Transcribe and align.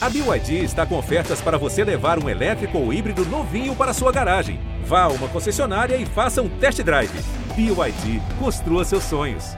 A 0.00 0.08
BYD 0.08 0.62
está 0.62 0.86
com 0.86 0.96
ofertas 0.96 1.40
para 1.40 1.58
você 1.58 1.82
levar 1.82 2.22
um 2.22 2.28
elétrico 2.28 2.78
ou 2.78 2.92
híbrido 2.92 3.24
novinho 3.24 3.74
para 3.74 3.92
sua 3.92 4.12
garagem. 4.12 4.60
Vá 4.84 5.02
a 5.02 5.08
uma 5.08 5.28
concessionária 5.28 5.96
e 5.96 6.06
faça 6.06 6.40
um 6.40 6.48
test 6.60 6.80
drive. 6.84 7.10
BYD, 7.56 8.22
construa 8.38 8.84
seus 8.84 9.02
sonhos. 9.02 9.56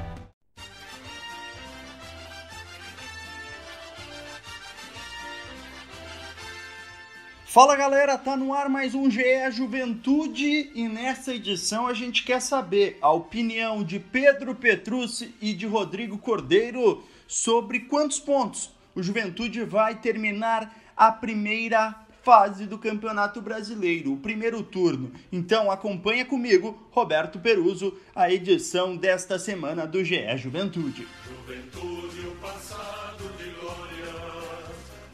Fala 7.45 7.77
galera, 7.77 8.16
tá 8.16 8.34
no 8.34 8.54
ar 8.54 8.70
mais 8.70 8.95
um 8.95 9.11
GE 9.11 9.50
Juventude 9.50 10.70
e 10.75 10.88
nessa 10.88 11.34
edição 11.34 11.86
a 11.86 11.93
gente 11.93 12.25
quer 12.25 12.41
saber 12.41 12.96
a 13.02 13.12
opinião 13.12 13.84
de 13.84 13.98
Pedro 14.00 14.54
Petrucci 14.54 15.34
e 15.38 15.52
de 15.52 15.66
Rodrigo 15.66 16.16
Cordeiro 16.16 17.04
sobre 17.29 17.80
quantos 17.80 18.18
pontos 18.18 18.70
o 18.95 19.02
Juventude 19.02 19.64
vai 19.64 19.95
terminar 19.96 20.75
a 20.96 21.11
primeira 21.11 21.95
fase 22.23 22.66
do 22.66 22.78
Campeonato 22.78 23.41
Brasileiro, 23.41 24.12
o 24.12 24.16
primeiro 24.16 24.62
turno. 24.62 25.12
Então 25.32 25.70
acompanha 25.70 26.24
comigo, 26.24 26.78
Roberto 26.91 27.38
Peruso, 27.38 27.96
a 28.15 28.30
edição 28.30 28.96
desta 28.96 29.38
semana 29.38 29.87
do 29.87 30.05
GE 30.05 30.37
Juventude. 30.37 31.09
Juventude, 31.27 32.27
o 32.27 32.37
passado 32.37 33.24
de 33.38 33.51
glória, 33.59 34.15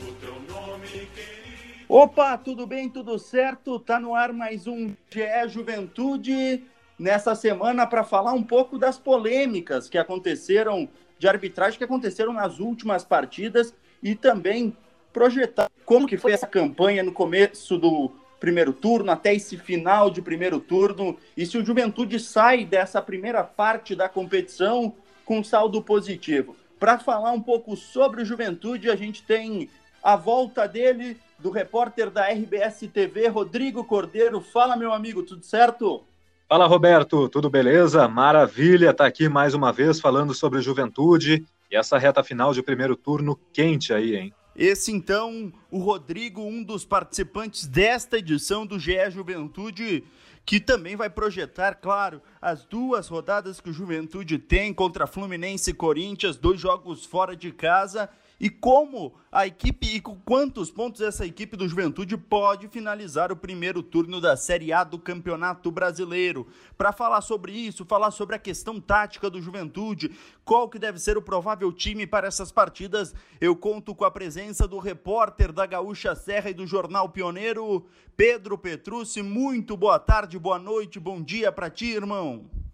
o 0.00 0.12
teu 0.14 0.34
nome 0.52 0.88
querido. 0.88 1.46
Opa, 1.88 2.36
tudo 2.36 2.66
bem, 2.66 2.88
tudo 2.88 3.16
certo? 3.18 3.78
Tá 3.78 4.00
no 4.00 4.14
ar 4.14 4.32
mais 4.32 4.66
um 4.66 4.88
GE 5.08 5.48
Juventude 5.48 6.64
nessa 6.98 7.34
semana 7.34 7.86
para 7.86 8.02
falar 8.02 8.32
um 8.32 8.42
pouco 8.42 8.78
das 8.78 8.98
polêmicas 8.98 9.88
que 9.88 9.98
aconteceram 9.98 10.88
de 11.18 11.28
arbitragem 11.28 11.78
que 11.78 11.84
aconteceram 11.84 12.32
nas 12.32 12.58
últimas 12.58 13.04
partidas 13.04 13.74
e 14.02 14.14
também 14.14 14.76
projetar 15.12 15.70
como 15.84 16.06
que 16.06 16.18
foi 16.18 16.32
essa 16.32 16.46
campanha 16.46 17.02
no 17.02 17.12
começo 17.12 17.78
do 17.78 18.10
primeiro 18.38 18.72
turno 18.72 19.10
até 19.10 19.34
esse 19.34 19.56
final 19.56 20.10
de 20.10 20.20
primeiro 20.20 20.60
turno 20.60 21.16
e 21.36 21.46
se 21.46 21.56
o 21.56 21.64
Juventude 21.64 22.20
sai 22.20 22.64
dessa 22.64 23.00
primeira 23.00 23.42
parte 23.42 23.94
da 23.94 24.08
competição 24.08 24.94
com 25.24 25.42
saldo 25.42 25.80
positivo. 25.82 26.54
Para 26.78 26.98
falar 26.98 27.32
um 27.32 27.40
pouco 27.40 27.74
sobre 27.76 28.22
o 28.22 28.24
Juventude, 28.24 28.90
a 28.90 28.96
gente 28.96 29.22
tem 29.22 29.70
a 30.02 30.14
volta 30.14 30.68
dele, 30.68 31.16
do 31.38 31.50
repórter 31.50 32.10
da 32.10 32.28
RBS 32.28 32.80
TV, 32.92 33.28
Rodrigo 33.28 33.82
Cordeiro. 33.84 34.40
Fala, 34.40 34.76
meu 34.76 34.92
amigo, 34.92 35.22
tudo 35.22 35.44
certo? 35.44 36.04
Fala, 36.48 36.68
Roberto, 36.68 37.28
tudo 37.28 37.50
beleza? 37.50 38.06
Maravilha, 38.06 38.94
tá 38.94 39.04
aqui 39.04 39.28
mais 39.28 39.52
uma 39.52 39.72
vez 39.72 39.98
falando 39.98 40.32
sobre 40.32 40.62
juventude 40.62 41.44
e 41.68 41.76
essa 41.76 41.98
reta 41.98 42.22
final 42.22 42.54
de 42.54 42.62
primeiro 42.62 42.94
turno 42.94 43.36
quente 43.52 43.92
aí, 43.92 44.14
hein? 44.14 44.34
Esse 44.54 44.92
então, 44.92 45.52
o 45.72 45.80
Rodrigo, 45.80 46.40
um 46.40 46.62
dos 46.62 46.84
participantes 46.84 47.66
desta 47.66 48.18
edição 48.18 48.64
do 48.64 48.78
GE 48.78 49.10
Juventude, 49.10 50.04
que 50.44 50.60
também 50.60 50.94
vai 50.94 51.10
projetar, 51.10 51.74
claro, 51.74 52.22
as 52.40 52.64
duas 52.64 53.08
rodadas 53.08 53.60
que 53.60 53.70
o 53.70 53.72
Juventude 53.72 54.38
tem 54.38 54.72
contra 54.72 55.08
Fluminense 55.08 55.72
e 55.72 55.74
Corinthians, 55.74 56.36
dois 56.36 56.60
jogos 56.60 57.04
fora 57.04 57.34
de 57.34 57.50
casa 57.50 58.08
e 58.38 58.50
como 58.50 59.14
a 59.32 59.46
equipe 59.46 59.96
e 59.96 60.00
com 60.00 60.14
quantos 60.16 60.70
pontos 60.70 61.00
essa 61.00 61.26
equipe 61.26 61.56
do 61.56 61.68
Juventude 61.68 62.16
pode 62.16 62.68
finalizar 62.68 63.32
o 63.32 63.36
primeiro 63.36 63.82
turno 63.82 64.20
da 64.20 64.36
Série 64.36 64.72
A 64.72 64.84
do 64.84 64.98
Campeonato 64.98 65.70
Brasileiro. 65.70 66.46
Para 66.76 66.92
falar 66.92 67.22
sobre 67.22 67.52
isso, 67.52 67.84
falar 67.84 68.10
sobre 68.10 68.36
a 68.36 68.38
questão 68.38 68.80
tática 68.80 69.30
do 69.30 69.40
Juventude, 69.40 70.10
qual 70.44 70.68
que 70.68 70.78
deve 70.78 70.98
ser 70.98 71.16
o 71.16 71.22
provável 71.22 71.72
time 71.72 72.06
para 72.06 72.28
essas 72.28 72.52
partidas, 72.52 73.14
eu 73.40 73.56
conto 73.56 73.94
com 73.94 74.04
a 74.04 74.10
presença 74.10 74.68
do 74.68 74.78
repórter 74.78 75.52
da 75.52 75.66
Gaúcha 75.66 76.14
Serra 76.14 76.50
e 76.50 76.54
do 76.54 76.66
Jornal 76.66 77.08
Pioneiro, 77.08 77.86
Pedro 78.16 78.58
Petrucci. 78.58 79.22
Muito 79.22 79.76
boa 79.76 79.98
tarde, 79.98 80.38
boa 80.38 80.58
noite, 80.58 81.00
bom 81.00 81.22
dia 81.22 81.50
para 81.50 81.70
ti, 81.70 81.86
irmão. 81.86 82.65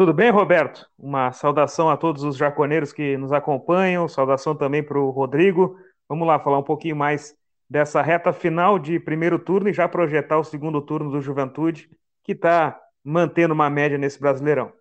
Tudo 0.00 0.14
bem, 0.14 0.30
Roberto? 0.30 0.88
Uma 0.98 1.30
saudação 1.30 1.90
a 1.90 1.94
todos 1.94 2.24
os 2.24 2.34
jaconeiros 2.34 2.90
que 2.90 3.18
nos 3.18 3.32
acompanham, 3.32 4.08
saudação 4.08 4.56
também 4.56 4.82
para 4.82 4.98
o 4.98 5.10
Rodrigo. 5.10 5.76
Vamos 6.08 6.26
lá 6.26 6.38
falar 6.38 6.56
um 6.56 6.62
pouquinho 6.62 6.96
mais 6.96 7.36
dessa 7.68 8.00
reta 8.00 8.32
final 8.32 8.78
de 8.78 8.98
primeiro 8.98 9.38
turno 9.38 9.68
e 9.68 9.74
já 9.74 9.86
projetar 9.86 10.38
o 10.38 10.42
segundo 10.42 10.80
turno 10.80 11.10
do 11.10 11.20
Juventude, 11.20 11.90
que 12.24 12.32
está 12.32 12.80
mantendo 13.04 13.52
uma 13.52 13.68
média 13.68 13.98
nesse 13.98 14.18
Brasileirão. 14.18 14.72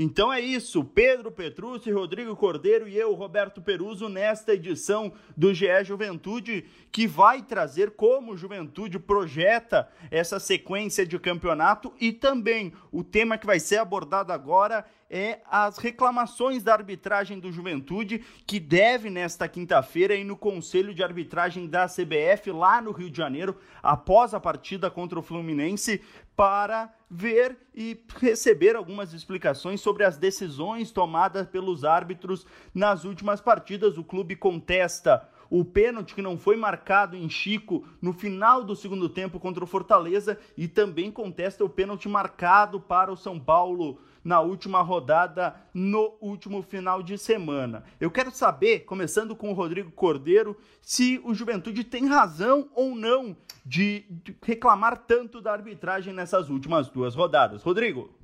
Então 0.00 0.32
é 0.32 0.40
isso, 0.40 0.84
Pedro 0.84 1.32
Petrucci, 1.32 1.90
Rodrigo 1.90 2.36
Cordeiro 2.36 2.86
e 2.86 2.96
eu, 2.96 3.12
Roberto 3.14 3.60
Peruso, 3.60 4.08
nesta 4.08 4.54
edição 4.54 5.12
do 5.36 5.52
GE 5.52 5.66
Juventude, 5.82 6.66
que 6.92 7.04
vai 7.04 7.42
trazer 7.42 7.90
como 7.90 8.36
Juventude 8.36 8.96
projeta 9.00 9.88
essa 10.08 10.38
sequência 10.38 11.04
de 11.04 11.18
campeonato 11.18 11.92
e 12.00 12.12
também 12.12 12.72
o 12.92 13.02
tema 13.02 13.36
que 13.36 13.44
vai 13.44 13.58
ser 13.58 13.78
abordado 13.78 14.32
agora 14.32 14.84
é 15.10 15.40
as 15.50 15.78
reclamações 15.78 16.62
da 16.62 16.72
arbitragem 16.74 17.38
do 17.38 17.50
Juventude, 17.50 18.24
que 18.46 18.60
deve 18.60 19.08
nesta 19.08 19.48
quinta-feira 19.48 20.14
ir 20.14 20.24
no 20.24 20.36
Conselho 20.36 20.94
de 20.94 21.02
Arbitragem 21.02 21.66
da 21.66 21.86
CBF 21.86 22.50
lá 22.50 22.82
no 22.82 22.92
Rio 22.92 23.10
de 23.10 23.16
Janeiro, 23.16 23.56
após 23.82 24.34
a 24.34 24.40
partida 24.40 24.90
contra 24.90 25.18
o 25.18 25.22
Fluminense, 25.22 26.02
para 26.36 26.92
ver 27.10 27.56
e 27.74 28.00
receber 28.20 28.76
algumas 28.76 29.12
explicações 29.12 29.80
sobre 29.80 30.04
as 30.04 30.18
decisões 30.18 30.90
tomadas 30.90 31.46
pelos 31.48 31.84
árbitros 31.84 32.46
nas 32.74 33.04
últimas 33.04 33.40
partidas. 33.40 33.96
O 33.96 34.04
clube 34.04 34.36
contesta 34.36 35.26
o 35.50 35.64
pênalti 35.64 36.14
que 36.14 36.22
não 36.22 36.36
foi 36.36 36.56
marcado 36.56 37.16
em 37.16 37.28
Chico 37.28 37.86
no 38.02 38.12
final 38.12 38.62
do 38.62 38.76
segundo 38.76 39.08
tempo 39.08 39.40
contra 39.40 39.64
o 39.64 39.66
Fortaleza 39.66 40.38
e 40.56 40.68
também 40.68 41.10
contesta 41.10 41.64
o 41.64 41.68
pênalti 41.68 42.08
marcado 42.08 42.78
para 42.78 43.10
o 43.10 43.16
São 43.16 43.40
Paulo 43.40 43.98
na 44.24 44.40
última 44.40 44.82
rodada 44.82 45.54
no 45.72 46.16
último 46.20 46.62
final 46.62 47.02
de 47.02 47.16
semana. 47.16 47.84
Eu 48.00 48.10
quero 48.10 48.30
saber, 48.30 48.80
começando 48.80 49.34
com 49.34 49.50
o 49.50 49.54
Rodrigo 49.54 49.90
Cordeiro, 49.90 50.56
se 50.82 51.20
o 51.24 51.34
Juventude 51.34 51.84
tem 51.84 52.06
razão 52.06 52.68
ou 52.74 52.94
não 52.94 53.36
de, 53.64 54.04
reclamar 54.42 55.04
tanto 55.06 55.40
da 55.40 55.52
arbitragem 55.52 56.12
nessas 56.12 56.48
últimas 56.48 56.88
duas 56.88 57.14
rodadas. 57.14 57.62
Rodrigo. 57.62 58.16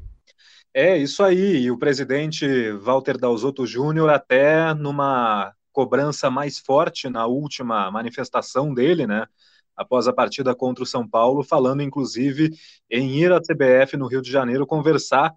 É 0.72 0.97
isso 0.97 1.22
aí. 1.22 1.62
E 1.62 1.71
o 1.71 1.78
presidente 1.78 2.72
Walter 2.72 3.16
Dalzotto 3.16 3.66
Júnior, 3.66 4.11
até 4.11 4.75
numa 4.75 5.55
cobrança 5.72 6.31
mais 6.31 6.59
forte 6.59 7.09
na 7.09 7.26
última 7.26 7.91
manifestação 7.91 8.72
dele, 8.72 9.06
né? 9.06 9.26
Após 9.76 10.06
a 10.06 10.12
partida 10.12 10.55
contra 10.55 10.84
o 10.84 10.87
São 10.87 11.06
Paulo, 11.06 11.43
falando 11.43 11.82
inclusive 11.82 12.50
em 12.88 13.19
ir 13.19 13.32
à 13.32 13.41
CBF 13.41 13.97
no 13.97 14.06
Rio 14.06 14.22
de 14.22 14.31
Janeiro 14.31 14.66
conversar 14.66 15.34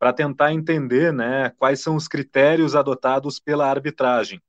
para 0.00 0.14
tentar 0.14 0.54
entender 0.54 1.12
né, 1.12 1.52
quais 1.58 1.80
são 1.80 1.94
os 1.94 2.08
critérios 2.08 2.74
adotados 2.74 3.38
pela 3.38 3.68
arbitragem. 3.68 4.40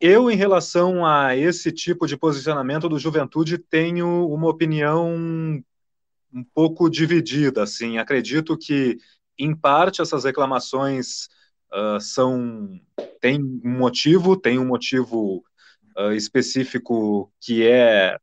Eu, 0.00 0.30
em 0.30 0.36
relação 0.36 1.04
a 1.04 1.36
esse 1.36 1.72
tipo 1.72 2.06
de 2.06 2.16
posicionamento 2.16 2.88
do 2.88 2.96
Juventude, 2.96 3.58
tenho 3.58 4.28
uma 4.28 4.48
opinião 4.48 5.12
um 6.32 6.44
pouco 6.54 6.88
dividida. 6.88 7.64
Assim, 7.64 7.98
acredito 7.98 8.56
que, 8.56 8.96
em 9.36 9.52
parte, 9.52 10.00
essas 10.00 10.22
reclamações 10.22 11.26
uh, 11.72 12.00
são 12.00 12.80
têm 13.20 13.42
um 13.42 13.78
motivo, 13.78 14.36
tem 14.36 14.60
um 14.60 14.66
motivo 14.66 15.42
uh, 15.98 16.12
específico 16.12 17.32
que 17.40 17.66
é, 17.66 18.16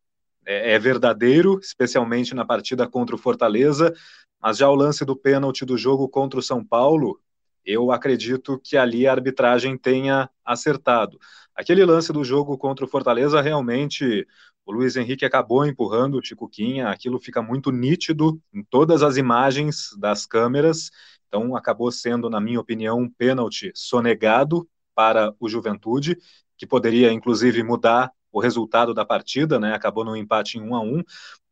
é, 0.45 0.73
é 0.73 0.79
verdadeiro, 0.79 1.59
especialmente 1.61 2.33
na 2.33 2.45
partida 2.45 2.87
contra 2.87 3.15
o 3.15 3.19
Fortaleza, 3.19 3.93
mas 4.41 4.57
já 4.57 4.69
o 4.69 4.75
lance 4.75 5.05
do 5.05 5.15
pênalti 5.15 5.65
do 5.65 5.77
jogo 5.77 6.07
contra 6.09 6.39
o 6.39 6.43
São 6.43 6.63
Paulo, 6.65 7.19
eu 7.65 7.91
acredito 7.91 8.59
que 8.63 8.75
ali 8.75 9.07
a 9.07 9.11
arbitragem 9.11 9.77
tenha 9.77 10.29
acertado. 10.43 11.19
Aquele 11.55 11.85
lance 11.85 12.11
do 12.11 12.23
jogo 12.23 12.57
contra 12.57 12.85
o 12.85 12.87
Fortaleza, 12.87 13.39
realmente, 13.41 14.25
o 14.65 14.71
Luiz 14.71 14.95
Henrique 14.95 15.25
acabou 15.25 15.65
empurrando 15.65 16.15
o 16.15 16.21
Ticuquinha, 16.21 16.89
aquilo 16.89 17.19
fica 17.19 17.41
muito 17.41 17.71
nítido 17.71 18.41
em 18.53 18.63
todas 18.63 19.03
as 19.03 19.17
imagens 19.17 19.89
das 19.99 20.25
câmeras, 20.25 20.89
então 21.27 21.55
acabou 21.55 21.91
sendo, 21.91 22.29
na 22.29 22.41
minha 22.41 22.59
opinião, 22.59 22.99
um 22.99 23.09
pênalti 23.09 23.71
sonegado 23.75 24.67
para 24.95 25.33
o 25.39 25.47
Juventude, 25.47 26.17
que 26.57 26.65
poderia, 26.65 27.11
inclusive, 27.11 27.63
mudar 27.63 28.11
o 28.31 28.39
resultado 28.39 28.93
da 28.93 29.05
partida, 29.05 29.59
né? 29.59 29.73
Acabou 29.73 30.05
no 30.05 30.15
empate 30.15 30.57
em 30.57 30.61
1 30.61 30.75
a 30.75 30.81
1 30.81 31.03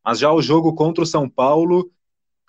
mas 0.04 0.18
já 0.20 0.32
o 0.32 0.42
jogo 0.42 0.74
contra 0.74 1.04
o 1.04 1.08
São 1.08 1.30
Paulo, 1.30 1.92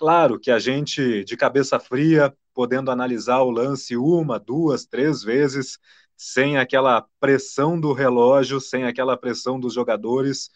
Claro 0.01 0.41
que 0.41 0.51
a 0.51 0.59
gente, 0.59 1.23
de 1.25 1.37
cabeça 1.37 1.79
fria, 1.79 2.35
podendo 2.55 2.91
analisar 2.91 3.41
o 3.43 3.51
lance 3.51 3.99
uma, 3.99 4.41
duas, 4.41 4.87
três 4.87 5.23
vezes, 5.23 5.79
sem 6.17 6.57
aquela 6.57 7.07
pressão 7.21 7.79
do 7.79 7.93
relógio, 7.93 8.63
sem 8.63 8.85
aquela 8.85 9.15
pressão 9.15 9.61
dos 9.61 9.75
jogadores, 9.75 10.49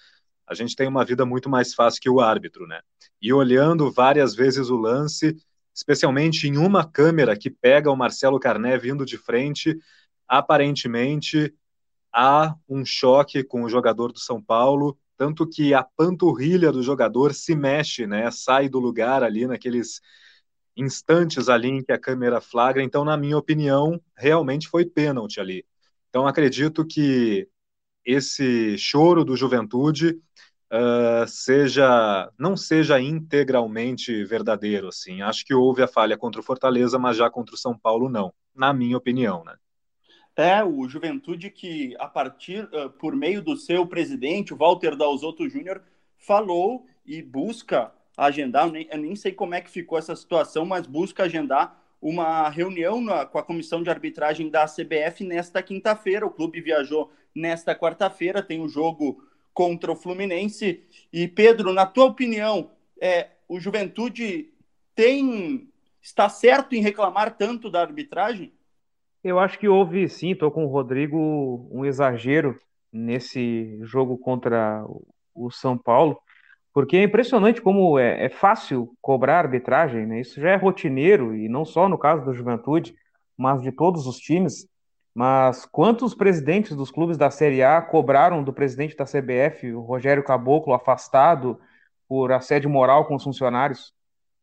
a 0.46 0.54
gente 0.54 0.74
tem 0.74 0.88
uma 0.88 1.04
vida 1.04 1.26
muito 1.26 1.50
mais 1.50 1.74
fácil 1.74 2.00
que 2.00 2.08
o 2.08 2.20
árbitro, 2.20 2.66
né? 2.66 2.80
E 3.20 3.34
olhando 3.34 3.92
várias 3.92 4.34
vezes 4.34 4.70
o 4.70 4.78
lance, 4.78 5.36
especialmente 5.74 6.48
em 6.48 6.56
uma 6.56 6.82
câmera 6.82 7.36
que 7.36 7.50
pega 7.50 7.90
o 7.90 7.96
Marcelo 7.96 8.40
Carné 8.40 8.78
vindo 8.78 9.04
de 9.04 9.18
frente, 9.18 9.78
aparentemente 10.26 11.54
há 12.10 12.54
um 12.66 12.82
choque 12.82 13.44
com 13.44 13.62
o 13.64 13.68
jogador 13.68 14.10
do 14.10 14.18
São 14.18 14.40
Paulo, 14.40 14.98
tanto 15.16 15.48
que 15.48 15.74
a 15.74 15.82
panturrilha 15.82 16.72
do 16.72 16.82
jogador 16.82 17.34
se 17.34 17.54
mexe, 17.54 18.06
né? 18.06 18.30
Sai 18.30 18.68
do 18.68 18.78
lugar 18.78 19.22
ali 19.22 19.46
naqueles 19.46 20.00
instantes 20.76 21.48
ali 21.48 21.68
em 21.68 21.84
que 21.84 21.92
a 21.92 21.98
câmera 21.98 22.40
flagra. 22.40 22.82
Então, 22.82 23.04
na 23.04 23.16
minha 23.16 23.38
opinião, 23.38 24.00
realmente 24.16 24.68
foi 24.68 24.84
pênalti 24.84 25.40
ali. 25.40 25.64
Então, 26.08 26.26
acredito 26.26 26.86
que 26.86 27.48
esse 28.04 28.76
choro 28.78 29.24
do 29.24 29.36
Juventude 29.36 30.20
uh, 30.72 31.26
seja 31.26 32.30
não 32.38 32.56
seja 32.56 33.00
integralmente 33.00 34.24
verdadeiro. 34.24 34.88
Assim, 34.88 35.22
acho 35.22 35.44
que 35.44 35.54
houve 35.54 35.82
a 35.82 35.88
falha 35.88 36.16
contra 36.16 36.40
o 36.40 36.44
Fortaleza, 36.44 36.98
mas 36.98 37.16
já 37.16 37.30
contra 37.30 37.54
o 37.54 37.58
São 37.58 37.78
Paulo 37.78 38.08
não, 38.08 38.32
na 38.54 38.72
minha 38.72 38.96
opinião, 38.96 39.44
né? 39.44 39.56
É, 40.36 40.64
o 40.64 40.88
Juventude 40.88 41.48
que, 41.50 41.94
a 41.98 42.08
partir, 42.08 42.64
uh, 42.64 42.90
por 42.90 43.14
meio 43.14 43.40
do 43.40 43.56
seu 43.56 43.86
presidente, 43.86 44.52
o 44.52 44.56
Walter 44.56 44.96
Dalzotto 44.96 45.48
Júnior, 45.48 45.80
falou 46.18 46.86
e 47.06 47.22
busca 47.22 47.92
agendar, 48.16 48.66
eu 48.66 48.72
nem, 48.72 48.88
eu 48.90 48.98
nem 48.98 49.16
sei 49.16 49.32
como 49.32 49.54
é 49.54 49.60
que 49.60 49.70
ficou 49.70 49.96
essa 49.96 50.16
situação, 50.16 50.64
mas 50.64 50.86
busca 50.86 51.24
agendar 51.24 51.80
uma 52.00 52.48
reunião 52.48 53.00
na, 53.00 53.24
com 53.24 53.38
a 53.38 53.42
comissão 53.42 53.82
de 53.82 53.90
arbitragem 53.90 54.50
da 54.50 54.66
CBF 54.66 55.24
nesta 55.24 55.62
quinta-feira. 55.62 56.26
O 56.26 56.30
clube 56.30 56.60
viajou 56.60 57.10
nesta 57.34 57.74
quarta-feira, 57.74 58.42
tem 58.42 58.60
o 58.60 58.64
um 58.64 58.68
jogo 58.68 59.22
contra 59.52 59.92
o 59.92 59.96
Fluminense. 59.96 60.82
E 61.12 61.28
Pedro, 61.28 61.72
na 61.72 61.86
tua 61.86 62.06
opinião, 62.06 62.70
é, 63.00 63.28
o 63.48 63.58
Juventude 63.60 64.50
tem 64.94 65.70
está 66.02 66.28
certo 66.28 66.74
em 66.74 66.82
reclamar 66.82 67.34
tanto 67.36 67.70
da 67.70 67.80
arbitragem? 67.80 68.52
Eu 69.24 69.38
acho 69.38 69.58
que 69.58 69.66
houve 69.66 70.06
sim, 70.08 70.32
estou 70.32 70.50
com 70.50 70.66
o 70.66 70.68
Rodrigo, 70.68 71.66
um 71.72 71.84
exagero 71.84 72.58
nesse 72.92 73.78
jogo 73.82 74.18
contra 74.18 74.84
o 75.34 75.50
São 75.50 75.78
Paulo, 75.78 76.20
porque 76.74 76.98
é 76.98 77.04
impressionante 77.04 77.62
como 77.62 77.98
é, 77.98 78.26
é 78.26 78.28
fácil 78.28 78.94
cobrar 79.00 79.38
arbitragem, 79.38 80.06
né? 80.06 80.20
Isso 80.20 80.40
já 80.40 80.50
é 80.50 80.56
rotineiro, 80.56 81.34
e 81.34 81.48
não 81.48 81.64
só 81.64 81.88
no 81.88 81.98
caso 81.98 82.22
do 82.24 82.34
Juventude, 82.34 82.94
mas 83.36 83.62
de 83.62 83.72
todos 83.72 84.06
os 84.06 84.18
times. 84.18 84.68
Mas 85.14 85.64
quantos 85.66 86.14
presidentes 86.14 86.76
dos 86.76 86.90
clubes 86.90 87.16
da 87.16 87.30
Série 87.30 87.62
A 87.62 87.80
cobraram 87.80 88.44
do 88.44 88.52
presidente 88.52 88.96
da 88.96 89.06
CBF, 89.06 89.72
o 89.72 89.80
Rogério 89.80 90.24
Caboclo, 90.24 90.74
afastado 90.74 91.58
por 92.08 92.32
assédio 92.32 92.68
moral 92.68 93.06
com 93.06 93.14
os 93.14 93.24
funcionários? 93.24 93.94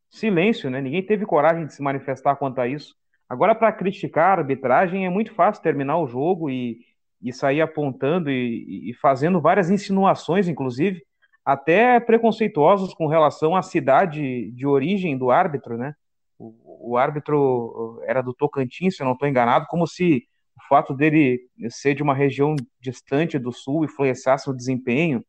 Silêncio, 0.10 0.70
né? 0.72 0.82
Ninguém 0.82 1.06
teve 1.06 1.26
coragem 1.26 1.68
de 1.68 1.74
se 1.76 1.84
manifestar 1.84 2.36
quanto 2.38 2.60
a 2.60 2.68
isso. 2.68 2.96
Agora, 3.32 3.56
para 3.56 3.72
criticar 3.72 4.38
a 4.38 4.42
arbitragem, 4.42 5.06
é 5.06 5.10
muito 5.10 5.34
fácil 5.34 5.64
terminar 5.64 5.98
o 5.98 6.06
jogo 6.06 6.50
e, 6.50 6.80
e 7.22 7.32
sair 7.32 7.62
apontando 7.62 8.30
e, 8.30 8.90
e 8.90 8.94
fazendo 8.96 9.40
várias 9.40 9.70
insinuações, 9.70 10.50
inclusive, 10.50 11.02
até 11.46 11.98
preconceituosos 12.02 12.94
com 12.94 13.08
relação 13.08 13.56
à 13.56 13.62
cidade 13.62 14.52
de 14.52 14.68
origem 14.68 15.18
do 15.18 15.32
árbitro, 15.32 15.78
né? 15.78 15.94
O, 16.38 16.92
o 16.92 16.98
árbitro 16.98 18.02
era 18.06 18.22
do 18.22 18.34
Tocantins, 18.34 18.98
se 18.98 19.02
eu 19.02 19.06
não 19.06 19.14
estou 19.14 19.30
enganado, 19.30 19.66
como 19.70 19.88
se 19.88 20.26
o 20.58 20.68
fato 20.68 20.94
dele 20.94 21.40
ser 21.70 21.96
de 21.96 22.04
uma 22.04 22.14
região 22.14 22.54
distante 22.82 23.40
do 23.40 23.54
sul 23.54 23.86
influenciasse 23.86 24.50
o 24.50 24.54
desempenho 24.54 25.24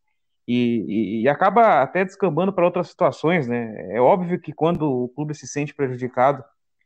e, 0.48 1.20
e, 1.20 1.22
e 1.22 1.28
acaba 1.28 1.80
até 1.80 2.04
descambando 2.04 2.52
para 2.52 2.64
outras 2.64 2.88
situações, 2.88 3.46
né? 3.46 3.94
É 3.94 4.00
óbvio 4.00 4.40
que 4.40 4.52
quando 4.52 4.90
o 4.90 5.08
clube 5.08 5.36
se 5.36 5.46
sente 5.46 5.72
prejudicado, 5.72 6.42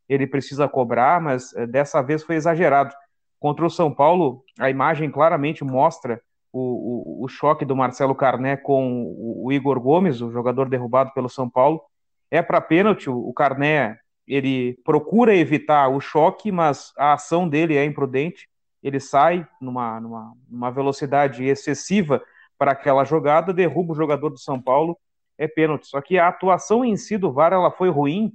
ele 0.09 0.27
precisa 0.27 0.69
cobrar, 0.69 1.21
mas 1.21 1.55
eh, 1.55 1.67
dessa 1.67 2.03
vez 2.03 2.23
foi 2.23 2.37
exagerado. 2.37 2.95
Contra 3.39 3.67
o 3.67 3.71
São 3.71 3.93
Paulo, 3.93 4.45
a 4.59 4.71
imagem 4.71 5.11
claramente 5.11 5.65
mostra 5.65 6.21
o, 6.53 7.21
o, 7.21 7.25
o 7.25 7.29
choque 7.29 7.65
do 7.65 7.77
Marcelo 7.77 8.15
Carné 8.15 8.57
com 8.57 9.03
o, 9.03 9.47
o, 9.47 9.53
Igor 9.53 9.79
Gomes, 9.81 10.21
o 10.21 10.31
jogador 10.31 10.69
derrubado 10.69 11.13
pelo 11.13 11.29
São 11.29 11.49
Paulo. 11.49 11.83
É 12.31 12.41
para 12.41 12.61
pênalti, 12.61 13.11
o 13.11 13.33
Carné 13.33 13.99
ele 14.27 14.79
procura 14.85 15.37
evitar 15.37 15.89
o 15.89 16.01
choque, 16.01 16.51
mas 16.51 16.93
a 16.97 17.13
ação 17.13 17.49
dele 17.49 17.77
é 17.77 17.85
imprudente. 17.85 18.49
Ele 18.83 18.99
sai 18.99 19.47
numa, 19.61 20.01
numa, 20.01 20.33
numa 20.49 20.71
velocidade 20.71 21.45
excessiva 21.45 22.23
para 22.59 22.73
aquela 22.73 23.05
jogada, 23.05 23.53
derruba 23.53 23.93
o 23.93 23.97
jogador 23.97 24.31
do 24.31 24.39
São 24.39 24.61
Paulo, 24.61 24.99
é 25.39 25.47
pênalti. 25.47 25.87
Só 25.87 26.01
que 26.01 26.19
a 26.19 26.29
atuação 26.29 26.85
em 26.85 26.97
si 26.97 27.19
do 27.19 27.33
VAR 27.33 27.53
ela 27.53 27.71
foi 27.71 27.91
ruim, 27.91 28.33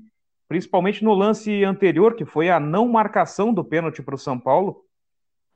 principalmente 0.52 1.02
no 1.02 1.14
lance 1.14 1.64
anterior, 1.64 2.14
que 2.14 2.26
foi 2.26 2.50
a 2.50 2.60
não 2.60 2.86
marcação 2.86 3.54
do 3.54 3.64
pênalti 3.64 4.04
para 4.04 4.16
o 4.16 4.18
São 4.18 4.38
Paulo. 4.38 4.84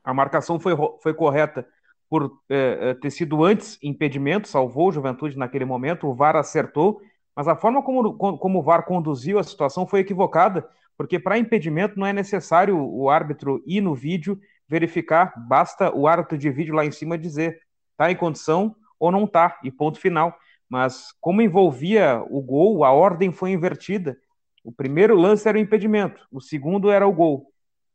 A 0.01 0.13
marcação 0.13 0.57
foi, 0.57 0.71
foi 1.03 1.13
correta 1.13 1.67
por 2.09 2.41
é, 2.47 2.93
ter 2.93 3.09
sido 3.09 3.43
antes 3.43 3.77
impedimento, 3.83 4.47
salvou 4.47 4.87
o 4.87 4.91
Juventude 4.93 5.37
naquele 5.37 5.65
momento, 5.65 6.07
o 6.07 6.13
VAR 6.13 6.37
acertou, 6.37 7.01
mas 7.35 7.45
a 7.45 7.57
forma 7.57 7.83
como, 7.83 8.13
como 8.13 8.59
o 8.59 8.61
VAR 8.61 8.85
conduziu 8.85 9.37
a 9.37 9.43
situação 9.43 9.85
foi 9.85 9.99
equivocada, 9.99 10.65
porque 10.97 11.19
para 11.19 11.37
impedimento 11.37 11.99
não 11.99 12.07
é 12.07 12.13
necessário 12.13 12.79
o 12.79 13.09
árbitro 13.09 13.61
ir 13.65 13.81
no 13.81 13.93
vídeo 13.93 14.39
verificar, 14.65 15.33
basta 15.35 15.93
o 15.93 16.07
árbitro 16.07 16.37
de 16.37 16.49
vídeo 16.49 16.73
lá 16.73 16.85
em 16.85 16.91
cima 16.91 17.17
dizer 17.17 17.59
está 17.91 18.09
em 18.09 18.15
condição 18.15 18.73
ou 18.97 19.11
não 19.11 19.25
está, 19.25 19.59
e 19.61 19.69
ponto 19.69 19.99
final. 19.99 20.33
Mas 20.69 21.11
como 21.19 21.41
envolvia 21.41 22.23
o 22.29 22.41
gol, 22.41 22.85
a 22.85 22.93
ordem 22.93 23.33
foi 23.33 23.51
invertida. 23.51 24.17
O 24.65 24.71
primeiro 24.71 25.15
lance 25.15 25.47
era 25.47 25.59
o 25.59 25.61
impedimento, 25.61 26.27
o 26.31 26.41
segundo 26.41 26.89
era 26.89 27.07
o 27.07 27.13
gol. 27.13 27.51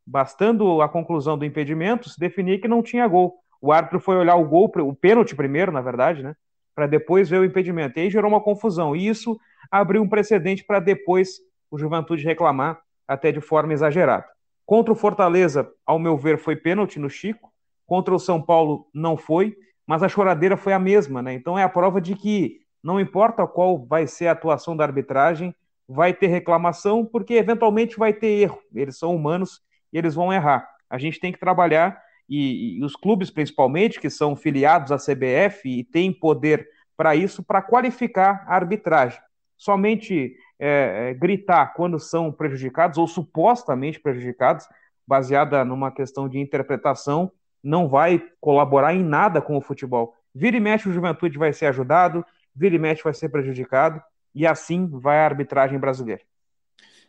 Bastando 0.06 0.80
a 0.80 0.88
conclusão 0.88 1.36
do 1.36 1.44
impedimento, 1.44 2.08
se 2.08 2.16
definia 2.16 2.60
que 2.60 2.68
não 2.68 2.80
tinha 2.80 3.08
gol. 3.08 3.40
O 3.60 3.72
árbitro 3.72 3.98
foi 3.98 4.14
olhar 4.14 4.36
o 4.36 4.46
gol, 4.46 4.70
o 4.76 4.94
pênalti 4.94 5.34
primeiro, 5.34 5.72
na 5.72 5.80
verdade, 5.80 6.22
né? 6.22 6.36
Para 6.72 6.86
depois 6.86 7.28
ver 7.28 7.40
o 7.40 7.44
impedimento. 7.44 7.98
E 7.98 8.02
aí 8.02 8.10
gerou 8.10 8.30
uma 8.30 8.40
confusão. 8.40 8.94
E 8.94 9.08
isso 9.08 9.36
abriu 9.68 10.00
um 10.00 10.08
precedente 10.08 10.64
para 10.64 10.78
depois 10.78 11.40
o 11.68 11.76
Juventude 11.76 12.24
reclamar, 12.24 12.80
até 13.06 13.32
de 13.32 13.40
forma 13.40 13.72
exagerada. 13.72 14.24
Contra 14.64 14.92
o 14.92 14.96
Fortaleza, 14.96 15.68
ao 15.84 15.98
meu 15.98 16.16
ver, 16.16 16.38
foi 16.38 16.54
pênalti 16.54 17.00
no 17.00 17.10
Chico. 17.10 17.52
Contra 17.84 18.14
o 18.14 18.18
São 18.20 18.40
Paulo, 18.40 18.86
não 18.94 19.16
foi. 19.16 19.56
Mas 19.84 20.04
a 20.04 20.08
choradeira 20.08 20.56
foi 20.56 20.72
a 20.72 20.78
mesma, 20.78 21.20
né? 21.20 21.34
Então 21.34 21.58
é 21.58 21.64
a 21.64 21.68
prova 21.68 22.00
de 22.00 22.14
que 22.14 22.60
não 22.80 23.00
importa 23.00 23.44
qual 23.44 23.84
vai 23.84 24.06
ser 24.06 24.28
a 24.28 24.32
atuação 24.32 24.76
da 24.76 24.84
arbitragem, 24.84 25.52
vai 25.92 26.14
ter 26.14 26.28
reclamação, 26.28 27.04
porque 27.04 27.34
eventualmente 27.34 27.98
vai 27.98 28.12
ter 28.12 28.28
erro. 28.28 28.60
Eles 28.72 28.96
são 28.96 29.14
humanos 29.14 29.60
e 29.92 29.98
eles 29.98 30.14
vão 30.14 30.32
errar. 30.32 30.68
A 30.88 30.96
gente 30.98 31.18
tem 31.18 31.32
que 31.32 31.38
trabalhar 31.38 32.00
e, 32.28 32.78
e 32.78 32.84
os 32.84 32.94
clubes 32.94 33.28
principalmente, 33.28 33.98
que 33.98 34.08
são 34.08 34.36
filiados 34.36 34.92
à 34.92 34.96
CBF 34.96 35.68
e 35.68 35.82
têm 35.82 36.12
poder 36.12 36.68
para 36.96 37.16
isso, 37.16 37.42
para 37.42 37.60
qualificar 37.60 38.44
a 38.46 38.54
arbitragem. 38.54 39.20
Somente 39.56 40.36
é, 40.60 41.08
é, 41.10 41.14
gritar 41.14 41.74
quando 41.74 41.98
são 41.98 42.30
prejudicados 42.30 42.96
ou 42.96 43.08
supostamente 43.08 43.98
prejudicados, 43.98 44.66
baseada 45.04 45.64
numa 45.64 45.90
questão 45.90 46.28
de 46.28 46.38
interpretação, 46.38 47.32
não 47.62 47.88
vai 47.88 48.22
colaborar 48.40 48.94
em 48.94 49.02
nada 49.02 49.42
com 49.42 49.56
o 49.56 49.60
futebol. 49.60 50.14
Vira 50.32 50.56
e 50.56 50.60
mexe, 50.60 50.88
o 50.88 50.92
Juventude 50.92 51.36
vai 51.36 51.52
ser 51.52 51.66
ajudado, 51.66 52.24
vira 52.54 52.76
e 52.76 52.78
mexe, 52.78 53.02
vai 53.02 53.12
ser 53.12 53.28
prejudicado, 53.28 54.00
e 54.34 54.46
assim 54.46 54.86
vai 54.86 55.18
a 55.18 55.24
arbitragem 55.24 55.78
brasileira. 55.78 56.22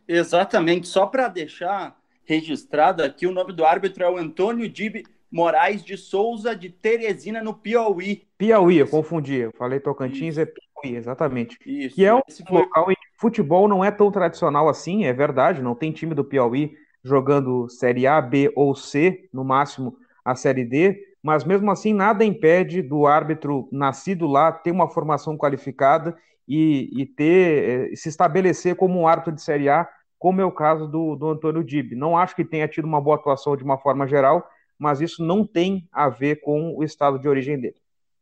Exatamente. 0.07 0.87
Só 0.87 1.05
para 1.05 1.27
deixar 1.27 1.95
registrado 2.23 3.03
aqui. 3.03 3.27
O 3.27 3.31
nome 3.31 3.53
do 3.53 3.65
árbitro 3.65 4.03
é 4.03 4.09
o 4.09 4.17
Antônio 4.17 4.69
Dib 4.69 5.03
Moraes 5.31 5.83
de 5.83 5.95
Souza, 5.95 6.55
de 6.55 6.69
Teresina, 6.69 7.41
no 7.41 7.53
Piauí. 7.53 8.27
Piauí, 8.37 8.77
eu 8.77 8.87
confundi. 8.87 9.35
Eu 9.35 9.51
falei 9.57 9.79
Tocantins, 9.79 10.37
Isso. 10.37 10.41
é 10.41 10.45
Piauí, 10.45 10.97
exatamente. 10.97 11.57
Isso. 11.65 11.95
Que 11.95 12.05
é 12.05 12.13
um 12.13 12.21
foi... 12.47 12.59
local 12.59 12.91
em 12.91 12.95
que 12.95 13.01
futebol 13.17 13.67
não 13.67 13.83
é 13.83 13.91
tão 13.91 14.11
tradicional 14.11 14.67
assim, 14.67 15.05
é 15.05 15.13
verdade. 15.13 15.61
Não 15.61 15.75
tem 15.75 15.91
time 15.91 16.13
do 16.13 16.25
Piauí 16.25 16.73
jogando 17.03 17.69
Série 17.69 18.05
A, 18.05 18.21
B 18.21 18.51
ou 18.55 18.75
C, 18.75 19.29
no 19.33 19.43
máximo 19.43 19.97
a 20.23 20.35
Série 20.35 20.65
D. 20.65 21.01
Mas 21.23 21.43
mesmo 21.43 21.69
assim, 21.71 21.93
nada 21.93 22.25
impede 22.25 22.81
do 22.81 23.05
árbitro 23.05 23.69
nascido 23.71 24.27
lá 24.27 24.51
ter 24.51 24.71
uma 24.71 24.89
formação 24.89 25.37
qualificada 25.37 26.17
e, 26.53 26.89
e 27.01 27.05
ter, 27.05 27.91
eh, 27.93 27.95
se 27.95 28.09
estabelecer 28.09 28.75
como 28.75 28.99
um 28.99 29.07
árbitro 29.07 29.31
de 29.31 29.41
Série 29.41 29.69
A 29.69 29.87
como 30.19 30.41
é 30.41 30.45
o 30.45 30.51
caso 30.51 30.85
do, 30.85 31.15
do 31.15 31.29
Antônio 31.29 31.63
Dib. 31.63 31.93
Não 31.93 32.17
acho 32.17 32.35
que 32.35 32.43
tenha 32.43 32.67
tido 32.67 32.83
uma 32.83 32.99
boa 32.99 33.15
atuação 33.15 33.55
de 33.55 33.63
uma 33.63 33.77
forma 33.77 34.05
geral, 34.05 34.45
mas 34.77 34.99
isso 34.99 35.23
não 35.23 35.47
tem 35.47 35.87
a 35.93 36.09
ver 36.09 36.41
com 36.41 36.75
o 36.75 36.83
estado 36.83 37.17
de 37.17 37.27
origem 37.29 37.57
dele. 37.57 37.77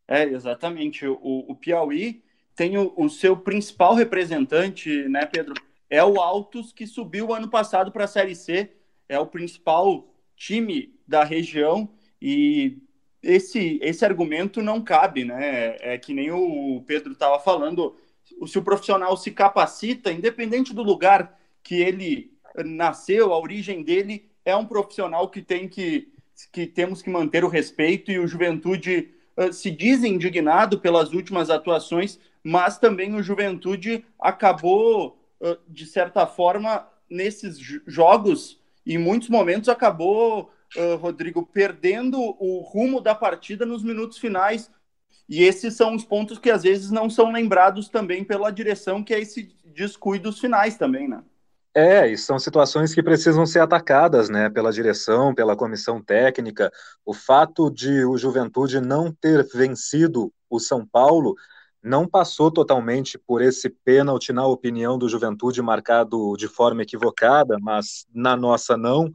É, 0.08 0.24
exatamente. 0.26 1.08
O, 1.08 1.18
o 1.22 1.56
Piauí 1.56 2.24
tem 2.56 2.78
o, 2.78 2.94
o, 2.96 3.10
seu 3.10 3.36
principal 3.36 3.96
representante, 3.96 5.10
né, 5.10 5.26
Pedro? 5.26 5.56
É 5.90 6.04
o 6.04 6.22
Altos, 6.22 6.72
que 6.72 6.86
subiu 6.86 7.34
ano 7.34 7.50
passado 7.50 7.92
para 7.92 8.04
a 8.04 8.08
Série 8.08 8.36
C, 8.36 8.72
é 9.10 9.20
o 9.20 9.26
principal 9.26 10.08
time 10.38 10.94
da 11.08 11.24
região 11.24 11.90
e 12.22 12.78
esse, 13.24 13.80
esse 13.82 14.06
argumento 14.06 14.62
não 14.62 14.82
cabe, 14.84 15.26
né? 15.26 15.76
É 15.80 15.98
que 15.98 16.14
nem 16.14 16.32
o 16.32 16.84
Pedro 16.86 17.12
estava 17.14 17.40
falando, 17.40 17.96
se 18.46 18.58
o 18.58 18.64
profissional 18.64 19.16
se 19.18 19.32
capacita, 19.32 20.12
independente 20.12 20.74
do 20.74 20.84
lugar 20.84 21.38
que 21.64 21.76
ele 21.76 22.32
nasceu, 22.66 23.34
a 23.34 23.40
origem 23.40 23.84
dele 23.84 24.30
é 24.46 24.56
um 24.56 24.66
profissional 24.66 25.30
que 25.30 25.42
tem 25.42 25.68
que 25.68 26.12
que 26.54 26.66
temos 26.66 27.02
que 27.02 27.10
manter 27.10 27.44
o 27.44 27.50
respeito 27.50 28.12
e 28.12 28.18
o 28.18 28.26
Juventude 28.26 29.14
se 29.52 29.70
diz 29.70 30.04
indignado 30.06 30.80
pelas 30.80 31.12
últimas 31.12 31.50
atuações, 31.50 32.18
mas 32.42 32.78
também 32.78 33.14
o 33.14 33.22
Juventude 33.22 34.06
acabou, 34.18 35.20
de 35.68 35.86
certa 35.86 36.26
forma, 36.26 36.88
nesses 37.10 37.58
jogos, 37.86 38.58
em 38.86 38.98
muitos 38.98 39.28
momentos 39.28 39.68
acabou, 39.68 40.50
Rodrigo, 41.02 41.46
perdendo 41.46 42.18
o 42.20 42.62
rumo 42.62 43.02
da 43.02 43.14
partida 43.14 43.66
nos 43.66 43.84
minutos 43.84 44.18
finais. 44.18 44.72
E 45.30 45.44
esses 45.44 45.76
são 45.76 45.96
os 45.96 46.04
pontos 46.04 46.40
que 46.40 46.50
às 46.50 46.64
vezes 46.64 46.90
não 46.90 47.10
são 47.10 47.32
lembrados 47.32 47.88
também 47.88 48.24
pela 48.24 48.50
direção, 48.50 49.04
que 49.04 49.14
é 49.14 49.20
esse 49.20 49.56
descuidos 49.64 50.40
finais 50.40 50.76
também, 50.76 51.08
né? 51.08 51.22
É, 51.76 52.12
e 52.12 52.18
são 52.18 52.40
situações 52.40 52.96
que 52.96 53.04
precisam 53.04 53.46
ser 53.46 53.60
atacadas, 53.60 54.28
né, 54.28 54.50
pela 54.50 54.72
direção, 54.72 55.36
pela 55.36 55.56
comissão 55.56 56.02
técnica. 56.02 56.72
O 57.06 57.14
fato 57.14 57.70
de 57.70 58.04
o 58.06 58.18
Juventude 58.18 58.82
não 58.82 59.14
ter 59.14 59.48
vencido 59.54 60.34
o 60.50 60.60
São 60.60 60.86
Paulo 60.86 61.36
não 61.82 62.08
passou 62.08 62.52
totalmente 62.52 63.18
por 63.18 63.42
esse 63.42 63.70
pênalti, 63.70 64.34
na 64.34 64.46
opinião 64.46 64.98
do 64.98 65.08
Juventude, 65.08 65.62
marcado 65.62 66.36
de 66.38 66.48
forma 66.48 66.82
equivocada, 66.82 67.58
mas 67.62 68.06
na 68.14 68.36
nossa 68.36 68.76
não, 68.76 69.14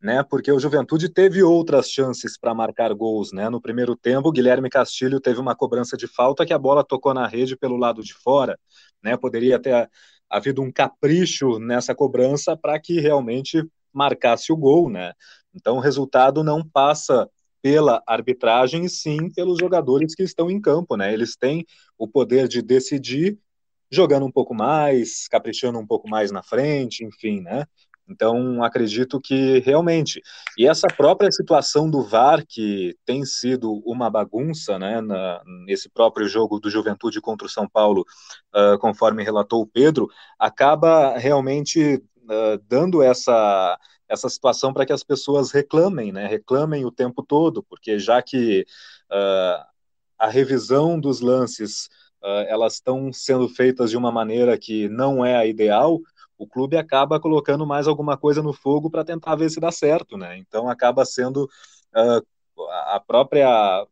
né? 0.00 0.22
Porque 0.22 0.50
o 0.50 0.58
Juventude 0.58 1.08
teve 1.08 1.42
outras 1.42 1.90
chances 1.90 2.38
para 2.38 2.54
marcar 2.54 2.92
gols, 2.94 3.32
né? 3.32 3.50
No 3.50 3.60
primeiro 3.60 3.94
tempo, 3.94 4.32
Guilherme 4.32 4.70
Castilho 4.70 5.20
teve 5.20 5.38
uma 5.38 5.54
cobrança 5.54 5.96
de 5.96 6.06
falta 6.06 6.46
que 6.46 6.52
a 6.52 6.58
bola 6.58 6.82
tocou 6.82 7.12
na 7.12 7.26
rede 7.26 7.56
pelo 7.56 7.76
lado 7.76 8.02
de 8.02 8.14
fora, 8.14 8.58
né? 9.02 9.16
Poderia 9.16 9.58
ter 9.58 9.88
havido 10.28 10.62
um 10.62 10.72
capricho 10.72 11.58
nessa 11.58 11.94
cobrança 11.94 12.56
para 12.56 12.78
que 12.80 13.00
realmente 13.00 13.62
marcasse 13.92 14.52
o 14.52 14.56
gol, 14.56 14.88
né? 14.88 15.12
Então 15.54 15.76
o 15.76 15.80
resultado 15.80 16.42
não 16.42 16.66
passa 16.66 17.28
pela 17.62 18.02
arbitragem 18.06 18.84
e 18.84 18.88
sim 18.88 19.30
pelos 19.30 19.58
jogadores 19.58 20.14
que 20.14 20.22
estão 20.22 20.50
em 20.50 20.60
campo, 20.60 20.96
né? 20.96 21.12
Eles 21.12 21.36
têm 21.36 21.66
o 21.98 22.08
poder 22.08 22.48
de 22.48 22.62
decidir 22.62 23.38
jogando 23.90 24.24
um 24.24 24.30
pouco 24.30 24.54
mais, 24.54 25.26
caprichando 25.28 25.78
um 25.78 25.86
pouco 25.86 26.08
mais 26.08 26.30
na 26.30 26.42
frente, 26.42 27.04
enfim, 27.04 27.40
né? 27.40 27.66
Então, 28.10 28.62
acredito 28.64 29.20
que 29.20 29.60
realmente. 29.60 30.20
E 30.58 30.66
essa 30.66 30.88
própria 30.88 31.30
situação 31.30 31.88
do 31.88 32.02
VAR, 32.02 32.44
que 32.46 32.96
tem 33.06 33.24
sido 33.24 33.80
uma 33.86 34.10
bagunça, 34.10 34.78
né, 34.78 35.00
na, 35.00 35.40
nesse 35.64 35.88
próprio 35.88 36.26
jogo 36.26 36.58
do 36.58 36.68
Juventude 36.68 37.20
contra 37.20 37.46
o 37.46 37.50
São 37.50 37.68
Paulo, 37.68 38.04
uh, 38.54 38.76
conforme 38.80 39.22
relatou 39.22 39.62
o 39.62 39.66
Pedro, 39.66 40.08
acaba 40.38 41.16
realmente 41.16 42.02
uh, 42.24 42.60
dando 42.66 43.00
essa, 43.00 43.78
essa 44.08 44.28
situação 44.28 44.72
para 44.72 44.84
que 44.84 44.92
as 44.92 45.04
pessoas 45.04 45.52
reclamem, 45.52 46.10
né, 46.10 46.26
reclamem 46.26 46.84
o 46.84 46.90
tempo 46.90 47.22
todo, 47.22 47.62
porque 47.62 47.96
já 48.00 48.20
que 48.20 48.66
uh, 49.12 49.64
a 50.18 50.28
revisão 50.28 50.98
dos 50.98 51.20
lances 51.20 51.88
elas 52.48 52.74
estão 52.74 53.10
sendo 53.14 53.48
feitas 53.48 53.88
de 53.88 53.96
uma 53.96 54.12
maneira 54.12 54.58
que 54.58 54.90
não 54.90 55.24
é 55.24 55.36
a 55.36 55.46
ideal, 55.46 55.98
o 56.40 56.46
clube 56.46 56.74
acaba 56.78 57.20
colocando 57.20 57.66
mais 57.66 57.86
alguma 57.86 58.16
coisa 58.16 58.42
no 58.42 58.54
fogo 58.54 58.90
para 58.90 59.04
tentar 59.04 59.36
ver 59.36 59.50
se 59.50 59.60
dá 59.60 59.70
certo, 59.70 60.16
né? 60.16 60.38
Então 60.38 60.70
acaba 60.70 61.04
sendo 61.04 61.44
uh, 61.44 62.26
a 62.94 62.98
própria 63.06 63.86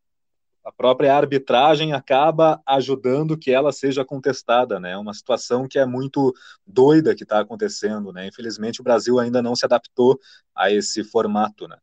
a 0.64 0.72
própria 0.72 1.14
arbitragem 1.14 1.92
acaba 1.92 2.60
ajudando 2.66 3.38
que 3.38 3.50
ela 3.50 3.70
seja 3.70 4.02
contestada, 4.02 4.80
né? 4.80 4.92
É 4.92 4.96
uma 4.96 5.12
situação 5.12 5.68
que 5.68 5.78
é 5.78 5.84
muito 5.84 6.34
doida 6.66 7.14
que 7.14 7.22
está 7.22 7.40
acontecendo, 7.40 8.12
né? 8.14 8.26
Infelizmente 8.26 8.80
o 8.80 8.84
Brasil 8.84 9.18
ainda 9.18 9.42
não 9.42 9.54
se 9.54 9.66
adaptou 9.66 10.18
a 10.54 10.70
esse 10.70 11.04
formato, 11.04 11.68
né? 11.68 11.76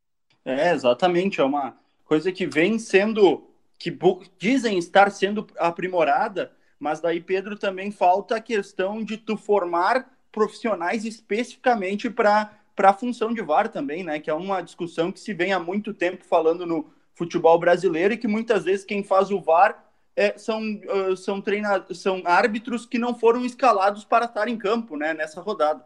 É, 0.43 0.71
exatamente, 0.71 1.39
é 1.39 1.43
uma 1.43 1.77
coisa 2.05 2.31
que 2.31 2.47
vem 2.47 2.79
sendo 2.79 3.51
que 3.77 3.95
dizem 4.39 4.79
estar 4.79 5.11
sendo 5.11 5.45
aprimorada, 5.59 6.51
mas 6.79 6.99
daí 6.99 7.21
Pedro 7.21 7.55
também 7.55 7.91
falta 7.91 8.37
a 8.37 8.41
questão 8.41 9.03
de 9.03 9.17
tu 9.17 9.37
formar 9.37 10.14
profissionais 10.35 11.05
especificamente 11.05 12.09
para 12.09 12.51
a 12.77 12.93
função 12.93 13.33
de 13.33 13.41
VAR 13.41 13.69
também, 13.69 14.03
né? 14.03 14.19
Que 14.19 14.29
é 14.29 14.33
uma 14.33 14.59
discussão 14.59 15.09
que 15.09 15.19
se 15.21 15.33
vem 15.33 15.53
há 15.53 15.59
muito 15.59 15.93
tempo 15.93 16.25
falando 16.25 16.65
no 16.65 16.87
futebol 17.13 17.57
brasileiro 17.57 18.13
e 18.13 18.17
que 18.17 18.27
muitas 18.27 18.65
vezes 18.65 18.85
quem 18.85 19.01
faz 19.01 19.31
o 19.31 19.39
VAR 19.39 19.81
é, 20.13 20.37
são, 20.37 20.61
uh, 20.61 21.15
são, 21.15 21.39
treina 21.39 21.85
são 21.93 22.21
árbitros 22.25 22.85
que 22.85 22.99
não 22.99 23.15
foram 23.15 23.45
escalados 23.45 24.03
para 24.03 24.25
estar 24.25 24.49
em 24.49 24.57
campo 24.57 24.97
né, 24.97 25.13
nessa 25.13 25.39
rodada. 25.39 25.85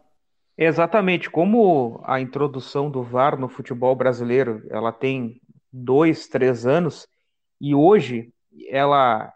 Exatamente, 0.58 1.30
como 1.30 2.02
a 2.04 2.20
introdução 2.20 2.90
do 2.90 3.02
VAR 3.02 3.38
no 3.38 3.48
futebol 3.48 3.94
brasileiro, 3.94 4.66
ela 4.68 4.92
tem 4.92 5.40
dois, 5.72 6.26
três 6.26 6.66
anos, 6.66 7.06
e 7.60 7.74
hoje 7.74 8.32
ela, 8.68 9.32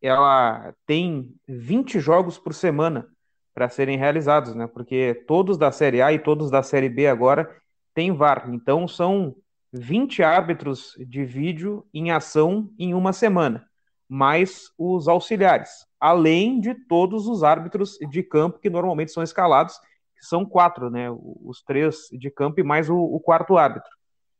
ela 0.00 0.74
tem 0.86 1.34
20 1.48 1.98
jogos 1.98 2.38
por 2.38 2.54
semana 2.54 3.08
para 3.54 3.68
serem 3.68 3.98
realizados, 3.98 4.54
né? 4.54 4.66
Porque 4.66 5.24
todos 5.26 5.58
da 5.58 5.70
Série 5.70 6.00
A 6.00 6.12
e 6.12 6.18
todos 6.18 6.50
da 6.50 6.62
Série 6.62 6.88
B 6.88 7.06
agora 7.06 7.54
têm 7.94 8.12
VAR. 8.12 8.48
Então 8.52 8.88
são 8.88 9.34
20 9.72 10.22
árbitros 10.22 10.94
de 10.98 11.24
vídeo 11.24 11.86
em 11.92 12.10
ação 12.10 12.70
em 12.78 12.94
uma 12.94 13.12
semana, 13.12 13.66
mais 14.08 14.70
os 14.76 15.08
auxiliares, 15.08 15.86
além 15.98 16.60
de 16.60 16.74
todos 16.74 17.26
os 17.26 17.42
árbitros 17.42 17.96
de 18.10 18.22
campo 18.22 18.58
que 18.58 18.68
normalmente 18.68 19.12
são 19.12 19.22
escalados, 19.22 19.78
que 20.16 20.24
são 20.24 20.44
quatro, 20.44 20.90
né? 20.90 21.10
Os 21.10 21.62
três 21.62 22.08
de 22.12 22.30
campo 22.30 22.60
e 22.60 22.62
mais 22.62 22.90
o, 22.90 22.96
o 22.96 23.20
quarto 23.20 23.56
árbitro. 23.56 23.90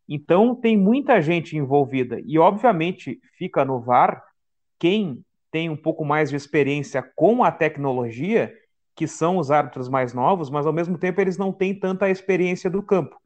Então 0.09 0.55
tem 0.55 0.77
muita 0.77 1.21
gente 1.23 1.57
envolvida 1.57 2.21
e 2.25 2.39
obviamente 2.39 3.21
fica 3.39 3.65
no 3.65 3.81
VAR 3.81 4.23
quem 4.79 5.25
tem 5.51 5.71
um 5.71 5.77
pouco 5.77 6.05
mais 6.05 6.31
de 6.31 6.37
experiência 6.37 7.03
com 7.15 7.45
a 7.45 7.53
tecnologia 7.53 8.53
que 8.95 9.07
são 9.07 9.39
os 9.39 9.51
árbitros 9.51 9.89
mais 9.89 10.13
novos, 10.13 10.51
mas 10.51 10.67
ao 10.67 10.73
mesmo 10.73 10.99
tempo 10.99 11.21
eles 11.21 11.39
não 11.39 11.53
têm 11.53 11.75
tanta 11.75 12.11
experiência 12.11 12.69
do 12.69 12.83
campo. 12.83 13.17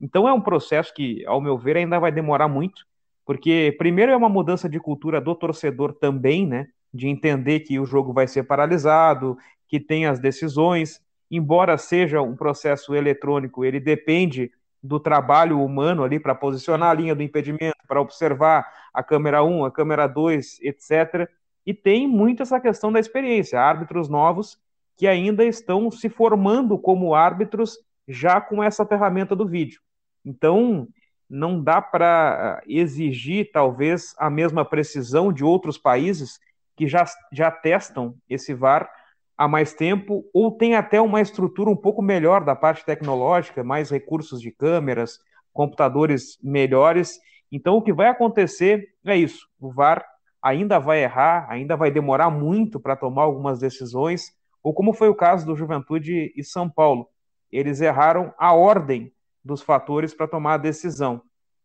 Então 0.00 0.26
é 0.26 0.32
um 0.32 0.40
processo 0.40 0.94
que, 0.94 1.24
ao 1.26 1.40
meu 1.40 1.58
ver, 1.58 1.76
ainda 1.76 1.98
vai 1.98 2.10
demorar 2.10 2.48
muito, 2.48 2.86
porque 3.26 3.74
primeiro 3.78 4.12
é 4.12 4.16
uma 4.16 4.28
mudança 4.28 4.68
de 4.68 4.80
cultura 4.80 5.20
do 5.20 5.34
torcedor 5.34 5.92
também, 5.92 6.46
né? 6.46 6.68
De 6.92 7.06
entender 7.06 7.60
que 7.60 7.78
o 7.78 7.84
jogo 7.84 8.12
vai 8.12 8.26
ser 8.26 8.44
paralisado, 8.44 9.36
que 9.68 9.78
tem 9.78 10.06
as 10.06 10.18
decisões, 10.18 11.00
embora 11.30 11.78
seja 11.78 12.20
um 12.22 12.34
processo 12.34 12.94
eletrônico, 12.94 13.64
ele 13.64 13.78
depende 13.78 14.50
do 14.82 14.98
trabalho 14.98 15.62
humano 15.62 16.02
ali 16.02 16.18
para 16.18 16.34
posicionar 16.34 16.90
a 16.90 16.94
linha 16.94 17.14
do 17.14 17.22
impedimento, 17.22 17.76
para 17.86 18.00
observar 18.00 18.66
a 18.92 19.02
câmera 19.02 19.44
1, 19.44 19.64
a 19.66 19.70
câmera 19.70 20.06
2, 20.06 20.58
etc. 20.62 21.28
E 21.64 21.74
tem 21.74 22.08
muito 22.08 22.42
essa 22.42 22.58
questão 22.58 22.90
da 22.90 22.98
experiência. 22.98 23.60
Árbitros 23.60 24.08
novos 24.08 24.58
que 25.00 25.08
ainda 25.08 25.42
estão 25.42 25.90
se 25.90 26.10
formando 26.10 26.76
como 26.76 27.14
árbitros 27.14 27.78
já 28.06 28.38
com 28.38 28.62
essa 28.62 28.84
ferramenta 28.84 29.34
do 29.34 29.48
vídeo. 29.48 29.80
Então, 30.22 30.86
não 31.26 31.58
dá 31.58 31.80
para 31.80 32.62
exigir, 32.66 33.50
talvez, 33.50 34.14
a 34.18 34.28
mesma 34.28 34.62
precisão 34.62 35.32
de 35.32 35.42
outros 35.42 35.78
países 35.78 36.38
que 36.76 36.86
já, 36.86 37.06
já 37.32 37.50
testam 37.50 38.14
esse 38.28 38.52
VAR 38.52 38.90
há 39.38 39.48
mais 39.48 39.72
tempo, 39.72 40.22
ou 40.34 40.52
tem 40.52 40.74
até 40.74 41.00
uma 41.00 41.22
estrutura 41.22 41.70
um 41.70 41.76
pouco 41.76 42.02
melhor 42.02 42.44
da 42.44 42.54
parte 42.54 42.84
tecnológica, 42.84 43.64
mais 43.64 43.88
recursos 43.88 44.38
de 44.38 44.50
câmeras, 44.50 45.18
computadores 45.50 46.38
melhores. 46.42 47.18
Então, 47.50 47.74
o 47.74 47.82
que 47.82 47.90
vai 47.94 48.08
acontecer 48.08 48.86
é 49.06 49.16
isso: 49.16 49.48
o 49.58 49.72
VAR 49.72 50.04
ainda 50.42 50.78
vai 50.78 51.02
errar, 51.02 51.46
ainda 51.48 51.74
vai 51.74 51.90
demorar 51.90 52.28
muito 52.28 52.78
para 52.78 52.96
tomar 52.96 53.22
algumas 53.22 53.58
decisões, 53.58 54.38
ou 54.62 54.74
como 54.74 54.92
foi 54.92 55.08
o 55.08 55.14
caso 55.14 55.46
do 55.46 55.56
Juventude 55.56 56.32
e 56.36 56.44
São 56.44 56.68
Paulo. 56.68 57.08
Eles 57.50 57.80
erraram 57.80 58.32
a 58.38 58.52
ordem 58.52 59.12
dos 59.44 59.62
fatores 59.62 60.14
para 60.14 60.28
tomar 60.28 60.54
a 60.54 60.58
decisão. 60.58 61.22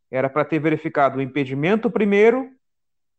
Era 0.10 0.30
para 0.30 0.46
ter 0.46 0.60
verificado 0.60 1.20
o 1.20 1.22
impedimento 1.22 1.90
primeiro 1.90 2.50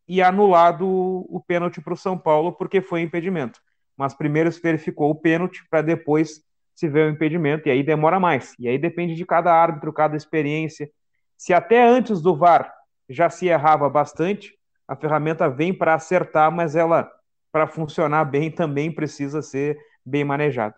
e 0.08 0.22
anulado 0.22 0.86
o 0.86 1.42
pênalti 1.46 1.80
para 1.80 1.92
o 1.92 1.96
São 1.96 2.16
Paulo, 2.16 2.52
porque 2.52 2.80
foi 2.80 3.02
impedimento. 3.02 3.60
Mas 3.96 4.14
primeiro 4.14 4.50
se 4.50 4.60
verificou 4.60 5.10
o 5.10 5.14
pênalti 5.14 5.66
para 5.68 5.82
depois 5.82 6.42
se 6.74 6.88
ver 6.88 7.08
o 7.08 7.10
impedimento, 7.10 7.68
e 7.68 7.70
aí 7.70 7.82
demora 7.82 8.20
mais. 8.20 8.54
E 8.58 8.68
aí 8.68 8.78
depende 8.78 9.14
de 9.14 9.24
cada 9.24 9.52
árbitro, 9.52 9.92
cada 9.92 10.14
experiência. 10.14 10.90
Se 11.36 11.54
até 11.54 11.82
antes 11.82 12.20
do 12.20 12.36
VAR 12.36 12.72
já 13.08 13.30
se 13.30 13.46
errava 13.46 13.88
bastante, 13.88 14.54
a 14.86 14.94
ferramenta 14.94 15.48
vem 15.48 15.72
para 15.72 15.94
acertar, 15.94 16.52
mas 16.52 16.76
ela 16.76 17.10
para 17.56 17.66
funcionar 17.66 18.26
bem 18.26 18.50
também 18.50 18.92
precisa 18.92 19.40
ser 19.40 19.78
bem 20.04 20.22
manejado. 20.22 20.74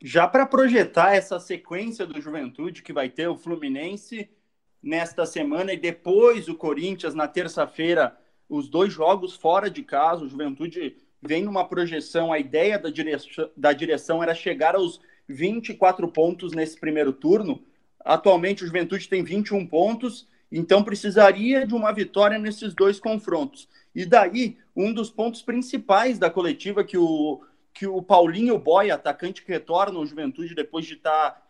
Já 0.00 0.28
para 0.28 0.46
projetar 0.46 1.16
essa 1.16 1.40
sequência 1.40 2.06
do 2.06 2.20
Juventude, 2.20 2.80
que 2.80 2.92
vai 2.92 3.08
ter 3.08 3.26
o 3.26 3.36
Fluminense 3.36 4.30
nesta 4.80 5.26
semana 5.26 5.72
e 5.72 5.76
depois 5.76 6.48
o 6.48 6.54
Corinthians 6.54 7.12
na 7.12 7.26
terça-feira, 7.26 8.16
os 8.48 8.68
dois 8.68 8.92
jogos 8.92 9.34
fora 9.34 9.68
de 9.68 9.82
casa, 9.82 10.24
o 10.24 10.28
Juventude 10.28 10.96
vem 11.20 11.42
numa 11.42 11.66
projeção, 11.66 12.32
a 12.32 12.38
ideia 12.38 12.78
da 12.78 12.88
direção, 12.88 13.50
da 13.56 13.72
direção 13.72 14.22
era 14.22 14.32
chegar 14.32 14.76
aos 14.76 15.00
24 15.26 16.06
pontos 16.06 16.52
nesse 16.52 16.78
primeiro 16.78 17.12
turno. 17.12 17.64
Atualmente 17.98 18.62
o 18.62 18.66
Juventude 18.68 19.08
tem 19.08 19.24
21 19.24 19.66
pontos 19.66 20.28
Então 20.52 20.84
precisaria 20.84 21.66
de 21.66 21.74
uma 21.74 21.92
vitória 21.92 22.38
nesses 22.38 22.74
dois 22.74 23.00
confrontos. 23.00 23.68
E 23.94 24.04
daí, 24.04 24.58
um 24.74 24.92
dos 24.92 25.10
pontos 25.10 25.42
principais 25.42 26.18
da 26.18 26.30
coletiva 26.30 26.84
que 26.84 26.96
o, 26.96 27.42
que 27.72 27.86
o 27.86 28.02
Paulinho 28.02 28.58
Boy, 28.58 28.90
atacante 28.90 29.42
que 29.42 29.52
retorna 29.52 29.98
ao 29.98 30.06
Juventude 30.06 30.54
depois 30.54 30.86
de 30.86 30.94
estar 30.94 31.42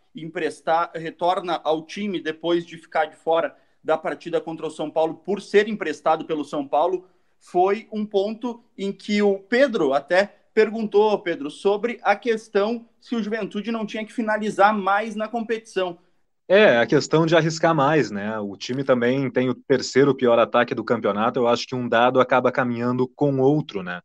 tá 0.64 0.98
retorna 0.98 1.60
ao 1.62 1.82
time 1.82 2.20
depois 2.20 2.64
de 2.64 2.76
ficar 2.76 3.06
de 3.06 3.16
fora 3.16 3.56
da 3.82 3.96
partida 3.96 4.40
contra 4.40 4.66
o 4.66 4.70
São 4.70 4.90
Paulo 4.90 5.14
por 5.14 5.40
ser 5.40 5.68
emprestado 5.68 6.24
pelo 6.24 6.44
São 6.44 6.66
Paulo, 6.66 7.06
foi 7.38 7.88
um 7.90 8.04
ponto 8.04 8.62
em 8.76 8.92
que 8.92 9.22
o 9.22 9.38
Pedro 9.38 9.94
até 9.94 10.34
perguntou, 10.52 11.18
Pedro, 11.20 11.50
sobre 11.50 11.98
a 12.02 12.14
questão 12.14 12.86
se 13.00 13.14
o 13.14 13.22
Juventude 13.22 13.72
não 13.72 13.86
tinha 13.86 14.04
que 14.04 14.12
finalizar 14.12 14.76
mais 14.76 15.14
na 15.14 15.28
competição. 15.28 15.98
É, 16.52 16.78
a 16.78 16.84
questão 16.84 17.26
de 17.26 17.36
arriscar 17.36 17.72
mais, 17.72 18.10
né? 18.10 18.36
O 18.40 18.56
time 18.56 18.82
também 18.82 19.30
tem 19.30 19.48
o 19.48 19.54
terceiro 19.54 20.12
pior 20.12 20.36
ataque 20.36 20.74
do 20.74 20.82
campeonato. 20.82 21.38
Eu 21.38 21.46
acho 21.46 21.64
que 21.64 21.76
um 21.76 21.88
dado 21.88 22.20
acaba 22.20 22.50
caminhando 22.50 23.06
com 23.06 23.38
outro, 23.38 23.84
né? 23.84 24.00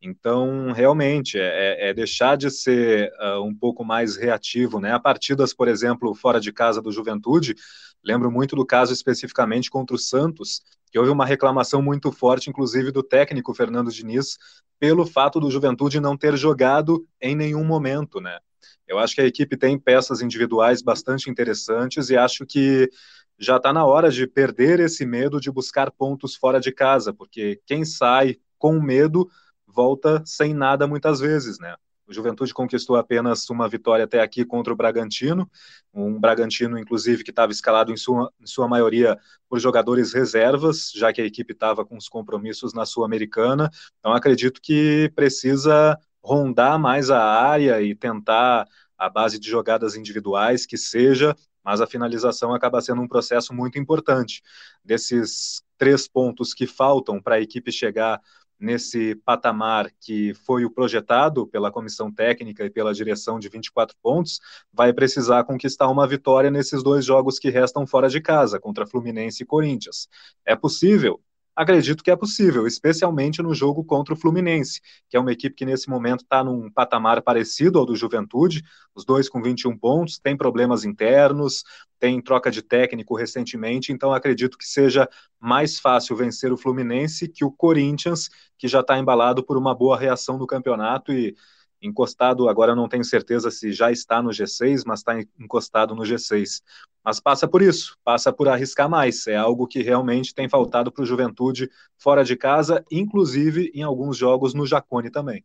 Então, 0.00 0.70
realmente, 0.70 1.36
é, 1.36 1.88
é, 1.88 1.90
é 1.90 1.92
deixar 1.94 2.36
de 2.36 2.52
ser 2.52 3.10
uh, 3.20 3.42
um 3.42 3.52
pouco 3.52 3.84
mais 3.84 4.16
reativo, 4.16 4.78
né? 4.78 4.92
A 4.92 5.00
partidas, 5.00 5.52
por 5.52 5.66
exemplo, 5.66 6.14
fora 6.14 6.40
de 6.40 6.52
casa 6.52 6.80
do 6.80 6.92
Juventude, 6.92 7.56
lembro 8.04 8.30
muito 8.30 8.54
do 8.54 8.64
caso 8.64 8.92
especificamente 8.92 9.68
contra 9.68 9.96
o 9.96 9.98
Santos, 9.98 10.62
que 10.92 11.00
houve 11.00 11.10
uma 11.10 11.26
reclamação 11.26 11.82
muito 11.82 12.12
forte, 12.12 12.48
inclusive 12.48 12.92
do 12.92 13.02
técnico 13.02 13.52
Fernando 13.52 13.90
Diniz, 13.90 14.38
pelo 14.78 15.04
fato 15.04 15.40
do 15.40 15.50
Juventude 15.50 15.98
não 15.98 16.16
ter 16.16 16.36
jogado 16.36 17.04
em 17.20 17.34
nenhum 17.34 17.64
momento, 17.64 18.20
né? 18.20 18.38
Eu 18.86 18.98
acho 18.98 19.14
que 19.14 19.20
a 19.20 19.26
equipe 19.26 19.56
tem 19.56 19.78
peças 19.78 20.20
individuais 20.20 20.82
bastante 20.82 21.30
interessantes 21.30 22.10
e 22.10 22.16
acho 22.16 22.46
que 22.46 22.90
já 23.38 23.56
está 23.56 23.72
na 23.72 23.84
hora 23.84 24.10
de 24.10 24.26
perder 24.26 24.80
esse 24.80 25.06
medo 25.06 25.40
de 25.40 25.50
buscar 25.50 25.90
pontos 25.90 26.34
fora 26.34 26.60
de 26.60 26.72
casa, 26.72 27.12
porque 27.12 27.60
quem 27.66 27.84
sai 27.84 28.36
com 28.58 28.80
medo 28.80 29.28
volta 29.66 30.22
sem 30.26 30.52
nada 30.52 30.86
muitas 30.86 31.20
vezes, 31.20 31.58
né? 31.58 31.76
O 32.08 32.12
Juventude 32.12 32.54
conquistou 32.54 32.96
apenas 32.96 33.48
uma 33.50 33.68
vitória 33.68 34.06
até 34.06 34.20
aqui 34.22 34.42
contra 34.42 34.72
o 34.72 34.76
Bragantino, 34.76 35.48
um 35.92 36.18
Bragantino, 36.18 36.78
inclusive, 36.78 37.22
que 37.22 37.28
estava 37.28 37.52
escalado 37.52 37.92
em 37.92 37.98
sua, 37.98 38.32
em 38.40 38.46
sua 38.46 38.66
maioria 38.66 39.18
por 39.46 39.60
jogadores 39.60 40.14
reservas, 40.14 40.90
já 40.94 41.12
que 41.12 41.20
a 41.20 41.26
equipe 41.26 41.52
estava 41.52 41.84
com 41.84 41.98
os 41.98 42.08
compromissos 42.08 42.72
na 42.72 42.86
Sul-Americana. 42.86 43.70
Então, 43.98 44.14
acredito 44.14 44.58
que 44.62 45.12
precisa 45.14 45.98
rondar 46.22 46.78
mais 46.78 47.10
a 47.10 47.22
área 47.22 47.80
e 47.82 47.94
tentar 47.94 48.66
a 48.96 49.08
base 49.08 49.38
de 49.38 49.48
jogadas 49.48 49.94
individuais, 49.94 50.66
que 50.66 50.76
seja, 50.76 51.36
mas 51.64 51.80
a 51.80 51.86
finalização 51.86 52.52
acaba 52.52 52.80
sendo 52.80 53.02
um 53.02 53.08
processo 53.08 53.54
muito 53.54 53.78
importante. 53.78 54.42
Desses 54.84 55.62
três 55.76 56.08
pontos 56.08 56.52
que 56.52 56.66
faltam 56.66 57.20
para 57.20 57.36
a 57.36 57.40
equipe 57.40 57.70
chegar 57.70 58.20
nesse 58.58 59.14
patamar 59.24 59.90
que 60.00 60.34
foi 60.34 60.64
o 60.64 60.70
projetado 60.70 61.46
pela 61.46 61.70
comissão 61.70 62.12
técnica 62.12 62.64
e 62.64 62.70
pela 62.70 62.92
direção 62.92 63.38
de 63.38 63.48
24 63.48 63.96
pontos, 64.02 64.40
vai 64.72 64.92
precisar 64.92 65.44
conquistar 65.44 65.88
uma 65.88 66.06
vitória 66.08 66.50
nesses 66.50 66.82
dois 66.82 67.04
jogos 67.04 67.38
que 67.38 67.50
restam 67.50 67.86
fora 67.86 68.08
de 68.08 68.20
casa, 68.20 68.58
contra 68.58 68.86
Fluminense 68.86 69.42
e 69.42 69.46
Corinthians. 69.46 70.08
É 70.44 70.56
possível? 70.56 71.22
Acredito 71.58 72.04
que 72.04 72.10
é 72.10 72.14
possível, 72.14 72.68
especialmente 72.68 73.42
no 73.42 73.52
jogo 73.52 73.84
contra 73.84 74.14
o 74.14 74.16
Fluminense, 74.16 74.80
que 75.10 75.16
é 75.16 75.20
uma 75.20 75.32
equipe 75.32 75.56
que 75.56 75.64
nesse 75.64 75.90
momento 75.90 76.20
está 76.20 76.44
num 76.44 76.70
patamar 76.70 77.20
parecido 77.20 77.80
ao 77.80 77.84
do 77.84 77.96
Juventude, 77.96 78.62
os 78.94 79.04
dois 79.04 79.28
com 79.28 79.42
21 79.42 79.76
pontos, 79.76 80.20
tem 80.20 80.36
problemas 80.36 80.84
internos, 80.84 81.64
tem 81.98 82.22
troca 82.22 82.48
de 82.48 82.62
técnico 82.62 83.16
recentemente, 83.16 83.92
então 83.92 84.14
acredito 84.14 84.56
que 84.56 84.64
seja 84.64 85.08
mais 85.40 85.80
fácil 85.80 86.14
vencer 86.14 86.52
o 86.52 86.56
Fluminense 86.56 87.26
que 87.26 87.44
o 87.44 87.50
Corinthians, 87.50 88.30
que 88.56 88.68
já 88.68 88.78
está 88.78 88.96
embalado 88.96 89.42
por 89.42 89.58
uma 89.58 89.74
boa 89.74 89.98
reação 89.98 90.38
no 90.38 90.46
campeonato 90.46 91.12
e 91.12 91.34
encostado, 91.82 92.48
agora 92.48 92.74
não 92.74 92.88
tenho 92.88 93.04
certeza 93.04 93.50
se 93.50 93.72
já 93.72 93.90
está 93.90 94.22
no 94.22 94.30
G6, 94.30 94.84
mas 94.86 95.00
está 95.00 95.18
encostado 95.38 95.94
no 95.94 96.02
G6. 96.02 96.62
Mas 97.08 97.20
passa 97.20 97.48
por 97.48 97.62
isso, 97.62 97.96
passa 98.04 98.30
por 98.30 98.50
arriscar 98.50 98.86
mais. 98.86 99.26
É 99.26 99.34
algo 99.34 99.66
que 99.66 99.80
realmente 99.80 100.34
tem 100.34 100.46
faltado 100.46 100.92
para 100.92 101.02
o 101.02 101.06
Juventude 101.06 101.70
fora 101.96 102.22
de 102.22 102.36
casa, 102.36 102.84
inclusive 102.90 103.72
em 103.74 103.82
alguns 103.82 104.14
jogos 104.14 104.52
no 104.52 104.66
Jacone 104.66 105.08
também. 105.08 105.42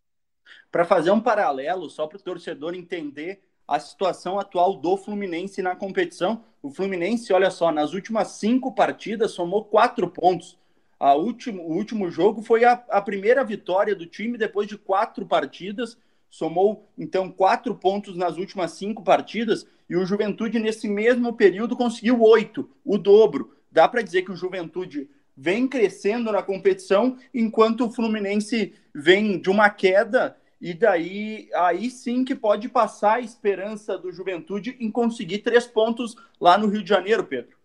Para 0.69 0.83
fazer 0.83 1.11
um 1.11 1.21
paralelo, 1.21 1.89
só 1.89 2.05
para 2.05 2.17
o 2.17 2.21
torcedor 2.21 2.75
entender 2.75 3.43
a 3.65 3.79
situação 3.79 4.37
atual 4.37 4.75
do 4.75 4.97
Fluminense 4.97 5.61
na 5.61 5.73
competição, 5.73 6.43
o 6.61 6.69
Fluminense, 6.69 7.31
olha 7.31 7.49
só, 7.49 7.71
nas 7.71 7.93
últimas 7.93 8.27
cinco 8.31 8.75
partidas 8.75 9.31
somou 9.31 9.63
quatro 9.63 10.09
pontos. 10.09 10.59
A 10.99 11.15
último, 11.15 11.63
o 11.63 11.77
último 11.77 12.11
jogo 12.11 12.41
foi 12.41 12.65
a, 12.65 12.73
a 12.89 13.01
primeira 13.01 13.41
vitória 13.41 13.95
do 13.95 14.05
time 14.05 14.37
depois 14.37 14.67
de 14.67 14.77
quatro 14.77 15.25
partidas 15.25 15.97
somou 16.33 16.89
então 16.97 17.29
quatro 17.29 17.75
pontos 17.75 18.17
nas 18.17 18.37
últimas 18.37 18.71
cinco 18.71 19.03
partidas 19.03 19.67
e 19.87 19.95
o 19.95 20.03
Juventude 20.03 20.57
nesse 20.57 20.87
mesmo 20.87 21.31
período 21.33 21.77
conseguiu 21.77 22.19
oito, 22.23 22.67
o 22.83 22.97
dobro. 22.97 23.51
Dá 23.71 23.87
para 23.87 24.01
dizer 24.01 24.23
que 24.23 24.31
o 24.31 24.35
Juventude 24.35 25.07
vem 25.37 25.67
crescendo 25.67 26.31
na 26.31 26.41
competição, 26.41 27.17
enquanto 27.31 27.85
o 27.85 27.91
Fluminense 27.91 28.73
vem 28.95 29.39
de 29.39 29.47
uma 29.47 29.69
queda 29.69 30.35
e 30.59 30.73
daí 30.73 31.49
aí 31.53 31.91
sim 31.91 32.25
que 32.25 32.33
pode 32.33 32.67
passar 32.67 33.17
a 33.17 33.21
esperança 33.21 33.95
do 33.95 34.11
Juventude 34.11 34.75
em 34.79 34.89
conseguir 34.89 35.37
três 35.39 35.67
pontos 35.67 36.15
lá 36.41 36.57
no 36.57 36.65
Rio 36.65 36.81
de 36.81 36.89
Janeiro, 36.89 37.23
Pedro. 37.25 37.55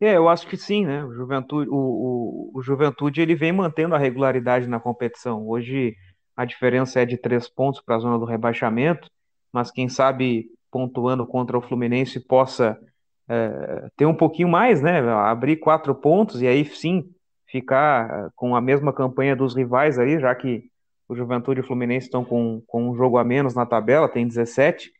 É, 0.00 0.16
eu 0.16 0.30
acho 0.30 0.46
que 0.46 0.56
sim, 0.56 0.86
né? 0.86 1.04
O 1.04 1.12
Juventude, 1.12 1.68
o, 1.68 1.74
o, 1.74 2.50
o 2.54 2.62
Juventude 2.62 3.20
ele 3.20 3.34
vem 3.34 3.52
mantendo 3.52 3.94
a 3.94 3.98
regularidade 3.98 4.66
na 4.66 4.80
competição. 4.80 5.46
Hoje 5.46 5.94
a 6.36 6.44
diferença 6.44 7.00
é 7.00 7.06
de 7.06 7.16
três 7.16 7.48
pontos 7.48 7.80
para 7.80 7.96
a 7.96 7.98
zona 7.98 8.18
do 8.18 8.24
rebaixamento, 8.24 9.08
mas 9.52 9.70
quem 9.70 9.88
sabe 9.88 10.46
pontuando 10.70 11.26
contra 11.26 11.56
o 11.56 11.62
Fluminense 11.62 12.18
possa 12.18 12.78
é, 13.28 13.88
ter 13.96 14.06
um 14.06 14.14
pouquinho 14.14 14.48
mais, 14.48 14.82
né? 14.82 15.00
Abrir 15.00 15.56
quatro 15.56 15.94
pontos 15.94 16.42
e 16.42 16.46
aí 16.46 16.64
sim 16.64 17.04
ficar 17.46 18.10
é, 18.10 18.28
com 18.34 18.56
a 18.56 18.60
mesma 18.60 18.92
campanha 18.92 19.36
dos 19.36 19.54
rivais 19.54 19.98
aí, 19.98 20.18
já 20.18 20.34
que 20.34 20.64
o 21.08 21.14
Juventude 21.14 21.60
e 21.60 21.62
o 21.62 21.66
Fluminense 21.66 22.06
estão 22.06 22.24
com, 22.24 22.62
com 22.66 22.90
um 22.90 22.96
jogo 22.96 23.18
a 23.18 23.24
menos 23.24 23.54
na 23.54 23.64
tabela, 23.64 24.08
tem 24.08 24.26
17. 24.26 24.90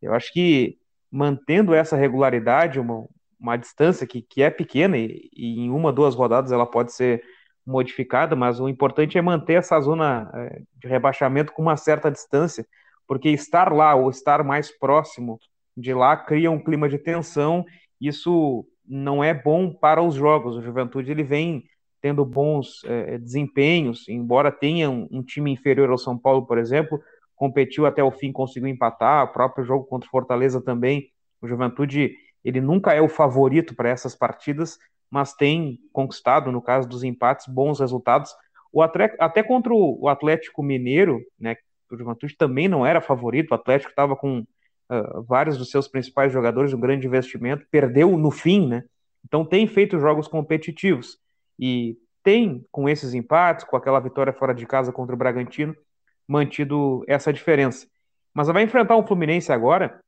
Eu 0.00 0.12
acho 0.12 0.32
que 0.32 0.76
mantendo 1.10 1.74
essa 1.74 1.96
regularidade, 1.96 2.78
uma, 2.78 3.06
uma 3.38 3.56
distância 3.56 4.06
que, 4.06 4.22
que 4.22 4.42
é 4.42 4.50
pequena 4.50 4.98
e, 4.98 5.30
e 5.34 5.60
em 5.60 5.70
uma, 5.70 5.92
duas 5.92 6.14
rodadas 6.14 6.52
ela 6.52 6.66
pode 6.66 6.92
ser 6.92 7.22
modificada, 7.66 8.34
mas 8.34 8.60
o 8.60 8.68
importante 8.68 9.16
é 9.16 9.22
manter 9.22 9.54
essa 9.54 9.80
zona 9.80 10.30
é, 10.34 10.62
de 10.78 10.88
rebaixamento 10.88 11.52
com 11.52 11.62
uma 11.62 11.76
certa 11.76 12.10
distância, 12.10 12.66
porque 13.06 13.28
estar 13.28 13.72
lá 13.72 13.94
ou 13.94 14.10
estar 14.10 14.42
mais 14.42 14.70
próximo 14.76 15.38
de 15.76 15.94
lá 15.94 16.16
cria 16.16 16.50
um 16.50 16.62
clima 16.62 16.88
de 16.88 16.98
tensão. 16.98 17.64
Isso 18.00 18.66
não 18.86 19.22
é 19.22 19.32
bom 19.32 19.72
para 19.72 20.02
os 20.02 20.14
jogos. 20.14 20.56
O 20.56 20.62
Juventude 20.62 21.10
ele 21.10 21.22
vem 21.22 21.64
tendo 22.00 22.24
bons 22.24 22.82
é, 22.84 23.16
desempenhos, 23.16 24.08
embora 24.08 24.50
tenha 24.50 24.90
um, 24.90 25.08
um, 25.10 25.22
time 25.22 25.52
inferior 25.52 25.88
ao 25.88 25.96
São 25.96 26.18
Paulo, 26.18 26.44
por 26.44 26.58
exemplo, 26.58 27.00
competiu 27.36 27.86
até 27.86 28.02
o 28.02 28.10
fim, 28.10 28.32
conseguiu 28.32 28.68
empatar. 28.68 29.24
O 29.24 29.32
próprio 29.32 29.64
jogo 29.64 29.84
contra 29.84 30.08
o 30.08 30.10
Fortaleza 30.10 30.60
também. 30.60 31.08
O 31.40 31.46
Juventude 31.46 32.16
ele 32.44 32.60
nunca 32.60 32.92
é 32.92 33.00
o 33.00 33.08
favorito 33.08 33.74
para 33.74 33.88
essas 33.88 34.16
partidas, 34.16 34.78
mas 35.12 35.34
tem 35.34 35.78
conquistado, 35.92 36.50
no 36.50 36.62
caso 36.62 36.88
dos 36.88 37.04
empates, 37.04 37.46
bons 37.46 37.80
resultados. 37.80 38.34
O 38.72 38.80
até 38.82 39.42
contra 39.42 39.74
o 39.74 40.08
Atlético 40.08 40.62
Mineiro, 40.62 41.20
né, 41.38 41.54
o 41.90 41.98
Juventude 41.98 42.34
também 42.34 42.66
não 42.66 42.86
era 42.86 42.98
favorito, 42.98 43.50
o 43.50 43.54
Atlético 43.54 43.90
estava 43.90 44.16
com 44.16 44.38
uh, 44.40 45.22
vários 45.28 45.58
dos 45.58 45.70
seus 45.70 45.86
principais 45.86 46.32
jogadores, 46.32 46.72
um 46.72 46.80
grande 46.80 47.06
investimento, 47.06 47.66
perdeu 47.70 48.16
no 48.16 48.30
fim, 48.30 48.66
né? 48.66 48.84
Então 49.22 49.44
tem 49.44 49.66
feito 49.66 50.00
jogos 50.00 50.26
competitivos 50.26 51.18
e 51.60 51.94
tem, 52.22 52.64
com 52.72 52.88
esses 52.88 53.12
empates, 53.12 53.66
com 53.66 53.76
aquela 53.76 54.00
vitória 54.00 54.32
fora 54.32 54.54
de 54.54 54.64
casa 54.64 54.90
contra 54.90 55.14
o 55.14 55.18
Bragantino, 55.18 55.76
mantido 56.26 57.04
essa 57.06 57.30
diferença. 57.30 57.86
Mas 58.32 58.48
vai 58.48 58.62
enfrentar 58.62 58.96
um 58.96 59.06
Fluminense 59.06 59.52
agora 59.52 60.00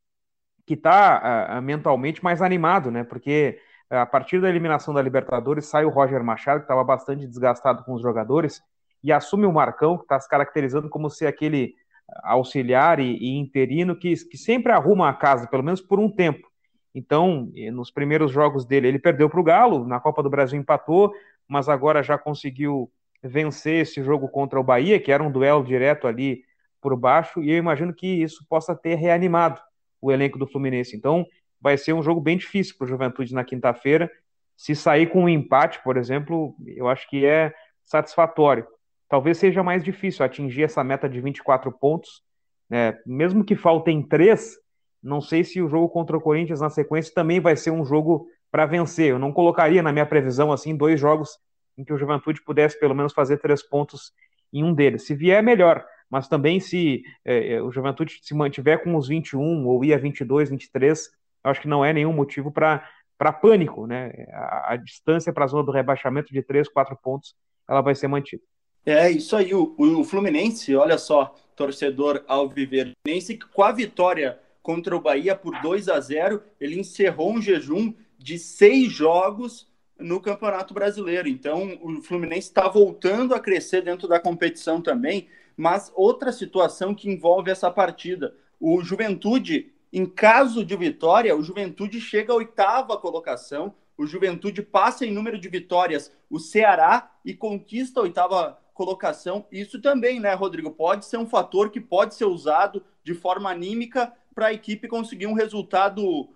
que 0.67 0.73
está 0.73 1.19
uh, 1.19 1.57
ah, 1.59 1.61
mentalmente 1.61 2.25
mais 2.25 2.41
animado, 2.41 2.91
né? 2.91 3.05
Porque 3.05 3.59
a 4.03 4.07
partir 4.07 4.41
da 4.41 4.49
eliminação 4.49 4.93
da 4.93 5.03
Libertadores, 5.03 5.67
sai 5.67 5.85
o 5.85 5.91
Roger 5.91 6.23
Machado, 6.23 6.61
que 6.61 6.65
estava 6.65 6.85
bastante 6.85 7.27
desgastado 7.27 7.85
com 7.85 7.95
os 7.95 8.03
jogadores, 8.03 8.63
e 9.03 9.13
assume 9.13 9.47
o 9.47 9.53
Marcão, 9.53 9.97
que 9.97 10.05
está 10.05 10.19
se 10.19 10.29
caracterizando 10.29 10.89
como 10.89 11.11
ser 11.11 11.27
aquele 11.27 11.75
auxiliar 12.23 13.01
e, 13.01 13.17
e 13.17 13.39
interino 13.39 13.97
que, 13.97 14.15
que 14.29 14.37
sempre 14.37 14.73
arruma 14.73 15.09
a 15.09 15.15
casa, 15.15 15.47
pelo 15.47 15.63
menos 15.63 15.81
por 15.81 15.99
um 15.99 16.11
tempo. 16.11 16.49
Então, 16.95 17.51
nos 17.73 17.91
primeiros 17.91 18.31
jogos 18.31 18.65
dele, 18.65 18.87
ele 18.87 18.99
perdeu 18.99 19.29
para 19.29 19.41
o 19.41 19.45
Galo, 19.45 19.87
na 19.87 19.99
Copa 19.99 20.23
do 20.23 20.31
Brasil 20.31 20.59
empatou, 20.59 21.13
mas 21.49 21.69
agora 21.69 22.03
já 22.03 22.17
conseguiu 22.17 22.91
vencer 23.23 23.83
esse 23.83 24.03
jogo 24.03 24.29
contra 24.29 24.61
o 24.61 24.65
Bahia, 24.65 25.01
que 25.01 25.11
era 25.11 25.23
um 25.23 25.31
duelo 25.31 25.65
direto 25.65 26.07
ali 26.07 26.45
por 26.81 26.95
baixo, 26.97 27.43
e 27.43 27.51
eu 27.51 27.57
imagino 27.57 27.93
que 27.93 28.07
isso 28.07 28.45
possa 28.49 28.77
ter 28.77 28.95
reanimado 28.95 29.61
o 30.01 30.13
elenco 30.13 30.39
do 30.39 30.47
Fluminense. 30.47 30.95
Então, 30.95 31.27
vai 31.65 31.79
ser 31.79 31.95
um 31.95 32.03
jogo 32.03 32.21
bem 32.21 32.37
difícil 32.37 32.77
para 32.77 32.85
o 32.85 32.89
Juventude 32.89 33.33
na 33.33 33.43
quinta-feira. 33.43 34.11
Se 34.55 34.77
sair 34.77 35.07
com 35.07 35.25
um 35.25 35.29
empate, 35.31 35.83
por 35.83 35.97
exemplo, 35.97 36.55
eu 36.67 36.87
acho 36.87 37.09
que 37.09 37.25
é 37.25 37.55
satisfatório. 37.83 38.67
Talvez 39.09 39.39
seja 39.39 39.63
mais 39.63 39.83
difícil 39.83 40.27
atingir 40.27 40.65
essa 40.65 40.85
meta 40.85 41.09
de 41.09 41.23
24 41.23 41.73
pontos, 41.73 42.23
né? 42.69 42.99
mesmo 43.07 43.43
que 43.43 43.57
faltem 43.57 44.03
três. 44.03 44.59
Não 45.03 45.23
sei 45.23 45.43
se 45.43 45.63
o 45.63 45.69
jogo 45.69 45.89
contra 45.89 46.19
o 46.19 46.21
Corinthians 46.21 46.61
na 46.61 46.69
sequência 46.69 47.15
também 47.15 47.41
vai 47.41 47.57
ser 47.57 47.71
um 47.71 47.83
jogo 47.83 48.29
para 48.51 48.67
vencer. 48.67 49.13
Eu 49.13 49.19
não 49.19 49.33
colocaria 49.33 49.83
na 49.83 49.91
minha 49.91 50.05
previsão 50.05 50.53
assim 50.53 50.77
dois 50.77 51.01
jogos 51.01 51.39
em 51.79 51.85
que 51.85 51.95
o 51.95 51.99
Juventude 51.99 52.43
pudesse 52.43 52.79
pelo 52.79 52.95
menos 52.95 53.15
fazer 53.15 53.39
três 53.39 53.63
pontos 53.63 54.13
em 54.53 54.63
um 54.63 54.75
deles. 54.75 55.07
Se 55.07 55.15
vier, 55.15 55.43
melhor. 55.43 55.83
Mas 56.11 56.29
também 56.29 56.61
se 56.61 57.03
é, 57.25 57.55
é 57.55 57.63
o 57.63 57.73
Juventude 57.73 58.21
se 58.23 58.35
mantiver 58.35 58.85
com 58.85 58.95
os 58.97 59.09
21 59.09 59.67
ou 59.67 59.83
ir 59.83 59.95
a 59.95 59.99
22, 59.99 60.51
23, 60.51 61.09
eu 61.09 61.15
acho 61.45 61.61
que 61.61 61.69
não 61.69 61.85
é 61.85 61.93
nenhum 61.93 62.13
motivo 62.13 62.51
para 62.51 63.33
pânico, 63.41 63.87
né? 63.87 64.11
A, 64.33 64.73
a 64.73 64.77
distância 64.77 65.33
para 65.33 65.45
a 65.45 65.49
zona 65.49 65.63
do 65.63 65.73
rebaixamento 65.73 66.33
de 66.33 66.43
3, 66.43 66.69
4 66.69 66.97
pontos, 66.97 67.35
ela 67.69 67.81
vai 67.81 67.95
ser 67.95 68.09
mantida. 68.09 68.43
É 68.87 69.11
isso 69.11 69.35
aí, 69.37 69.55
o, 69.55 69.75
o 69.79 70.05
Fluminense, 70.05 70.75
olha 70.75 70.99
só, 70.99 71.35
torcedor 71.57 72.23
alviverdinense, 72.27 73.39
com 73.39 73.63
a 73.63 73.73
vitória 73.73 74.39
contra 74.63 74.97
o 74.97 75.01
Bahia 75.01 75.37
por 75.37 75.61
2 75.61 75.89
a 75.89 76.01
0, 76.01 76.43
ele 76.61 76.81
encerrou 76.81 77.33
um 77.33 77.41
jejum 77.41 77.95
de 78.19 78.39
seis 78.39 78.91
jogos 78.91 79.69
no 79.99 80.21
Campeonato 80.21 80.75
Brasileiro. 80.75 81.29
Então, 81.29 81.79
o 81.83 82.03
Fluminense 82.03 82.49
está 82.49 82.69
voltando 82.69 83.35
a 83.35 83.41
crescer 83.41 83.83
dentro 83.83 84.09
da 84.09 84.19
competição 84.19 84.81
também. 84.81 85.29
Mas 85.57 85.93
outra 85.95 86.33
situação 86.33 86.95
que 86.95 87.11
envolve 87.11 87.51
essa 87.51 87.71
partida: 87.71 88.35
o 88.59 88.83
Juventude, 88.83 89.73
em 89.97 90.05
caso 90.07 90.65
de 90.65 90.75
vitória, 90.75 91.37
o 91.37 91.43
Juventude 91.43 92.01
chega 92.01 92.33
à 92.33 92.37
oitava 92.37 92.99
colocação. 92.99 93.73
O 93.97 94.05
Juventude 94.05 94.61
passa 94.61 95.07
em 95.07 95.13
número 95.13 95.39
de 95.39 95.49
vitórias 95.49 96.11
o 96.29 96.41
Ceará 96.41 97.13
e 97.25 97.33
conquista 97.33 98.01
a 98.01 98.03
oitava 98.03 98.59
colocação. 98.75 99.47
Isso 99.53 99.81
também, 99.81 100.19
né, 100.19 100.35
Rodrigo? 100.35 100.73
Pode 100.73 101.05
ser 101.05 101.17
um 101.17 101.29
fator 101.29 101.71
que 101.71 101.81
pode 101.81 102.17
ser 102.17 102.25
usado 102.25 102.85
de 103.05 103.15
forma 103.15 103.49
anímica 103.49 104.13
para 104.35 104.47
a 104.47 104.53
equipe 104.53 104.89
conseguir 104.89 105.29
um 105.29 105.33
resultado, 105.33 106.29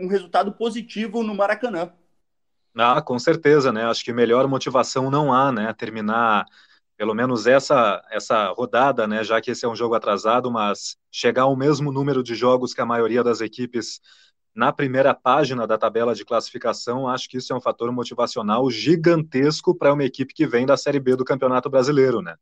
um 0.00 0.08
resultado 0.08 0.50
positivo 0.52 1.22
no 1.22 1.34
Maracanã. 1.34 1.92
Ah, 2.74 3.02
com 3.02 3.18
certeza, 3.18 3.74
né? 3.74 3.84
Acho 3.84 4.02
que 4.02 4.10
melhor 4.10 4.48
motivação 4.48 5.10
não 5.10 5.34
há, 5.34 5.52
né? 5.52 5.70
Terminar 5.74 6.46
pelo 6.96 7.14
menos 7.14 7.46
essa 7.46 8.02
essa 8.10 8.48
rodada, 8.48 9.06
né? 9.06 9.24
Já 9.24 9.40
que 9.40 9.50
esse 9.50 9.64
é 9.64 9.68
um 9.68 9.76
jogo 9.76 9.94
atrasado, 9.94 10.50
mas 10.50 10.96
chegar 11.10 11.42
ao 11.42 11.56
mesmo 11.56 11.92
número 11.92 12.22
de 12.22 12.34
jogos 12.34 12.72
que 12.72 12.80
a 12.80 12.86
maioria 12.86 13.22
das 13.22 13.40
equipes 13.40 14.00
na 14.54 14.72
primeira 14.72 15.12
página 15.12 15.66
da 15.66 15.76
tabela 15.76 16.14
de 16.14 16.24
classificação, 16.24 17.08
acho 17.08 17.28
que 17.28 17.38
isso 17.38 17.52
é 17.52 17.56
um 17.56 17.60
fator 17.60 17.90
motivacional 17.90 18.70
gigantesco 18.70 19.74
para 19.74 19.92
uma 19.92 20.04
equipe 20.04 20.32
que 20.32 20.46
vem 20.46 20.64
da 20.64 20.76
Série 20.76 21.00
B 21.00 21.16
do 21.16 21.24
Campeonato 21.24 21.68
Brasileiro, 21.68 22.22
né? 22.22 22.36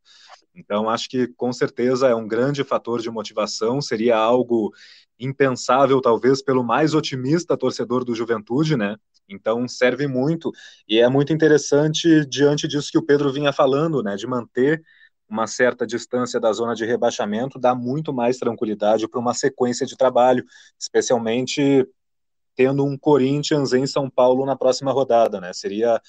Então, 0.54 0.90
acho 0.90 1.08
que 1.08 1.28
com 1.28 1.50
certeza 1.52 2.08
é 2.08 2.14
um 2.14 2.28
grande 2.28 2.62
fator 2.62 3.00
de 3.00 3.10
motivação, 3.10 3.80
seria 3.80 4.18
algo 4.18 4.74
impensável, 5.18 6.00
talvez, 6.02 6.42
pelo 6.42 6.62
mais 6.62 6.92
otimista 6.92 7.56
torcedor 7.56 8.04
do 8.04 8.14
Juventude, 8.14 8.76
né? 8.76 8.96
Então 9.32 9.66
serve 9.66 10.06
muito 10.06 10.52
e 10.88 10.98
é 10.98 11.08
muito 11.08 11.32
interessante 11.32 12.24
diante 12.26 12.68
disso 12.68 12.90
que 12.90 12.98
o 12.98 13.04
Pedro 13.04 13.32
vinha 13.32 13.52
falando, 13.52 14.02
né, 14.02 14.16
de 14.16 14.26
manter 14.26 14.82
uma 15.28 15.46
certa 15.46 15.86
distância 15.86 16.38
da 16.38 16.52
zona 16.52 16.74
de 16.74 16.84
rebaixamento, 16.84 17.58
dá 17.58 17.74
muito 17.74 18.12
mais 18.12 18.36
tranquilidade 18.36 19.08
para 19.08 19.18
uma 19.18 19.32
sequência 19.32 19.86
de 19.86 19.96
trabalho, 19.96 20.44
especialmente 20.78 21.88
tendo 22.54 22.84
um 22.84 22.98
Corinthians 22.98 23.72
em 23.72 23.86
São 23.86 24.10
Paulo 24.10 24.44
na 24.44 24.54
próxima 24.56 24.92
rodada, 24.92 25.40
né? 25.40 25.52
Seria 25.54 26.00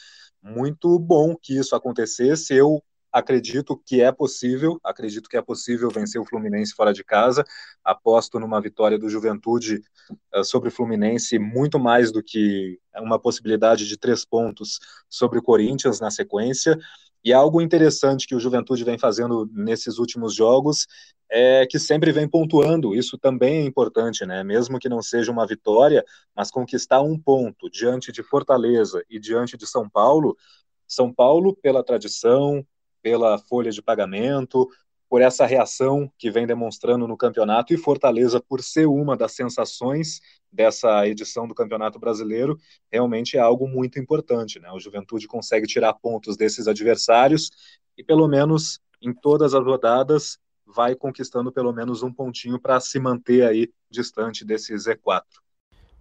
muito 0.42 1.00
bom 1.00 1.36
que 1.42 1.58
isso 1.58 1.74
acontecesse. 1.74 2.54
Eu 2.54 2.84
acredito 3.13 3.80
que 3.86 4.02
é 4.02 4.12
possível, 4.12 4.80
acredito 4.84 5.30
que 5.30 5.38
é 5.38 5.41
possível 5.41 5.89
vencer 5.91 6.19
o 6.19 6.26
Fluminense 6.26 6.73
fora 6.73 6.91
de 6.91 7.04
casa. 7.04 7.45
Aposto 7.84 8.39
numa 8.39 8.60
vitória 8.60 8.97
do 8.97 9.08
Juventude 9.08 9.82
uh, 10.36 10.43
sobre 10.43 10.69
o 10.69 10.71
Fluminense 10.71 11.38
muito 11.38 11.80
mais 11.80 12.12
do 12.12 12.23
que 12.23 12.80
uma 12.97 13.19
possibilidade 13.19 13.88
de 13.88 13.97
três 13.97 14.26
pontos 14.26 14.80
sobre 15.08 15.38
o 15.38 15.43
Corinthians 15.43 15.99
na 15.99 16.10
sequência. 16.10 16.76
E 17.23 17.32
algo 17.32 17.62
interessante 17.62 18.28
que 18.28 18.36
o 18.36 18.39
Juventude 18.39 18.84
vem 18.84 18.97
fazendo 18.97 19.47
nesses 19.54 19.99
últimos 19.99 20.34
jogos 20.34 20.88
é 21.30 21.65
que 21.65 21.80
sempre 21.80 22.12
vem 22.12 22.28
pontuando. 22.28 22.95
Isso 22.95 23.17
também 23.17 23.62
é 23.62 23.65
importante, 23.65 24.26
né? 24.26 24.43
Mesmo 24.43 24.80
que 24.80 24.89
não 24.89 25.02
seja 25.02 25.32
uma 25.32 25.47
vitória, 25.47 26.04
mas 26.36 26.52
conquistar 26.52 27.02
um 27.02 27.17
ponto 27.17 27.69
diante 27.69 28.12
de 28.12 28.23
Fortaleza 28.23 29.04
e 29.10 29.19
diante 29.19 29.56
de 29.56 29.65
São 29.65 29.89
Paulo. 29.89 30.36
São 30.88 31.13
Paulo, 31.13 31.56
pela 31.56 31.84
tradição, 31.84 32.65
pela 33.04 33.38
folha 33.38 33.70
de 33.70 33.82
pagamento, 33.82 34.68
por 35.08 35.22
essa 35.22 35.46
reação 35.46 36.12
que 36.18 36.32
vem 36.32 36.48
demonstrando 36.48 37.08
no 37.08 37.16
campeonato 37.16 37.72
e 37.72 37.78
Fortaleza 37.78 38.42
por 38.42 38.63
ser 38.63 38.88
uma 38.88 39.16
das 39.16 39.34
sensações 39.34 40.20
dessa 40.52 41.08
edição 41.08 41.48
do 41.48 41.54
Campeonato 41.54 42.00
Brasileiro, 42.00 42.58
realmente 42.92 43.38
é 43.38 43.39
algo 43.39 43.68
muito 43.68 44.00
importante, 44.00 44.60
né? 44.60 44.72
O 44.72 44.80
Juventude 44.80 45.28
consegue 45.28 45.68
tirar 45.68 45.94
pontos 45.94 46.36
desses 46.36 46.68
adversários 46.68 47.52
e 47.96 48.04
pelo 48.04 48.28
menos 48.28 48.80
em 49.00 49.13
todas 49.13 49.54
as 49.54 49.63
rodadas 49.63 50.39
vai 50.66 50.96
conquistando 50.96 51.52
pelo 51.52 51.72
menos 51.72 52.02
um 52.02 52.12
pontinho 52.12 52.60
para 52.60 52.80
se 52.80 53.00
manter 53.00 53.46
aí 53.46 53.72
distante 53.92 54.44
desse 54.44 54.74
Z4. 54.74 55.22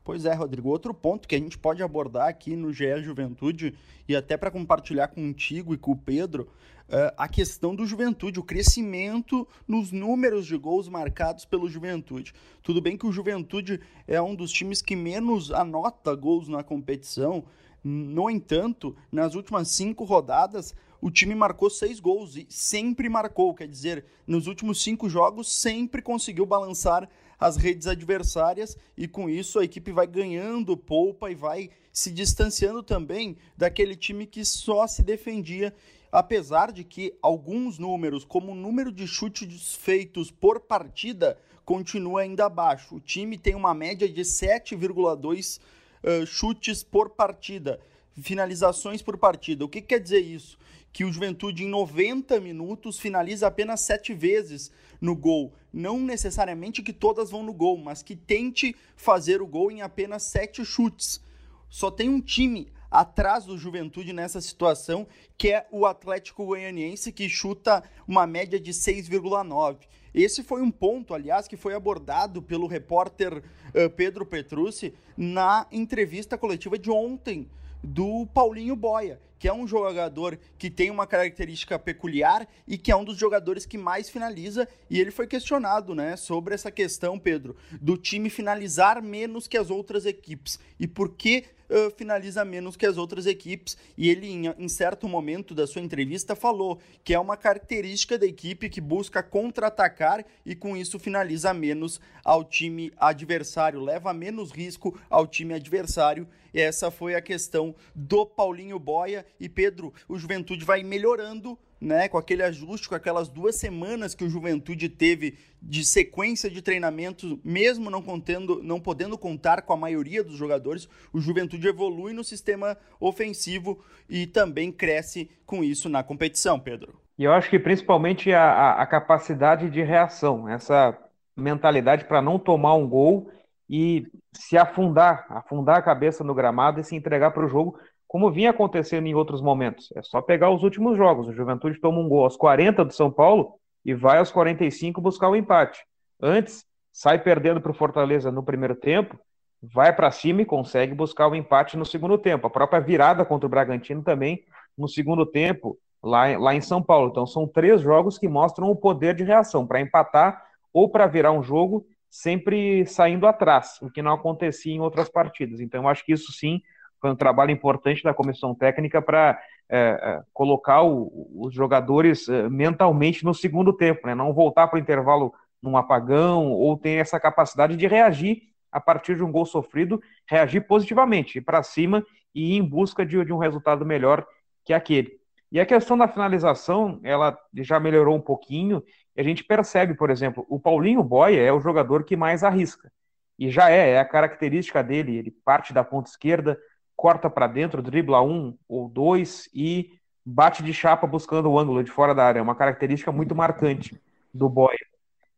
Pois 0.04 0.24
é, 0.24 0.34
Rodrigo. 0.34 0.68
Outro 0.68 0.92
ponto 0.92 1.28
que 1.28 1.34
a 1.36 1.38
gente 1.38 1.56
pode 1.56 1.82
abordar 1.82 2.28
aqui 2.28 2.56
no 2.56 2.72
GE 2.72 3.02
Juventude 3.02 3.74
e 4.08 4.16
até 4.16 4.36
para 4.36 4.50
compartilhar 4.50 5.08
contigo 5.08 5.72
e 5.72 5.78
com 5.78 5.92
o 5.92 5.96
Pedro, 5.96 6.48
uh, 6.88 7.14
a 7.16 7.28
questão 7.28 7.74
do 7.74 7.86
Juventude, 7.86 8.40
o 8.40 8.42
crescimento 8.42 9.46
nos 9.66 9.92
números 9.92 10.44
de 10.44 10.56
gols 10.56 10.88
marcados 10.88 11.44
pelo 11.44 11.68
Juventude. 11.68 12.34
Tudo 12.64 12.80
bem 12.80 12.96
que 12.96 13.06
o 13.06 13.12
Juventude 13.12 13.80
é 14.08 14.20
um 14.20 14.34
dos 14.34 14.50
times 14.50 14.82
que 14.82 14.96
menos 14.96 15.52
anota 15.52 16.14
gols 16.16 16.48
na 16.48 16.64
competição, 16.64 17.44
no 17.84 18.30
entanto, 18.30 18.96
nas 19.10 19.34
últimas 19.34 19.68
cinco 19.68 20.04
rodadas, 20.04 20.74
o 21.00 21.10
time 21.10 21.34
marcou 21.34 21.68
seis 21.68 21.98
gols 21.98 22.36
e 22.36 22.46
sempre 22.48 23.08
marcou, 23.08 23.52
quer 23.54 23.66
dizer, 23.66 24.04
nos 24.24 24.46
últimos 24.46 24.80
cinco 24.80 25.08
jogos 25.08 25.52
sempre 25.52 26.00
conseguiu 26.00 26.46
balançar 26.46 27.08
as 27.42 27.56
redes 27.56 27.88
adversárias 27.88 28.78
e 28.96 29.08
com 29.08 29.28
isso 29.28 29.58
a 29.58 29.64
equipe 29.64 29.90
vai 29.90 30.06
ganhando 30.06 30.76
polpa 30.76 31.28
e 31.28 31.34
vai 31.34 31.70
se 31.92 32.12
distanciando 32.12 32.84
também 32.84 33.36
daquele 33.56 33.96
time 33.96 34.26
que 34.26 34.44
só 34.44 34.86
se 34.86 35.02
defendia. 35.02 35.74
Apesar 36.12 36.70
de 36.70 36.84
que 36.84 37.12
alguns 37.20 37.80
números, 37.80 38.24
como 38.24 38.52
o 38.52 38.54
número 38.54 38.92
de 38.92 39.08
chutes 39.08 39.74
feitos 39.74 40.30
por 40.30 40.60
partida, 40.60 41.36
continua 41.64 42.20
ainda 42.20 42.46
abaixo. 42.46 42.94
O 42.94 43.00
time 43.00 43.36
tem 43.36 43.56
uma 43.56 43.74
média 43.74 44.08
de 44.08 44.20
7,2 44.20 45.58
uh, 45.58 46.24
chutes 46.24 46.84
por 46.84 47.10
partida, 47.10 47.80
finalizações 48.20 49.02
por 49.02 49.16
partida. 49.18 49.64
O 49.64 49.68
que 49.68 49.82
quer 49.82 49.98
dizer 49.98 50.20
isso? 50.20 50.56
Que 50.92 51.04
o 51.04 51.12
Juventude, 51.12 51.64
em 51.64 51.68
90 51.68 52.38
minutos, 52.40 52.98
finaliza 52.98 53.46
apenas 53.46 53.80
7 53.80 54.12
vezes 54.12 54.70
no 55.02 55.16
gol. 55.16 55.52
Não 55.72 55.98
necessariamente 55.98 56.80
que 56.80 56.92
todas 56.92 57.30
vão 57.30 57.42
no 57.42 57.52
gol, 57.52 57.76
mas 57.76 58.02
que 58.02 58.14
tente 58.14 58.76
fazer 58.94 59.42
o 59.42 59.46
gol 59.46 59.70
em 59.70 59.82
apenas 59.82 60.22
sete 60.22 60.64
chutes. 60.64 61.20
Só 61.68 61.90
tem 61.90 62.08
um 62.08 62.20
time 62.20 62.70
atrás 62.90 63.46
do 63.46 63.58
Juventude 63.58 64.12
nessa 64.12 64.40
situação, 64.40 65.06
que 65.36 65.48
é 65.48 65.66
o 65.72 65.86
Atlético 65.86 66.44
Goianiense, 66.44 67.10
que 67.10 67.28
chuta 67.28 67.82
uma 68.06 68.26
média 68.26 68.60
de 68.60 68.70
6,9. 68.70 69.78
Esse 70.14 70.42
foi 70.42 70.60
um 70.60 70.70
ponto, 70.70 71.14
aliás, 71.14 71.48
que 71.48 71.56
foi 71.56 71.74
abordado 71.74 72.42
pelo 72.42 72.66
repórter 72.66 73.38
uh, 73.38 73.90
Pedro 73.96 74.26
Petrucci 74.26 74.94
na 75.16 75.66
entrevista 75.72 76.36
coletiva 76.36 76.78
de 76.78 76.90
ontem 76.90 77.48
do 77.82 78.26
Paulinho 78.26 78.76
Boia, 78.76 79.18
que 79.42 79.48
é 79.48 79.52
um 79.52 79.66
jogador 79.66 80.38
que 80.56 80.70
tem 80.70 80.88
uma 80.88 81.04
característica 81.04 81.76
peculiar 81.76 82.46
e 82.64 82.78
que 82.78 82.92
é 82.92 82.96
um 82.96 83.02
dos 83.02 83.18
jogadores 83.18 83.66
que 83.66 83.76
mais 83.76 84.08
finaliza. 84.08 84.68
E 84.88 85.00
ele 85.00 85.10
foi 85.10 85.26
questionado 85.26 85.96
né, 85.96 86.14
sobre 86.14 86.54
essa 86.54 86.70
questão, 86.70 87.18
Pedro, 87.18 87.56
do 87.80 87.96
time 87.96 88.30
finalizar 88.30 89.02
menos 89.02 89.48
que 89.48 89.58
as 89.58 89.68
outras 89.68 90.06
equipes. 90.06 90.60
E 90.78 90.86
por 90.86 91.16
que 91.16 91.46
uh, 91.68 91.90
finaliza 91.96 92.44
menos 92.44 92.76
que 92.76 92.86
as 92.86 92.96
outras 92.96 93.26
equipes? 93.26 93.76
E 93.98 94.08
ele, 94.08 94.28
em, 94.28 94.46
em 94.46 94.68
certo 94.68 95.08
momento 95.08 95.56
da 95.56 95.66
sua 95.66 95.82
entrevista, 95.82 96.36
falou 96.36 96.78
que 97.02 97.12
é 97.12 97.18
uma 97.18 97.36
característica 97.36 98.16
da 98.16 98.26
equipe 98.26 98.70
que 98.70 98.80
busca 98.80 99.24
contra-atacar 99.24 100.24
e 100.46 100.54
com 100.54 100.76
isso 100.76 101.00
finaliza 101.00 101.52
menos 101.52 102.00
ao 102.24 102.44
time 102.44 102.92
adversário, 102.96 103.80
leva 103.80 104.14
menos 104.14 104.52
risco 104.52 104.96
ao 105.10 105.26
time 105.26 105.52
adversário 105.52 106.28
essa 106.52 106.90
foi 106.90 107.14
a 107.14 107.20
questão 107.22 107.74
do 107.94 108.26
Paulinho 108.26 108.78
Boia. 108.78 109.24
E 109.40 109.48
Pedro, 109.48 109.92
o 110.08 110.18
Juventude 110.18 110.64
vai 110.64 110.82
melhorando 110.82 111.58
né, 111.82 112.08
com 112.08 112.16
aquele 112.16 112.42
ajuste, 112.42 112.88
com 112.88 112.94
aquelas 112.94 113.28
duas 113.28 113.56
semanas 113.56 114.14
que 114.14 114.24
o 114.24 114.30
Juventude 114.30 114.88
teve 114.88 115.36
de 115.60 115.84
sequência 115.84 116.48
de 116.48 116.62
treinamento, 116.62 117.40
mesmo 117.44 117.90
não 117.90 118.00
contendo, 118.00 118.62
não 118.62 118.80
podendo 118.80 119.18
contar 119.18 119.62
com 119.62 119.72
a 119.72 119.76
maioria 119.76 120.22
dos 120.22 120.36
jogadores, 120.36 120.88
o 121.12 121.20
Juventude 121.20 121.66
evolui 121.66 122.12
no 122.12 122.22
sistema 122.22 122.78
ofensivo 123.00 123.84
e 124.08 124.26
também 124.26 124.70
cresce 124.70 125.28
com 125.44 125.64
isso 125.64 125.88
na 125.88 126.04
competição, 126.04 126.58
Pedro. 126.58 126.94
E 127.18 127.24
eu 127.24 127.32
acho 127.32 127.50
que 127.50 127.58
principalmente 127.58 128.32
a, 128.32 128.42
a, 128.42 128.82
a 128.82 128.86
capacidade 128.86 129.68
de 129.68 129.82
reação, 129.82 130.48
essa 130.48 130.96
mentalidade 131.36 132.04
para 132.04 132.22
não 132.22 132.38
tomar 132.38 132.74
um 132.74 132.88
gol 132.88 133.30
e 133.74 134.06
se 134.34 134.58
afundar, 134.58 135.24
afundar 135.30 135.78
a 135.78 135.82
cabeça 135.82 136.22
no 136.22 136.34
gramado 136.34 136.78
e 136.78 136.84
se 136.84 136.94
entregar 136.94 137.30
para 137.30 137.46
o 137.46 137.48
jogo, 137.48 137.78
como 138.06 138.30
vinha 138.30 138.50
acontecendo 138.50 139.06
em 139.06 139.14
outros 139.14 139.40
momentos. 139.40 139.90
É 139.96 140.02
só 140.02 140.20
pegar 140.20 140.50
os 140.50 140.62
últimos 140.62 140.94
jogos. 140.94 141.26
O 141.26 141.32
Juventude 141.32 141.80
toma 141.80 141.98
um 141.98 142.06
gol 142.06 142.24
aos 142.24 142.36
40 142.36 142.84
do 142.84 142.92
São 142.92 143.10
Paulo 143.10 143.54
e 143.82 143.94
vai 143.94 144.18
aos 144.18 144.30
45 144.30 145.00
buscar 145.00 145.30
o 145.30 145.34
empate. 145.34 145.82
Antes, 146.20 146.66
sai 146.92 147.18
perdendo 147.18 147.62
para 147.62 147.70
o 147.70 147.74
Fortaleza 147.74 148.30
no 148.30 148.42
primeiro 148.42 148.74
tempo, 148.74 149.18
vai 149.62 149.90
para 149.90 150.10
cima 150.10 150.42
e 150.42 150.44
consegue 150.44 150.94
buscar 150.94 151.28
o 151.28 151.34
empate 151.34 151.74
no 151.74 151.86
segundo 151.86 152.18
tempo. 152.18 152.46
A 152.46 152.50
própria 152.50 152.78
virada 152.78 153.24
contra 153.24 153.46
o 153.46 153.50
Bragantino 153.50 154.02
também 154.02 154.44
no 154.76 154.86
segundo 154.86 155.24
tempo, 155.24 155.78
lá, 156.02 156.36
lá 156.36 156.54
em 156.54 156.60
São 156.60 156.82
Paulo. 156.82 157.08
Então, 157.08 157.26
são 157.26 157.48
três 157.48 157.80
jogos 157.80 158.18
que 158.18 158.28
mostram 158.28 158.70
o 158.70 158.76
poder 158.76 159.14
de 159.14 159.24
reação 159.24 159.66
para 159.66 159.80
empatar 159.80 160.44
ou 160.74 160.90
para 160.90 161.06
virar 161.06 161.32
um 161.32 161.42
jogo 161.42 161.86
sempre 162.12 162.84
saindo 162.84 163.26
atrás, 163.26 163.78
o 163.80 163.90
que 163.90 164.02
não 164.02 164.12
acontecia 164.12 164.74
em 164.74 164.80
outras 164.80 165.08
partidas. 165.08 165.60
Então, 165.60 165.84
eu 165.84 165.88
acho 165.88 166.04
que 166.04 166.12
isso 166.12 166.30
sim 166.30 166.60
foi 167.00 167.10
um 167.10 167.16
trabalho 167.16 167.50
importante 167.50 168.04
da 168.04 168.12
comissão 168.12 168.54
técnica 168.54 169.00
para 169.00 169.40
é, 169.66 169.78
é, 169.78 170.22
colocar 170.30 170.82
o, 170.82 171.30
os 171.34 171.54
jogadores 171.54 172.28
é, 172.28 172.50
mentalmente 172.50 173.24
no 173.24 173.32
segundo 173.32 173.72
tempo, 173.72 174.06
né? 174.06 174.14
não 174.14 174.34
voltar 174.34 174.68
para 174.68 174.76
o 174.76 174.78
intervalo 174.78 175.32
num 175.62 175.74
apagão 175.74 176.52
ou 176.52 176.76
ter 176.76 177.00
essa 177.00 177.18
capacidade 177.18 177.78
de 177.78 177.86
reagir 177.86 178.42
a 178.70 178.78
partir 178.78 179.16
de 179.16 179.24
um 179.24 179.32
gol 179.32 179.46
sofrido, 179.46 179.98
reagir 180.28 180.66
positivamente, 180.66 181.38
ir 181.38 181.42
para 181.42 181.62
cima 181.62 182.04
e 182.34 182.52
ir 182.52 182.58
em 182.58 182.62
busca 182.62 183.06
de, 183.06 183.24
de 183.24 183.32
um 183.32 183.38
resultado 183.38 183.86
melhor 183.86 184.26
que 184.66 184.74
aquele. 184.74 185.18
E 185.52 185.60
a 185.60 185.66
questão 185.66 185.98
da 185.98 186.08
finalização, 186.08 186.98
ela 187.04 187.38
já 187.56 187.78
melhorou 187.78 188.16
um 188.16 188.20
pouquinho, 188.20 188.82
e 189.14 189.20
a 189.20 189.24
gente 189.24 189.44
percebe, 189.44 189.92
por 189.92 190.08
exemplo, 190.08 190.46
o 190.48 190.58
Paulinho 190.58 191.04
Boia 191.04 191.42
é 191.42 191.52
o 191.52 191.60
jogador 191.60 192.04
que 192.04 192.16
mais 192.16 192.42
arrisca. 192.42 192.90
E 193.38 193.50
já 193.50 193.70
é, 193.70 193.90
é 193.90 194.00
a 194.00 194.04
característica 194.04 194.82
dele, 194.82 195.14
ele 195.14 195.30
parte 195.30 195.74
da 195.74 195.84
ponta 195.84 196.08
esquerda, 196.08 196.58
corta 196.96 197.28
para 197.28 197.46
dentro, 197.46 197.82
dribla 197.82 198.22
um 198.22 198.56
ou 198.66 198.88
dois 198.88 199.50
e 199.54 199.90
bate 200.24 200.62
de 200.62 200.72
chapa 200.72 201.06
buscando 201.06 201.50
o 201.50 201.58
ângulo 201.58 201.84
de 201.84 201.90
fora 201.90 202.14
da 202.14 202.24
área. 202.24 202.38
É 202.38 202.42
uma 202.42 202.54
característica 202.54 203.12
muito 203.12 203.34
marcante 203.34 204.00
do 204.32 204.48
Boia. 204.48 204.78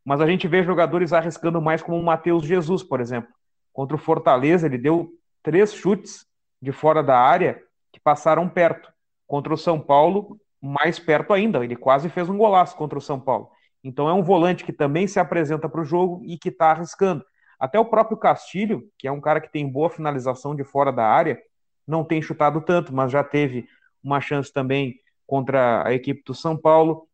Mas 0.05 0.21
a 0.21 0.27
gente 0.27 0.47
vê 0.47 0.63
jogadores 0.63 1.13
arriscando 1.13 1.61
mais 1.61 1.83
como 1.83 1.99
o 1.99 2.05
Matheus 2.05 2.45
Jesus, 2.45 2.85
por 2.85 3.01
exemplo. 3.01 3.33
Contra 3.73 3.97
o 3.97 3.99
Fortaleza, 3.99 4.67
ele 4.67 4.79
deu 4.79 5.11
três 5.43 5.75
chutes 5.75 6.25
de 6.63 6.71
fora 6.71 7.03
da 7.03 7.19
área 7.19 7.61
que 7.91 7.99
passaram 7.99 8.49
perto. 8.49 8.94
Contra 9.27 9.53
o 9.55 9.59
São 9.59 9.81
Paulo, 9.81 10.39
mais 10.61 10.99
perto 10.99 11.33
ainda. 11.33 11.65
Ele 11.65 11.77
quase 11.77 12.09
fez 12.09 12.29
um 12.29 12.37
golaço 12.37 12.77
contra 12.77 12.99
o 12.99 13.03
São 13.03 13.21
Paulo. 13.21 13.51
Então 13.83 14.09
é 14.09 14.13
um 14.13 14.23
volante 14.23 14.65
que 14.65 14.73
também 14.73 15.07
se 15.07 15.21
apresenta 15.21 15.69
para 15.69 15.81
o 15.81 15.85
jogo 15.85 16.23
e 16.25 16.39
que 16.39 16.49
está 16.49 16.71
arriscando. 16.71 17.25
Até 17.59 17.79
o 17.79 17.85
próprio 17.85 18.17
Castilho, 18.17 18.83
que 18.99 19.07
é 19.07 19.13
um 19.13 19.21
cara 19.21 19.41
que 19.41 19.53
tem 19.53 19.69
boa 19.69 19.91
finalização 19.91 20.55
de 20.55 20.65
fora 20.65 20.91
da 20.91 21.07
área, 21.07 21.41
não 21.87 22.03
tem 22.03 22.21
chutado 22.23 22.61
tanto, 22.61 22.95
mas 22.95 23.13
já 23.13 23.23
teve 23.23 23.69
uma 24.03 24.21
chance 24.21 24.53
também 24.53 24.99
contra 25.27 25.87
a 25.87 25.93
equipe 25.93 26.23
do 26.25 26.35
São 26.35 26.57
Paulo. 26.57 27.07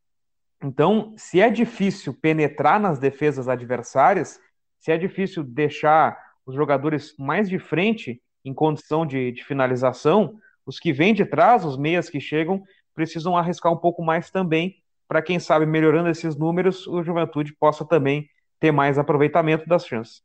Então, 0.62 1.14
se 1.16 1.40
é 1.40 1.50
difícil 1.50 2.14
penetrar 2.14 2.78
nas 2.78 2.98
defesas 2.98 3.48
adversárias, 3.48 4.40
se 4.78 4.92
é 4.92 4.98
difícil 4.98 5.42
deixar 5.42 6.18
os 6.46 6.54
jogadores 6.54 7.14
mais 7.18 7.48
de 7.48 7.58
frente 7.58 8.20
em 8.44 8.54
condição 8.54 9.04
de, 9.04 9.32
de 9.32 9.44
finalização, 9.44 10.38
os 10.70 10.78
que 10.78 10.92
vêm 10.92 11.12
de 11.12 11.24
trás, 11.24 11.64
os 11.64 11.76
meias 11.76 12.08
que 12.08 12.20
chegam, 12.20 12.62
precisam 12.94 13.36
arriscar 13.36 13.72
um 13.72 13.76
pouco 13.76 14.04
mais 14.04 14.30
também, 14.30 14.76
para 15.08 15.20
quem 15.20 15.40
sabe, 15.40 15.66
melhorando 15.66 16.08
esses 16.08 16.36
números, 16.36 16.86
o 16.86 17.02
Juventude 17.02 17.52
possa 17.52 17.84
também 17.84 18.30
ter 18.60 18.70
mais 18.70 18.96
aproveitamento 18.96 19.68
das 19.68 19.84
chances. 19.84 20.22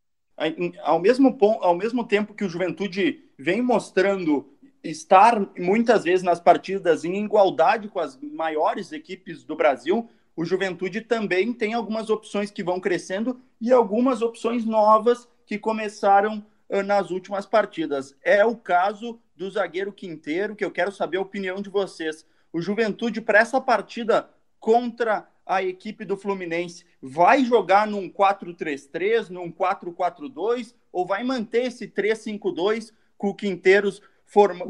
Ao 0.84 1.00
mesmo, 1.00 1.36
ao 1.62 1.76
mesmo 1.76 2.06
tempo 2.06 2.36
que 2.36 2.44
o 2.44 2.50
Juventude 2.50 3.24
vem 3.40 3.60
mostrando 3.60 4.48
estar 4.84 5.42
muitas 5.58 6.04
vezes 6.04 6.22
nas 6.22 6.40
partidas 6.40 7.04
em 7.04 7.26
igualdade 7.26 7.88
com 7.88 8.00
as 8.00 8.16
maiores 8.22 8.92
equipes 8.92 9.44
do 9.44 9.56
Brasil, 9.56 10.08
o 10.36 10.46
Juventude 10.46 11.02
também 11.02 11.54
tem 11.54 11.74
algumas 11.74 12.12
opções 12.12 12.52
que 12.52 12.64
vão 12.64 12.80
crescendo 12.80 13.42
e 13.60 13.72
algumas 13.74 14.22
opções 14.22 14.64
novas 14.64 15.28
que 15.48 15.58
começaram 15.58 16.46
nas 16.86 17.10
últimas 17.10 17.48
partidas. 17.48 18.16
É 18.24 18.46
o 18.46 18.56
caso 18.56 19.20
do 19.36 19.50
zagueiro 19.50 19.91
Quinteiro, 19.91 20.56
que 20.56 20.63
eu 20.63 20.71
quero 20.71 20.91
saber 20.91 21.17
a 21.17 21.21
opinião 21.21 21.62
de 21.62 21.69
vocês. 21.69 22.26
O 22.52 22.62
Juventude, 22.62 23.21
para 23.21 23.39
essa 23.39 23.60
partida 23.60 24.30
contra 24.60 25.28
a 25.45 25.62
equipe 25.62 26.06
do 26.06 26.17
Fluminense, 26.17 26.86
vai 27.02 27.43
jogar 27.43 27.86
num 27.86 28.10
4-3-3, 28.10 29.30
num 29.30 29.52
4-4-2, 29.52 30.74
ou 30.91 31.06
vai 31.06 31.24
manter 31.24 31.65
esse 31.65 31.88
3-5-2 31.88 32.91
com 33.17 33.30
o 33.30 33.36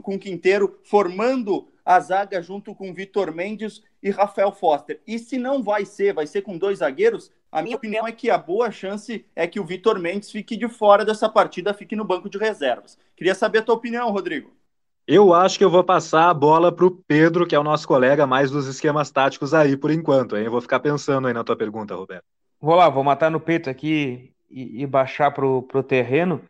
com 0.02 0.20
Quinteiro 0.20 0.80
formando 0.84 1.70
a 1.86 2.00
zaga 2.00 2.42
junto 2.42 2.76
com 2.76 2.94
Vitor 2.94 3.34
Mendes 3.34 3.82
e 4.02 4.10
Rafael 4.10 4.52
Foster. 4.52 5.00
E 5.06 5.18
se 5.20 5.38
não 5.38 5.64
vai 5.64 5.86
ser, 5.86 6.14
vai 6.14 6.28
ser 6.28 6.42
com 6.42 6.58
dois 6.58 6.80
zagueiros, 6.80 7.32
a 7.56 7.62
minha 7.62 7.78
opinião 7.78 8.06
é 8.06 8.12
que 8.12 8.30
a 8.30 8.38
boa 8.38 8.70
chance 8.70 9.26
é 9.34 9.48
que 9.48 9.62
o 9.62 9.66
Vitor 9.66 9.98
Mendes 9.98 10.30
fique 10.30 10.58
de 10.58 10.68
fora 10.68 11.06
dessa 11.06 11.30
partida, 11.30 11.74
fique 11.74 11.96
no 11.96 12.04
banco 12.04 12.30
de 12.30 12.38
reservas. 12.38 13.00
Queria 13.16 13.34
saber 13.34 13.60
a 13.60 13.62
tua 13.62 13.76
opinião, 13.76 14.12
Rodrigo. 14.12 14.52
Eu 15.08 15.34
acho 15.34 15.58
que 15.58 15.64
eu 15.64 15.70
vou 15.70 15.82
passar 15.82 16.30
a 16.30 16.34
bola 16.34 16.70
para 16.70 16.86
o 16.86 16.92
Pedro, 16.92 17.48
que 17.48 17.56
é 17.56 17.60
o 17.60 17.64
nosso 17.64 17.88
colega 17.88 18.28
mais 18.28 18.52
dos 18.52 18.68
esquemas 18.68 19.10
táticos 19.10 19.54
aí 19.54 19.78
por 19.78 19.90
enquanto. 19.90 20.36
Hein? 20.36 20.44
Eu 20.44 20.52
vou 20.52 20.60
ficar 20.60 20.82
pensando 20.82 21.30
aí 21.30 21.34
na 21.34 21.46
tua 21.46 21.56
pergunta, 21.56 21.96
Roberto. 21.96 22.26
Vou 22.60 22.76
lá, 22.76 22.90
vou 22.90 23.06
matar 23.06 23.32
no 23.32 23.40
peito 23.40 23.70
aqui 23.70 24.34
e, 24.50 24.82
e 24.82 24.86
baixar 24.86 25.32
para 25.32 25.46
o 25.46 25.84
terreno. 25.84 26.42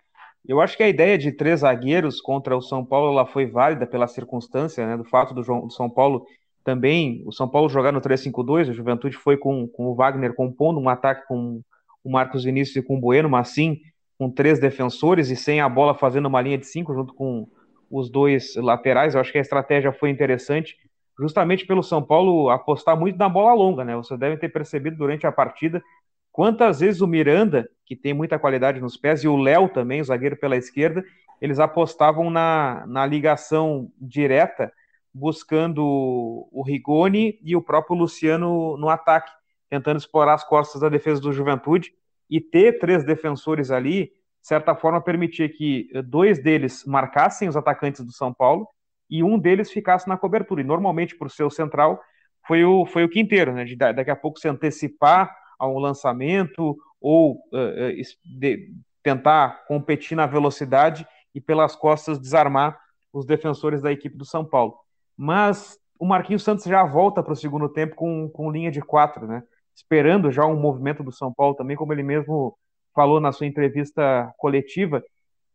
Eu 0.44 0.60
acho 0.60 0.76
que 0.76 0.82
a 0.82 0.89
ideia 0.89 1.20
de 1.20 1.32
três 1.32 1.60
zagueiros 1.60 2.20
contra 2.20 2.58
o 2.58 2.62
São 2.62 2.84
Paulo 2.84 3.12
ela 3.12 3.28
foi 3.28 3.46
válida 3.46 3.86
pela 3.86 4.08
circunstância, 4.08 4.88
né, 4.88 4.98
do 4.98 5.04
fato 5.04 5.36
do, 5.36 5.44
do 5.44 5.70
São 5.70 5.88
Paulo 5.88 6.26
também 6.65 7.21
o 7.28 7.32
São 7.32 7.47
Paulo 7.47 7.69
jogar 7.69 7.91
no 7.91 8.01
3-5-2, 8.01 8.69
a 8.69 8.73
Juventude 8.73 9.15
foi 9.15 9.38
com, 9.38 9.67
com 9.67 9.86
o 9.86 9.95
Wagner 9.95 10.34
compondo 10.34 10.80
um 10.80 10.89
ataque 10.89 11.25
com 11.28 11.62
o 12.04 12.12
Marcos 12.12 12.43
Vinícius 12.43 12.78
e 12.78 12.82
com 12.82 12.97
o 12.97 12.99
Bueno, 12.99 13.30
mas 13.30 13.49
sim 13.49 13.80
com 14.17 14.32
três 14.32 14.60
defensores 14.60 15.30
e 15.30 15.36
sem 15.36 15.62
a 15.62 15.69
bola 15.69 15.93
fazendo 15.93 16.25
uma 16.25 16.41
linha 16.41 16.58
de 16.58 16.65
cinco 16.65 16.93
junto 16.93 17.13
com 17.13 17.47
os 17.89 18.10
dois 18.10 18.56
laterais. 18.56 19.13
Eu 19.13 19.21
acho 19.21 19.32
que 19.32 19.38
a 19.38 19.41
estratégia 19.41 19.93
foi 19.93 20.10
interessante, 20.10 20.75
justamente 21.19 21.67
pelo 21.67 21.84
São 21.84 22.01
Paulo 22.01 22.49
apostar 22.49 22.99
muito 22.99 23.17
na 23.17 23.30
bola 23.30 23.54
longa, 23.54 23.86
né? 23.86 23.95
Vocês 23.95 24.19
devem 24.19 24.38
ter 24.38 24.49
percebido 24.49 24.97
durante 24.97 25.28
a 25.28 25.32
partida 25.32 25.84
quantas 26.32 26.80
vezes 26.80 26.99
o 26.99 27.08
Miranda, 27.08 27.69
que 27.86 27.95
tem 27.95 28.13
muita 28.13 28.39
qualidade 28.39 28.82
nos 28.82 28.97
pés, 28.97 29.23
e 29.23 29.28
o 29.28 29.38
Léo 29.38 29.69
também, 29.69 30.01
o 30.01 30.06
zagueiro 30.06 30.36
pela 30.36 30.58
esquerda, 30.58 31.04
eles 31.39 31.60
apostavam 31.60 32.32
na, 32.32 32.86
na 32.88 33.06
ligação 33.06 33.91
direta 34.01 34.71
buscando 35.15 35.82
o 35.82 36.62
Rigoni 36.62 37.39
e 37.41 37.56
o 37.56 37.62
próprio 37.62 37.95
Luciano 37.95 38.75
no 38.75 38.89
ataque, 38.89 39.32
tentando 39.69 39.97
explorar 39.97 40.34
as 40.34 40.43
costas 40.43 40.82
da 40.82 40.89
defesa 40.89 41.21
do 41.21 41.32
Juventude 41.32 41.93
e 42.30 42.41
ter 42.41 42.80
três 42.80 43.06
defensores 43.06 43.71
ali, 43.71 44.08
de 44.08 44.12
certa 44.47 44.75
forma, 44.75 44.99
permitia 44.99 45.47
que 45.47 45.89
dois 46.04 46.38
deles 46.43 46.84
marcassem 46.86 47.47
os 47.47 47.56
atacantes 47.56 48.04
do 48.04 48.12
São 48.12 48.34
Paulo 48.34 48.67
e 49.10 49.23
um 49.23 49.39
deles 49.39 49.71
ficasse 49.71 50.06
na 50.06 50.17
cobertura. 50.17 50.60
E 50.60 50.65
normalmente, 50.65 51.15
por 51.15 51.32
ser 51.32 51.43
o 51.43 51.49
central, 51.49 52.01
foi 52.45 52.65
o, 52.65 52.86
foi 52.86 53.06
o 53.06 53.10
Quinteiro, 53.10 53.54
né? 53.54 53.63
De 53.63 53.75
daqui 53.78 54.12
a 54.12 54.15
pouco 54.17 54.38
se 54.38 54.49
antecipar 54.49 55.34
ao 55.58 55.80
lançamento 55.80 56.75
ou 56.99 57.36
uh, 57.54 58.38
de, 58.38 58.69
tentar 59.01 59.63
competir 59.65 60.17
na 60.17 60.25
velocidade 60.25 61.08
e 61.34 61.39
pelas 61.39 61.73
costas 61.73 62.19
desarmar 62.19 62.78
os 63.13 63.25
defensores 63.25 63.82
da 63.82 63.93
equipe 63.93 64.17
do 64.17 64.25
São 64.25 64.43
Paulo 64.43 64.85
mas 65.17 65.78
o 65.99 66.06
Marquinhos 66.06 66.43
Santos 66.43 66.65
já 66.65 66.84
volta 66.84 67.23
para 67.23 67.34
o 67.34 67.36
segundo 67.36 67.69
tempo 67.69 67.95
com, 67.95 68.30
com 68.30 68.51
linha 68.51 68.71
de 68.71 68.82
quatro, 68.82 69.25
né? 69.25 69.43
Esperando 69.75 70.32
já 70.32 70.45
um 70.45 70.60
movimento 70.60 71.04
do 71.04 71.12
São 71.12 71.34
Paulo 71.34 71.56
também, 71.56 71.75
como 71.75 71.93
ele 71.93 72.04
mesmo 72.04 72.58
falou 72.93 73.19
na 73.19 73.32
sua 73.32 73.45
entrevista 73.45 74.34
coletiva. 74.38 75.04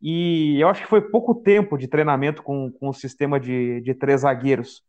E 0.01 0.59
eu 0.61 0.69
acho 0.69 0.83
que 0.83 0.89
foi 0.89 1.01
pouco 1.01 1.35
tempo 1.35 1.77
de 1.77 1.89
treinamento 1.89 2.43
com, 2.43 2.71
com 2.73 2.89
o 2.89 2.95
sistema 2.95 3.39
de, 3.39 3.81
de 3.83 3.95
três 3.95 4.23
zagueiros. 4.23 4.83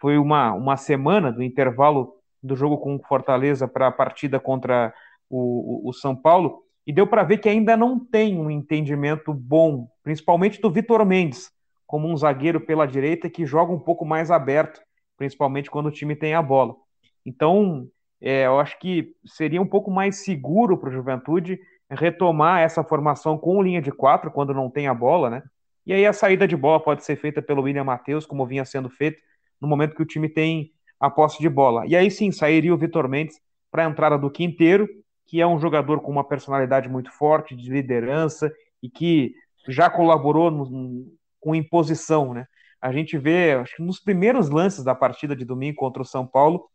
Foi 0.00 0.18
uma, 0.18 0.52
uma 0.52 0.76
semana 0.76 1.32
do 1.32 1.42
intervalo 1.42 2.14
do 2.42 2.56
jogo 2.56 2.78
com 2.78 2.98
Fortaleza 2.98 3.68
para 3.68 3.88
a 3.88 3.92
partida 3.92 4.40
contra 4.40 4.92
o, 5.30 5.86
o, 5.86 5.90
o 5.90 5.92
São 5.92 6.14
Paulo. 6.14 6.62
e 6.86 6.92
deu 6.92 7.06
para 7.06 7.22
ver 7.22 7.38
que 7.38 7.48
ainda 7.48 7.76
não 7.76 7.98
tem 7.98 8.38
um 8.38 8.50
entendimento 8.50 9.32
bom, 9.32 9.88
principalmente 10.02 10.60
do 10.60 10.70
Vitor 10.70 11.04
Mendes, 11.06 11.50
como 11.92 12.08
um 12.08 12.16
zagueiro 12.16 12.58
pela 12.58 12.86
direita 12.86 13.28
que 13.28 13.44
joga 13.44 13.70
um 13.70 13.78
pouco 13.78 14.02
mais 14.02 14.30
aberto, 14.30 14.80
principalmente 15.14 15.70
quando 15.70 15.88
o 15.88 15.90
time 15.90 16.16
tem 16.16 16.32
a 16.32 16.40
bola. 16.40 16.74
Então, 17.22 17.86
é, 18.18 18.46
eu 18.46 18.58
acho 18.58 18.78
que 18.78 19.14
seria 19.26 19.60
um 19.60 19.66
pouco 19.66 19.90
mais 19.90 20.24
seguro 20.24 20.78
para 20.78 20.88
o 20.88 20.92
Juventude 20.92 21.60
retomar 21.90 22.62
essa 22.62 22.82
formação 22.82 23.36
com 23.36 23.62
linha 23.62 23.82
de 23.82 23.92
quatro 23.92 24.30
quando 24.30 24.54
não 24.54 24.70
tem 24.70 24.88
a 24.88 24.94
bola, 24.94 25.28
né? 25.28 25.42
E 25.84 25.92
aí 25.92 26.06
a 26.06 26.14
saída 26.14 26.48
de 26.48 26.56
bola 26.56 26.82
pode 26.82 27.04
ser 27.04 27.16
feita 27.16 27.42
pelo 27.42 27.60
William 27.60 27.84
Matheus, 27.84 28.24
como 28.24 28.46
vinha 28.46 28.64
sendo 28.64 28.88
feito 28.88 29.20
no 29.60 29.68
momento 29.68 29.94
que 29.94 30.02
o 30.02 30.06
time 30.06 30.30
tem 30.30 30.72
a 30.98 31.10
posse 31.10 31.40
de 31.40 31.48
bola. 31.50 31.86
E 31.86 31.94
aí 31.94 32.10
sim 32.10 32.32
sairia 32.32 32.72
o 32.72 32.78
Vitor 32.78 33.06
Mendes 33.06 33.38
para 33.70 33.86
a 33.86 33.90
entrada 33.90 34.16
do 34.16 34.30
Quinteiro, 34.30 34.88
que 35.26 35.42
é 35.42 35.46
um 35.46 35.58
jogador 35.58 36.00
com 36.00 36.10
uma 36.10 36.24
personalidade 36.24 36.88
muito 36.88 37.12
forte, 37.12 37.54
de 37.54 37.70
liderança 37.70 38.50
e 38.82 38.88
que 38.88 39.34
já 39.68 39.90
colaborou 39.90 40.50
no, 40.50 40.64
com 41.42 41.54
imposição, 41.54 42.32
né? 42.32 42.46
A 42.80 42.92
gente 42.92 43.18
vê, 43.18 43.52
acho 43.52 43.76
que 43.76 43.82
nos 43.82 44.00
primeiros 44.00 44.48
lances 44.48 44.82
da 44.82 44.94
partida 44.94 45.36
de 45.36 45.44
domingo 45.44 45.76
contra 45.76 46.02
o 46.02 46.06
São 46.06 46.26
Paulo, 46.26 46.68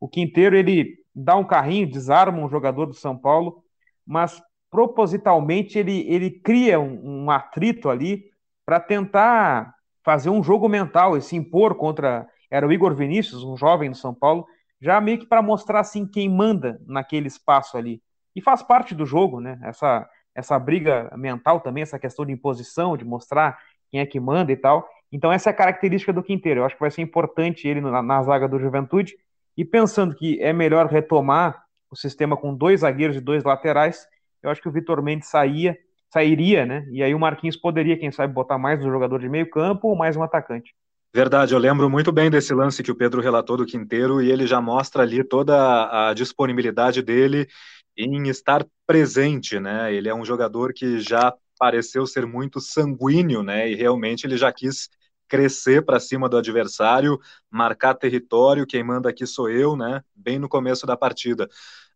o 0.00 0.08
Quinteiro 0.08 0.56
ele 0.56 0.96
dá 1.14 1.36
um 1.36 1.44
carrinho, 1.44 1.90
desarma 1.90 2.38
um 2.38 2.48
jogador 2.48 2.86
do 2.86 2.94
São 2.94 3.16
Paulo, 3.18 3.62
mas 4.06 4.40
propositalmente 4.70 5.78
ele, 5.78 6.00
ele 6.08 6.30
cria 6.30 6.80
um, 6.80 7.24
um 7.24 7.30
atrito 7.30 7.90
ali 7.90 8.24
para 8.64 8.80
tentar 8.80 9.74
fazer 10.04 10.30
um 10.30 10.42
jogo 10.42 10.68
mental 10.68 11.16
e 11.16 11.22
se 11.22 11.36
impor 11.36 11.74
contra. 11.74 12.26
Era 12.50 12.66
o 12.66 12.72
Igor 12.72 12.94
Vinícius, 12.94 13.44
um 13.44 13.56
jovem 13.56 13.90
do 13.90 13.96
São 13.96 14.14
Paulo, 14.14 14.46
já 14.80 15.00
meio 15.00 15.18
que 15.18 15.26
para 15.26 15.42
mostrar 15.42 15.80
assim 15.80 16.06
quem 16.06 16.28
manda 16.28 16.80
naquele 16.86 17.28
espaço 17.28 17.76
ali. 17.76 18.02
E 18.34 18.40
faz 18.40 18.62
parte 18.62 18.94
do 18.94 19.06
jogo, 19.06 19.40
né? 19.40 19.58
Essa, 19.62 20.08
essa 20.34 20.58
briga 20.58 21.10
mental 21.16 21.60
também, 21.60 21.82
essa 21.82 21.98
questão 21.98 22.26
de 22.26 22.32
imposição, 22.32 22.96
de 22.96 23.04
mostrar 23.04 23.58
quem 23.92 24.00
é 24.00 24.06
que 24.06 24.18
manda 24.18 24.50
e 24.50 24.56
tal. 24.56 24.88
Então, 25.12 25.30
essa 25.30 25.50
é 25.50 25.52
a 25.52 25.54
característica 25.54 26.12
do 26.12 26.22
Quinteiro. 26.22 26.60
Eu 26.60 26.64
acho 26.64 26.74
que 26.74 26.80
vai 26.80 26.90
ser 26.90 27.02
importante 27.02 27.68
ele 27.68 27.82
na, 27.82 28.02
na 28.02 28.22
zaga 28.22 28.48
do 28.48 28.58
Juventude. 28.58 29.14
E 29.56 29.64
pensando 29.64 30.14
que 30.14 30.42
é 30.42 30.50
melhor 30.50 30.86
retomar 30.86 31.62
o 31.90 31.96
sistema 31.96 32.34
com 32.34 32.54
dois 32.54 32.80
zagueiros 32.80 33.16
e 33.16 33.20
dois 33.20 33.44
laterais, 33.44 34.06
eu 34.42 34.48
acho 34.50 34.62
que 34.62 34.68
o 34.68 34.72
Vitor 34.72 35.02
Mendes 35.02 35.28
saía, 35.28 35.76
sairia, 36.10 36.64
né? 36.64 36.86
E 36.90 37.02
aí 37.02 37.14
o 37.14 37.18
Marquinhos 37.18 37.56
poderia, 37.56 37.98
quem 37.98 38.10
sabe, 38.10 38.32
botar 38.32 38.56
mais 38.56 38.82
um 38.82 38.90
jogador 38.90 39.20
de 39.20 39.28
meio 39.28 39.48
campo 39.50 39.88
ou 39.88 39.94
mais 39.94 40.16
um 40.16 40.22
atacante. 40.22 40.74
Verdade, 41.14 41.52
eu 41.52 41.58
lembro 41.58 41.90
muito 41.90 42.10
bem 42.10 42.30
desse 42.30 42.54
lance 42.54 42.82
que 42.82 42.90
o 42.90 42.94
Pedro 42.94 43.20
relatou 43.20 43.58
do 43.58 43.66
Quinteiro 43.66 44.22
e 44.22 44.30
ele 44.30 44.46
já 44.46 44.62
mostra 44.62 45.02
ali 45.02 45.22
toda 45.22 46.08
a 46.08 46.14
disponibilidade 46.14 47.02
dele 47.02 47.46
em 47.94 48.28
estar 48.28 48.64
presente, 48.86 49.60
né? 49.60 49.92
Ele 49.92 50.08
é 50.08 50.14
um 50.14 50.24
jogador 50.24 50.72
que 50.72 50.98
já 51.00 51.34
pareceu 51.62 52.04
ser 52.08 52.26
muito 52.26 52.60
sanguíneo, 52.60 53.40
né? 53.40 53.70
E 53.70 53.76
realmente 53.76 54.26
ele 54.26 54.36
já 54.36 54.52
quis 54.52 54.90
crescer 55.28 55.84
para 55.84 56.00
cima 56.00 56.28
do 56.28 56.36
adversário, 56.36 57.20
marcar 57.48 57.94
território, 57.94 58.66
quem 58.66 58.82
manda 58.82 59.08
aqui 59.08 59.24
sou 59.24 59.48
eu, 59.48 59.76
né? 59.76 60.02
Bem 60.12 60.40
no 60.40 60.48
começo 60.48 60.84
da 60.88 60.96
partida. 60.96 61.48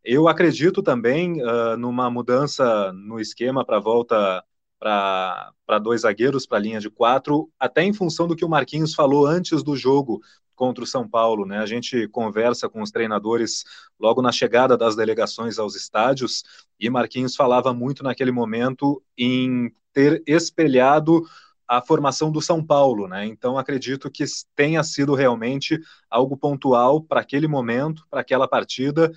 Eu 0.05 0.29
acredito 0.29 0.85
também 0.85 1.43
uh, 1.43 1.77
numa 1.77 2.09
mudança 2.09 2.93
no 2.93 3.19
esquema 3.19 3.65
para 3.65 3.81
volta 3.81 4.45
para 4.79 5.79
dois 5.83 6.03
zagueiros, 6.03 6.47
para 6.47 6.59
a 6.59 6.61
linha 6.61 6.79
de 6.79 6.89
quatro, 6.89 7.51
até 7.59 7.83
em 7.83 7.93
função 7.93 8.29
do 8.29 8.37
que 8.37 8.45
o 8.45 8.49
Marquinhos 8.49 8.95
falou 8.95 9.27
antes 9.27 9.65
do 9.65 9.75
jogo 9.75 10.21
contra 10.57 10.83
o 10.83 10.87
São 10.87 11.09
Paulo. 11.09 11.47
Né? 11.47 11.59
A 11.59 11.66
gente 11.66 12.09
conversa 12.09 12.69
com 12.69 12.83
os 12.83 12.90
treinadores 12.90 13.62
logo 14.01 14.21
na 14.21 14.33
chegada 14.33 14.77
das 14.77 14.97
delegações 14.97 15.59
aos 15.59 15.77
estádios, 15.77 16.42
e 16.81 16.90
Marquinhos 16.90 17.37
falava 17.37 17.73
muito 17.73 18.03
naquele 18.03 18.33
momento 18.33 19.01
em 19.16 19.73
ter 19.92 20.23
espelhado 20.27 21.23
a 21.69 21.81
formação 21.83 22.31
do 22.31 22.40
São 22.40 22.64
Paulo, 22.64 23.09
né? 23.09 23.27
Então 23.27 23.59
acredito 23.59 24.11
que 24.11 24.25
tenha 24.55 24.83
sido 24.85 25.14
realmente 25.14 25.81
algo 26.09 26.37
pontual 26.37 27.03
para 27.03 27.21
aquele 27.21 27.49
momento, 27.49 28.07
para 28.09 28.21
aquela 28.21 28.47
partida, 28.47 29.12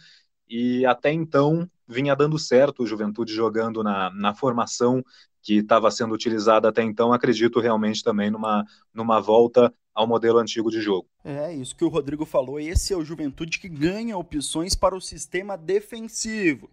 e 0.47 0.85
até 0.85 1.11
então 1.11 1.69
vinha 1.87 2.15
dando 2.15 2.39
certo 2.39 2.83
o 2.83 2.87
Juventude 2.87 3.33
jogando 3.33 3.83
na, 3.83 4.09
na 4.11 4.33
formação 4.33 5.03
que 5.41 5.55
estava 5.55 5.89
sendo 5.91 6.13
utilizada 6.13 6.69
até 6.69 6.83
então, 6.83 7.13
acredito 7.13 7.59
realmente 7.59 8.03
também 8.03 8.29
numa, 8.29 8.65
numa 8.93 9.19
volta 9.19 9.73
ao 9.99 10.07
modelo 10.07 10.39
antigo 10.39 10.71
de 10.71 10.79
jogo. 10.79 11.09
É, 11.25 11.53
isso 11.53 11.75
que 11.75 11.83
o 11.83 11.89
Rodrigo 11.89 12.25
falou, 12.25 12.57
esse 12.57 12.93
é 12.93 12.95
o 12.95 13.03
Juventude 13.03 13.59
que 13.59 13.67
ganha 13.67 14.17
opções 14.17 14.73
para 14.73 14.95
o 14.95 15.01
sistema 15.01 15.57
defensivo. 15.57 16.69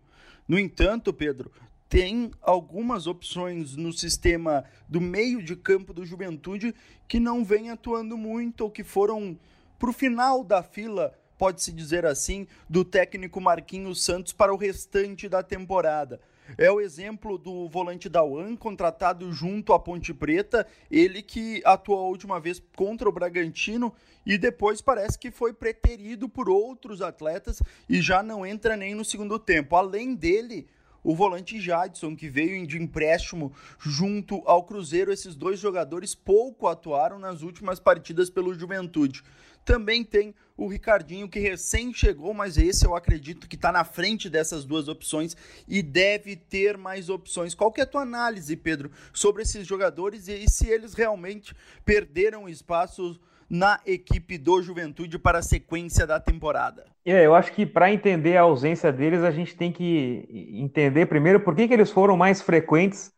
No 0.46 0.56
entanto, 0.56 1.12
Pedro, 1.12 1.50
tem 1.88 2.30
algumas 2.40 3.08
opções 3.08 3.74
no 3.74 3.92
sistema 3.92 4.62
do 4.88 5.00
meio 5.00 5.42
de 5.42 5.56
campo 5.56 5.92
do 5.92 6.06
Juventude 6.06 6.72
que 7.08 7.18
não 7.18 7.44
vem 7.44 7.68
atuando 7.68 8.16
muito 8.16 8.60
ou 8.60 8.70
que 8.70 8.84
foram 8.84 9.36
para 9.76 9.90
o 9.90 9.92
final 9.92 10.44
da 10.44 10.62
fila, 10.62 11.12
pode-se 11.36 11.72
dizer 11.72 12.06
assim, 12.06 12.46
do 12.70 12.84
técnico 12.84 13.40
Marquinhos 13.40 14.04
Santos 14.04 14.32
para 14.32 14.54
o 14.54 14.56
restante 14.56 15.28
da 15.28 15.42
temporada. 15.42 16.20
É 16.56 16.70
o 16.70 16.80
exemplo 16.80 17.36
do 17.38 17.68
volante 17.68 18.08
da 18.08 18.22
UAN, 18.22 18.56
contratado 18.56 19.32
junto 19.32 19.72
à 19.72 19.78
Ponte 19.78 20.14
Preta, 20.14 20.66
ele 20.90 21.22
que 21.22 21.62
atuou 21.64 21.98
a 21.98 22.08
última 22.08 22.38
vez 22.38 22.62
contra 22.74 23.08
o 23.08 23.12
Bragantino 23.12 23.92
e 24.24 24.38
depois 24.38 24.80
parece 24.80 25.18
que 25.18 25.30
foi 25.30 25.52
preterido 25.52 26.28
por 26.28 26.48
outros 26.48 27.02
atletas 27.02 27.62
e 27.88 28.00
já 28.00 28.22
não 28.22 28.44
entra 28.44 28.76
nem 28.76 28.94
no 28.94 29.04
segundo 29.04 29.38
tempo. 29.38 29.76
Além 29.76 30.14
dele, 30.14 30.66
o 31.06 31.14
volante 31.14 31.60
Jadson, 31.60 32.16
que 32.16 32.28
veio 32.28 32.66
de 32.66 32.76
empréstimo 32.82 33.52
junto 33.78 34.42
ao 34.44 34.64
Cruzeiro. 34.64 35.12
Esses 35.12 35.36
dois 35.36 35.60
jogadores 35.60 36.16
pouco 36.16 36.66
atuaram 36.66 37.16
nas 37.16 37.42
últimas 37.42 37.78
partidas 37.78 38.28
pelo 38.28 38.52
Juventude. 38.52 39.22
Também 39.66 40.04
tem 40.04 40.32
o 40.56 40.68
Ricardinho, 40.68 41.28
que 41.28 41.40
recém 41.40 41.92
chegou, 41.92 42.32
mas 42.32 42.56
esse 42.56 42.86
eu 42.86 42.94
acredito 42.94 43.48
que 43.48 43.56
está 43.56 43.70
na 43.72 43.84
frente 43.84 44.30
dessas 44.30 44.64
duas 44.64 44.88
opções 44.88 45.36
e 45.68 45.82
deve 45.82 46.36
ter 46.36 46.78
mais 46.78 47.10
opções. 47.10 47.54
Qual 47.54 47.72
que 47.72 47.80
é 47.80 47.84
a 47.84 47.86
tua 47.86 48.02
análise, 48.02 48.56
Pedro, 48.56 48.90
sobre 49.12 49.42
esses 49.42 49.66
jogadores 49.66 50.28
e 50.28 50.48
se 50.48 50.70
eles 50.70 50.94
realmente 50.94 51.54
perderam 51.84 52.48
espaço 52.48 53.20
na 53.50 53.80
equipe 53.84 54.38
do 54.38 54.62
Juventude 54.62 55.18
para 55.18 55.38
a 55.38 55.42
sequência 55.42 56.06
da 56.06 56.20
temporada? 56.20 56.86
É, 57.04 57.26
eu 57.26 57.34
acho 57.34 57.52
que 57.52 57.66
para 57.66 57.92
entender 57.92 58.36
a 58.36 58.42
ausência 58.42 58.92
deles, 58.92 59.22
a 59.22 59.32
gente 59.32 59.56
tem 59.56 59.72
que 59.72 60.26
entender 60.54 61.06
primeiro 61.06 61.40
por 61.40 61.56
que, 61.56 61.66
que 61.66 61.74
eles 61.74 61.90
foram 61.90 62.16
mais 62.16 62.40
frequentes 62.40 63.12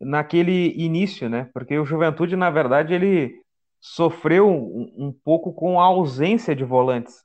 naquele 0.00 0.72
início, 0.76 1.28
né? 1.28 1.48
Porque 1.54 1.78
o 1.78 1.84
Juventude, 1.84 2.36
na 2.36 2.50
verdade, 2.50 2.94
ele 2.94 3.43
sofreu 3.86 4.48
um, 4.48 4.90
um, 4.96 5.12
pouco 5.12 5.52
com 5.52 5.78
a 5.78 5.84
ausência 5.84 6.56
de 6.56 6.64
volantes. 6.64 7.22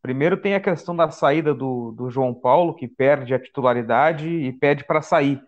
Primeiro 0.00 0.36
tem 0.36 0.54
a 0.54 0.60
questão 0.60 0.94
da 0.94 1.10
saída 1.10 1.52
do, 1.52 1.90
do 1.90 2.08
João 2.08 2.32
Paulo, 2.32 2.76
que 2.76 2.86
perde 2.86 3.34
a 3.34 3.40
titularidade 3.40 4.28
e 4.28 4.52
pede 4.52 4.84
para 4.84 5.02
sair. 5.02 5.42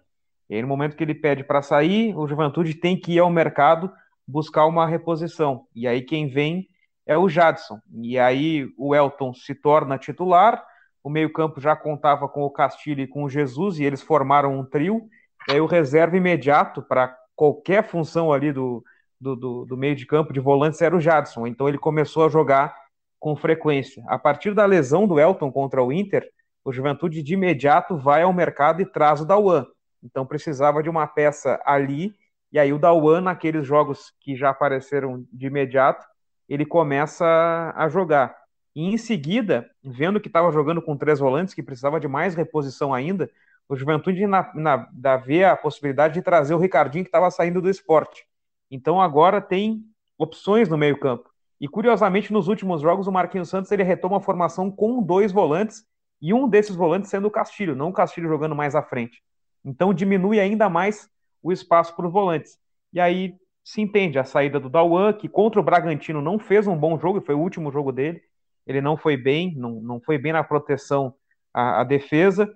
E 0.51 0.57
aí, 0.57 0.63
no 0.63 0.67
momento 0.67 0.97
que 0.97 1.05
ele 1.05 1.15
pede 1.15 1.45
para 1.45 1.63
sair, 1.63 2.13
o 2.17 2.27
Juventude 2.27 2.75
tem 2.75 2.99
que 2.99 3.13
ir 3.13 3.19
ao 3.21 3.31
mercado 3.31 3.89
buscar 4.27 4.67
uma 4.67 4.85
reposição. 4.85 5.65
E 5.73 5.87
aí 5.87 6.03
quem 6.03 6.27
vem 6.27 6.67
é 7.07 7.17
o 7.17 7.29
Jadson. 7.29 7.79
E 7.95 8.19
aí 8.19 8.69
o 8.77 8.97
Elton 8.97 9.33
se 9.33 9.55
torna 9.55 9.97
titular, 9.97 10.67
o 11.05 11.09
meio-campo 11.09 11.61
já 11.61 11.77
contava 11.77 12.29
com 12.29 12.43
o 12.43 12.51
Castilho 12.51 13.03
e 13.03 13.07
com 13.07 13.23
o 13.23 13.31
Jesus, 13.31 13.79
e 13.79 13.85
eles 13.85 14.03
formaram 14.03 14.59
um 14.59 14.65
trio. 14.65 15.09
E 15.49 15.53
aí 15.53 15.61
o 15.61 15.67
reserva 15.67 16.17
imediato 16.17 16.83
para 16.83 17.17
qualquer 17.37 17.85
função 17.85 18.33
ali 18.33 18.53
do, 18.53 18.83
do, 19.21 19.35
do, 19.35 19.65
do 19.65 19.77
meio 19.77 19.97
de 19.97 20.07
campo 20.07 20.33
de 20.33 20.41
volantes 20.41 20.81
era 20.81 20.97
o 20.97 21.01
Jadson. 21.01 21.47
Então 21.47 21.69
ele 21.69 21.79
começou 21.79 22.25
a 22.25 22.29
jogar 22.29 22.75
com 23.19 23.35
frequência. 23.37 24.05
A 24.07 24.19
partir 24.19 24.55
da 24.55 24.65
lesão 24.65 25.07
do 25.07 25.19
Elton 25.19 25.51
contra 25.51 25.83
o 25.83 25.93
Inter, 25.93 26.29
o 26.65 26.73
Juventude 26.73 27.23
de 27.23 27.35
imediato 27.35 27.97
vai 27.97 28.23
ao 28.23 28.33
mercado 28.33 28.83
e 28.83 28.87
traz 28.87 29.21
o 29.21 29.25
Dauan. 29.27 29.67
Então 30.03 30.25
precisava 30.25 30.83
de 30.83 30.89
uma 30.89 31.07
peça 31.07 31.61
ali, 31.65 32.15
e 32.53 32.59
aí 32.59 32.73
o 32.73 32.79
Dauan, 32.79 33.21
naqueles 33.21 33.67
jogos 33.67 34.13
que 34.21 34.37
já 34.37 34.51
apareceram 34.51 35.27
de 35.33 35.47
imediato, 35.47 36.07
ele 36.49 36.65
começa 36.65 37.73
a 37.77 37.89
jogar. 37.89 38.37
E 38.75 38.85
em 38.85 38.97
seguida, 38.97 39.69
vendo 39.83 40.21
que 40.21 40.29
estava 40.29 40.53
jogando 40.53 40.81
com 40.81 40.97
três 40.97 41.19
volantes, 41.19 41.53
que 41.53 41.63
precisava 41.63 41.99
de 41.99 42.07
mais 42.07 42.35
reposição 42.35 42.95
ainda, 42.95 43.29
o 43.69 43.77
Juventude 43.77 44.27
na, 44.27 44.51
na, 44.55 45.17
vê 45.17 45.45
a 45.45 45.57
possibilidade 45.57 46.15
de 46.15 46.23
trazer 46.23 46.55
o 46.55 46.59
Ricardinho 46.59 47.05
que 47.05 47.09
estava 47.09 47.31
saindo 47.31 47.61
do 47.61 47.69
esporte. 47.69 48.25
Então 48.71 49.01
agora 49.01 49.41
tem 49.41 49.83
opções 50.19 50.69
no 50.69 50.77
meio-campo. 50.77 51.29
E 51.61 51.67
curiosamente, 51.67 52.33
nos 52.33 52.49
últimos 52.49 52.81
jogos, 52.81 53.07
o 53.07 53.13
Marquinhos 53.13 53.49
Santos 53.49 53.71
ele 53.73 53.83
retoma 53.83 54.19
a 54.19 54.21
formação 54.21 54.71
com 54.71 55.03
dois 55.03 55.33
volantes 55.33 55.85
e 56.21 56.33
um 56.33 56.49
desses 56.49 56.77
volantes 56.77 57.11
sendo 57.11 57.27
o 57.29 57.31
Castilho, 57.31 57.75
não 57.75 57.89
o 57.89 57.93
Castilho 57.93 58.29
jogando 58.29 58.55
mais 58.55 58.75
à 58.75 58.83
frente. 58.83 59.23
Então 59.65 59.93
diminui 59.93 60.41
ainda 60.41 60.69
mais 60.69 61.09
o 61.43 61.53
espaço 61.53 61.95
para 61.95 62.07
os 62.07 62.13
volantes. 62.13 62.59
E 62.93 63.01
aí 63.01 63.35
se 63.65 63.81
entende 63.81 64.19
a 64.19 64.25
saída 64.25 64.59
do 64.59 64.69
Dauan, 64.69 65.13
que 65.13 65.29
contra 65.29 65.61
o 65.61 65.65
Bragantino 65.65 66.23
não 66.23 66.39
fez 66.39 66.67
um 66.67 66.77
bom 66.77 66.99
jogo, 66.99 67.21
foi 67.21 67.35
o 67.35 67.41
último 67.41 67.71
jogo 67.71 67.93
dele. 67.93 68.23
Ele 68.67 68.81
não 68.81 68.97
foi 68.97 69.17
bem, 69.17 69.55
não, 69.57 69.81
não 69.81 70.01
foi 70.01 70.19
bem 70.19 70.33
na 70.33 70.45
proteção 70.45 71.15
à, 71.53 71.81
à 71.81 71.85
defesa. 71.85 72.53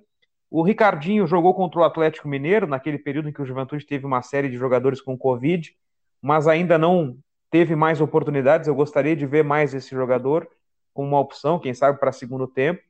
O 0.51 0.63
Ricardinho 0.63 1.27
jogou 1.27 1.55
contra 1.55 1.81
o 1.81 1.85
Atlético 1.85 2.29
Mineiro, 2.29 2.67
naquele 2.67 2.99
período 2.99 3.29
em 3.29 3.33
que 3.33 3.43
o 3.43 3.47
Juventude 3.47 3.87
teve 3.87 4.05
uma 4.05 4.23
série 4.23 4.49
de 4.49 4.57
jogadores 4.57 5.01
com 5.01 5.17
Covid, 5.17 5.75
mas 6.23 6.47
ainda 6.47 6.79
não 6.79 7.19
teve 7.51 7.75
mais 7.75 8.01
oportunidades. 8.01 8.69
Eu 8.69 8.75
gostaria 8.75 9.17
de 9.17 9.27
ver 9.27 9.43
mais 9.43 9.75
esse 9.75 9.91
jogador 9.91 10.49
como 10.95 11.09
uma 11.09 11.21
opção, 11.21 11.59
quem 11.59 11.75
sabe 11.75 11.99
para 11.99 12.13
segundo 12.13 12.47
tempo. 12.47 12.81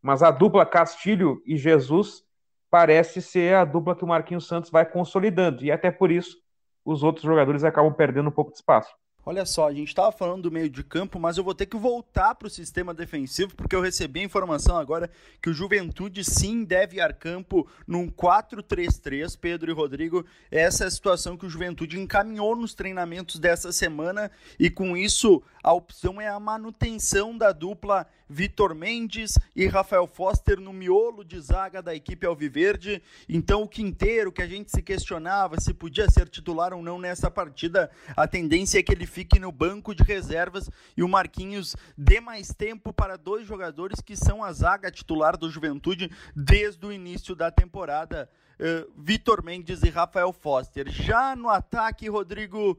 Mas 0.00 0.22
a 0.22 0.30
dupla 0.30 0.64
Castilho 0.64 1.42
e 1.44 1.56
Jesus 1.56 2.24
parece 2.70 3.20
ser 3.20 3.54
a 3.54 3.64
dupla 3.64 3.94
que 3.94 4.04
o 4.04 4.08
Marquinhos 4.08 4.46
Santos 4.46 4.70
vai 4.70 4.86
consolidando, 4.86 5.64
e 5.64 5.72
até 5.72 5.90
por 5.90 6.10
isso 6.10 6.38
os 6.84 7.02
outros 7.02 7.24
jogadores 7.24 7.64
acabam 7.64 7.92
perdendo 7.92 8.28
um 8.28 8.32
pouco 8.32 8.52
de 8.52 8.58
espaço. 8.58 8.94
Olha 9.24 9.44
só, 9.44 9.68
a 9.68 9.72
gente 9.74 9.88
estava 9.88 10.10
falando 10.10 10.42
do 10.42 10.50
meio 10.50 10.70
de 10.70 10.82
campo, 10.82 11.18
mas 11.20 11.36
eu 11.36 11.44
vou 11.44 11.54
ter 11.54 11.66
que 11.66 11.76
voltar 11.76 12.34
para 12.34 12.46
o 12.46 12.50
sistema 12.50 12.94
defensivo, 12.94 13.54
porque 13.54 13.76
eu 13.76 13.82
recebi 13.82 14.20
a 14.20 14.24
informação 14.24 14.78
agora 14.78 15.10
que 15.42 15.50
o 15.50 15.52
Juventude 15.52 16.24
sim 16.24 16.64
deve 16.64 16.96
ir 16.96 17.14
campo 17.14 17.68
num 17.86 18.08
4-3-3, 18.08 19.36
Pedro 19.38 19.70
e 19.70 19.74
Rodrigo. 19.74 20.24
Essa 20.50 20.84
é 20.84 20.86
a 20.86 20.90
situação 20.90 21.36
que 21.36 21.44
o 21.44 21.50
Juventude 21.50 22.00
encaminhou 22.00 22.56
nos 22.56 22.72
treinamentos 22.72 23.38
dessa 23.38 23.72
semana, 23.72 24.30
e 24.58 24.70
com 24.70 24.96
isso 24.96 25.42
a 25.62 25.72
opção 25.72 26.18
é 26.18 26.28
a 26.28 26.40
manutenção 26.40 27.36
da 27.36 27.52
dupla 27.52 28.06
Vitor 28.30 28.76
Mendes 28.76 29.36
e 29.56 29.66
Rafael 29.66 30.06
Foster 30.06 30.60
no 30.60 30.72
miolo 30.72 31.24
de 31.24 31.38
zaga 31.40 31.82
da 31.82 31.94
equipe 31.94 32.24
Alviverde. 32.24 33.02
Então, 33.28 33.62
o 33.62 33.68
Quinteiro, 33.68 34.30
que 34.30 34.40
a 34.40 34.46
gente 34.46 34.70
se 34.70 34.80
questionava 34.80 35.60
se 35.60 35.74
podia 35.74 36.08
ser 36.08 36.28
titular 36.28 36.72
ou 36.72 36.80
não 36.80 36.96
nessa 36.96 37.28
partida, 37.28 37.90
a 38.16 38.28
tendência 38.28 38.78
é 38.78 38.82
que 38.84 38.92
ele 38.92 39.04
fique 39.10 39.38
no 39.38 39.52
banco 39.52 39.94
de 39.94 40.02
reservas 40.02 40.70
e 40.96 41.02
o 41.02 41.08
Marquinhos 41.08 41.76
dê 41.98 42.20
mais 42.20 42.48
tempo 42.48 42.92
para 42.92 43.18
dois 43.18 43.46
jogadores 43.46 44.00
que 44.00 44.16
são 44.16 44.42
a 44.42 44.52
zaga 44.52 44.90
titular 44.90 45.36
do 45.36 45.50
Juventude 45.50 46.10
desde 46.34 46.86
o 46.86 46.92
início 46.92 47.34
da 47.34 47.50
temporada. 47.50 48.30
Uh, 48.58 48.90
Vitor 48.96 49.42
Mendes 49.42 49.82
e 49.82 49.88
Rafael 49.88 50.32
Foster. 50.32 50.88
Já 50.90 51.34
no 51.34 51.48
ataque, 51.48 52.08
Rodrigo 52.10 52.78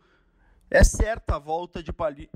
é 0.69 0.83
certa 0.83 1.35
a 1.35 1.39
volta 1.39 1.83
de 1.83 1.91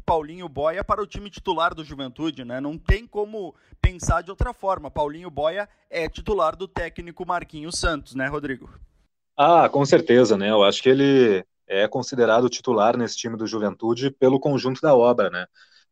Paulinho 0.05 0.49
Boia 0.49 0.83
para 0.83 1.01
o 1.01 1.07
time 1.07 1.29
titular 1.29 1.73
do 1.73 1.85
Juventude, 1.85 2.43
né? 2.43 2.59
Não 2.59 2.77
tem 2.77 3.07
como 3.07 3.55
pensar 3.79 4.21
de 4.23 4.29
outra 4.29 4.51
forma. 4.51 4.91
Paulinho 4.91 5.29
Boia 5.29 5.69
é 5.89 6.09
titular 6.09 6.55
do 6.55 6.67
técnico 6.67 7.25
Marquinhos 7.25 7.77
Santos, 7.77 8.13
né, 8.13 8.27
Rodrigo? 8.27 8.69
Ah, 9.37 9.69
com 9.69 9.85
certeza, 9.85 10.37
né? 10.37 10.49
Eu 10.49 10.63
acho 10.63 10.83
que 10.83 10.89
ele 10.89 11.45
é 11.67 11.87
considerado 11.87 12.49
titular 12.49 12.97
nesse 12.97 13.17
time 13.17 13.37
do 13.37 13.47
Juventude 13.47 14.11
pelo 14.11 14.39
conjunto 14.39 14.81
da 14.81 14.95
obra, 14.95 15.29
né? 15.29 15.47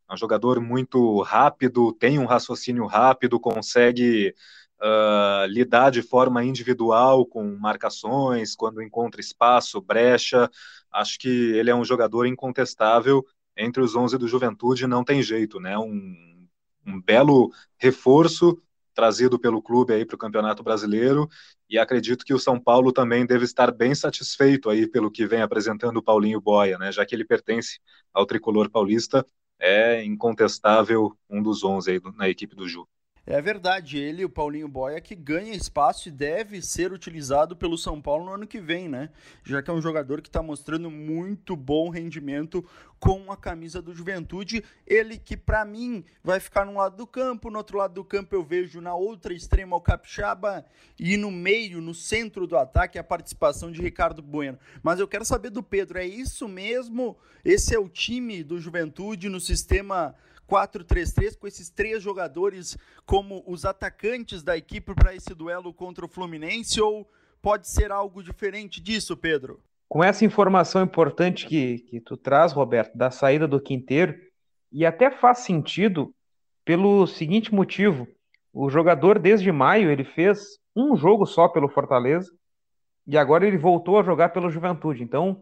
É 0.09 0.13
um 0.13 0.17
jogador 0.17 0.59
muito 0.59 1.21
rápido, 1.21 1.93
tem 1.93 2.19
um 2.19 2.26
raciocínio 2.26 2.86
rápido, 2.86 3.39
consegue 3.39 4.36
uh, 4.82 5.45
lidar 5.47 5.89
de 5.89 6.01
forma 6.01 6.43
individual 6.43 7.26
com 7.26 7.55
marcações, 7.57 8.55
quando 8.55 8.82
encontra 8.82 9.21
espaço, 9.21 9.82
brecha. 9.82 10.49
Acho 10.91 11.17
que 11.17 11.30
ele 11.30 11.69
é 11.69 11.76
um 11.76 11.86
jogador 11.86 12.26
incontestável 12.26 13.26
entre 13.55 13.82
os 13.82 13.95
11 13.95 14.17
do 14.17 14.28
Juventude, 14.28 14.88
não 14.88 15.03
tem 15.03 15.21
jeito, 15.21 15.59
né? 15.59 15.78
Um, 15.78 16.47
um 16.86 17.01
belo 17.01 17.51
reforço 17.78 18.61
trazido 18.93 19.39
pelo 19.39 19.61
clube 19.61 19.93
aí 19.93 20.05
para 20.05 20.15
o 20.15 20.17
Campeonato 20.17 20.63
Brasileiro 20.63 21.27
e 21.69 21.77
acredito 21.77 22.25
que 22.25 22.33
o 22.33 22.39
São 22.39 22.59
Paulo 22.59 22.91
também 22.91 23.25
deve 23.25 23.45
estar 23.45 23.71
bem 23.71 23.95
satisfeito 23.95 24.69
aí 24.69 24.87
pelo 24.87 25.11
que 25.11 25.25
vem 25.25 25.41
apresentando 25.41 25.97
o 25.97 26.03
Paulinho 26.03 26.39
Boia, 26.41 26.77
né? 26.77 26.91
Já 26.91 27.05
que 27.05 27.15
ele 27.15 27.25
pertence 27.25 27.79
ao 28.13 28.25
tricolor 28.25 28.69
paulista, 28.69 29.25
é 29.59 30.03
incontestável 30.03 31.17
um 31.29 31.41
dos 31.41 31.63
11 31.63 31.91
aí 31.91 32.01
na 32.15 32.29
equipe 32.29 32.55
do 32.55 32.67
Ju. 32.67 32.87
É 33.26 33.41
verdade, 33.41 33.97
ele, 33.97 34.26
o 34.26 34.30
Paulinho 34.30 34.67
Boia, 34.67 34.99
que 34.99 35.15
ganha 35.15 35.55
espaço 35.55 36.09
e 36.09 36.11
deve 36.11 36.61
ser 36.61 36.91
utilizado 36.91 37.55
pelo 37.55 37.78
São 37.78 38.01
Paulo 38.01 38.26
no 38.26 38.34
ano 38.34 38.45
que 38.45 38.59
vem, 38.59 38.89
né? 38.89 39.11
Já 39.45 39.63
que 39.63 39.71
é 39.71 39.74
um 39.74 39.82
jogador 39.82 40.21
que 40.21 40.28
está 40.28 40.43
mostrando 40.43 40.91
muito 40.91 41.55
bom 41.55 41.89
rendimento 41.89 42.65
com 42.99 43.32
a 43.32 43.38
camisa 43.38 43.82
do 43.82 43.93
Juventude. 43.93 44.61
Ele 44.86 45.17
que, 45.17 45.38
para 45.38 45.63
mim, 45.63 46.03
vai 46.21 46.41
ficar 46.41 46.65
num 46.65 46.76
lado 46.76 46.97
do 46.97 47.07
campo, 47.07 47.49
no 47.49 47.59
outro 47.59 47.78
lado 47.78 47.93
do 47.93 48.03
campo 48.03 48.36
eu 48.36 48.43
vejo 48.43 48.82
na 48.82 48.93
outra 48.93 49.34
extrema 49.34 49.78
o 49.78 49.82
Capixaba 49.82 50.65
e 50.99 51.15
no 51.15 51.32
meio, 51.32 51.80
no 51.80 51.93
centro 51.93 52.45
do 52.45 52.57
ataque, 52.57 52.99
a 52.99 53.03
participação 53.05 53.71
de 53.71 53.82
Ricardo 53.82 54.21
Bueno. 54.21 54.59
Mas 54.82 54.99
eu 54.99 55.07
quero 55.07 55.24
saber 55.24 55.49
do 55.49 55.63
Pedro, 55.63 55.97
é 55.97 56.05
isso 56.05 56.45
mesmo? 56.45 57.17
Esse 57.45 57.74
é 57.74 57.80
o 57.80 57.88
time 57.88 58.43
do 58.43 58.59
Juventude 58.59 59.30
no 59.30 59.39
sistema 59.39 60.13
4-3-3 60.49 61.37
com 61.37 61.47
esses 61.47 61.69
três 61.69 62.01
jogadores 62.01 62.77
como 63.05 63.43
os 63.47 63.65
atacantes 63.65 64.43
da 64.43 64.57
equipe 64.57 64.93
para 64.93 65.15
esse 65.15 65.33
duelo 65.33 65.73
contra 65.73 66.05
o 66.05 66.09
Fluminense 66.09 66.81
ou 66.81 67.09
pode 67.41 67.69
ser 67.69 67.91
algo 67.91 68.23
diferente 68.23 68.81
disso, 68.81 69.17
Pedro? 69.17 69.61
Com 69.89 70.03
essa 70.03 70.25
informação 70.25 70.81
importante 70.81 71.45
que, 71.45 71.79
que 71.79 71.99
tu 71.99 72.17
traz, 72.17 72.51
Roberto, 72.51 72.97
da 72.97 73.11
saída 73.11 73.47
do 73.47 73.61
Quinteiro, 73.61 74.15
e 74.71 74.85
até 74.85 75.11
faz 75.11 75.39
sentido 75.39 76.13
pelo 76.65 77.05
seguinte 77.05 77.53
motivo: 77.53 78.07
o 78.51 78.69
jogador 78.69 79.19
desde 79.19 79.51
maio 79.51 79.91
ele 79.91 80.03
fez 80.03 80.57
um 80.75 80.95
jogo 80.95 81.25
só 81.25 81.47
pelo 81.47 81.69
Fortaleza 81.69 82.31
e 83.05 83.17
agora 83.17 83.45
ele 83.45 83.57
voltou 83.57 83.99
a 83.99 84.03
jogar 84.03 84.29
pelo 84.29 84.49
Juventude. 84.49 85.03
Então, 85.03 85.41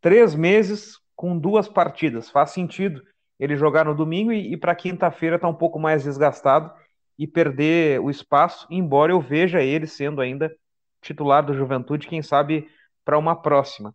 três 0.00 0.34
meses 0.34 0.98
com 1.16 1.36
duas 1.36 1.68
partidas 1.68 2.30
faz 2.30 2.50
sentido 2.50 3.02
ele 3.40 3.56
jogar 3.56 3.86
no 3.86 3.94
domingo 3.94 4.30
e, 4.30 4.52
e 4.52 4.56
para 4.56 4.74
quinta-feira 4.74 5.36
está 5.36 5.48
um 5.48 5.54
pouco 5.54 5.78
mais 5.80 6.04
desgastado 6.04 6.70
e 7.18 7.26
perder 7.26 8.00
o 8.00 8.10
espaço, 8.10 8.66
embora 8.70 9.12
eu 9.12 9.20
veja 9.20 9.62
ele 9.62 9.86
sendo 9.86 10.20
ainda 10.20 10.54
titular 11.00 11.44
do 11.44 11.54
Juventude, 11.54 12.06
quem 12.06 12.22
sabe 12.22 12.68
para 13.04 13.18
uma 13.18 13.34
próxima. 13.34 13.94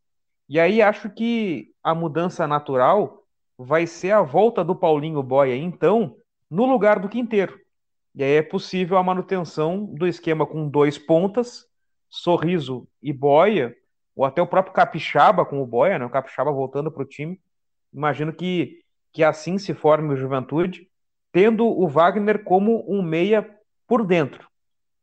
E 0.49 0.59
aí 0.59 0.81
acho 0.81 1.09
que 1.09 1.71
a 1.83 1.93
mudança 1.93 2.47
natural 2.47 3.23
vai 3.57 3.85
ser 3.85 4.11
a 4.11 4.21
volta 4.21 4.63
do 4.63 4.75
Paulinho 4.75 5.21
Boia, 5.23 5.55
então, 5.55 6.17
no 6.49 6.65
lugar 6.65 6.99
do 6.99 7.07
Quinteiro. 7.07 7.59
E 8.13 8.23
aí 8.23 8.33
é 8.33 8.41
possível 8.41 8.97
a 8.97 9.03
manutenção 9.03 9.85
do 9.85 10.07
esquema 10.07 10.45
com 10.45 10.67
dois 10.67 10.97
pontas, 10.97 11.65
Sorriso 12.09 12.87
e 13.01 13.13
Boia, 13.13 13.75
ou 14.15 14.25
até 14.25 14.41
o 14.41 14.47
próprio 14.47 14.73
Capixaba 14.73 15.45
com 15.45 15.61
o 15.61 15.65
Boia, 15.65 15.99
né? 15.99 16.05
O 16.05 16.09
Capixaba 16.09 16.51
voltando 16.51 16.91
para 16.91 17.03
o 17.03 17.07
time. 17.07 17.39
Imagino 17.93 18.31
que 18.31 18.84
que 19.15 19.23
assim 19.23 19.57
se 19.57 19.73
forme 19.73 20.13
o 20.13 20.17
Juventude, 20.17 20.89
tendo 21.31 21.65
o 21.65 21.87
Wagner 21.87 22.43
como 22.43 22.83
um 22.85 23.01
meia 23.01 23.49
por 23.87 24.05
dentro. 24.05 24.45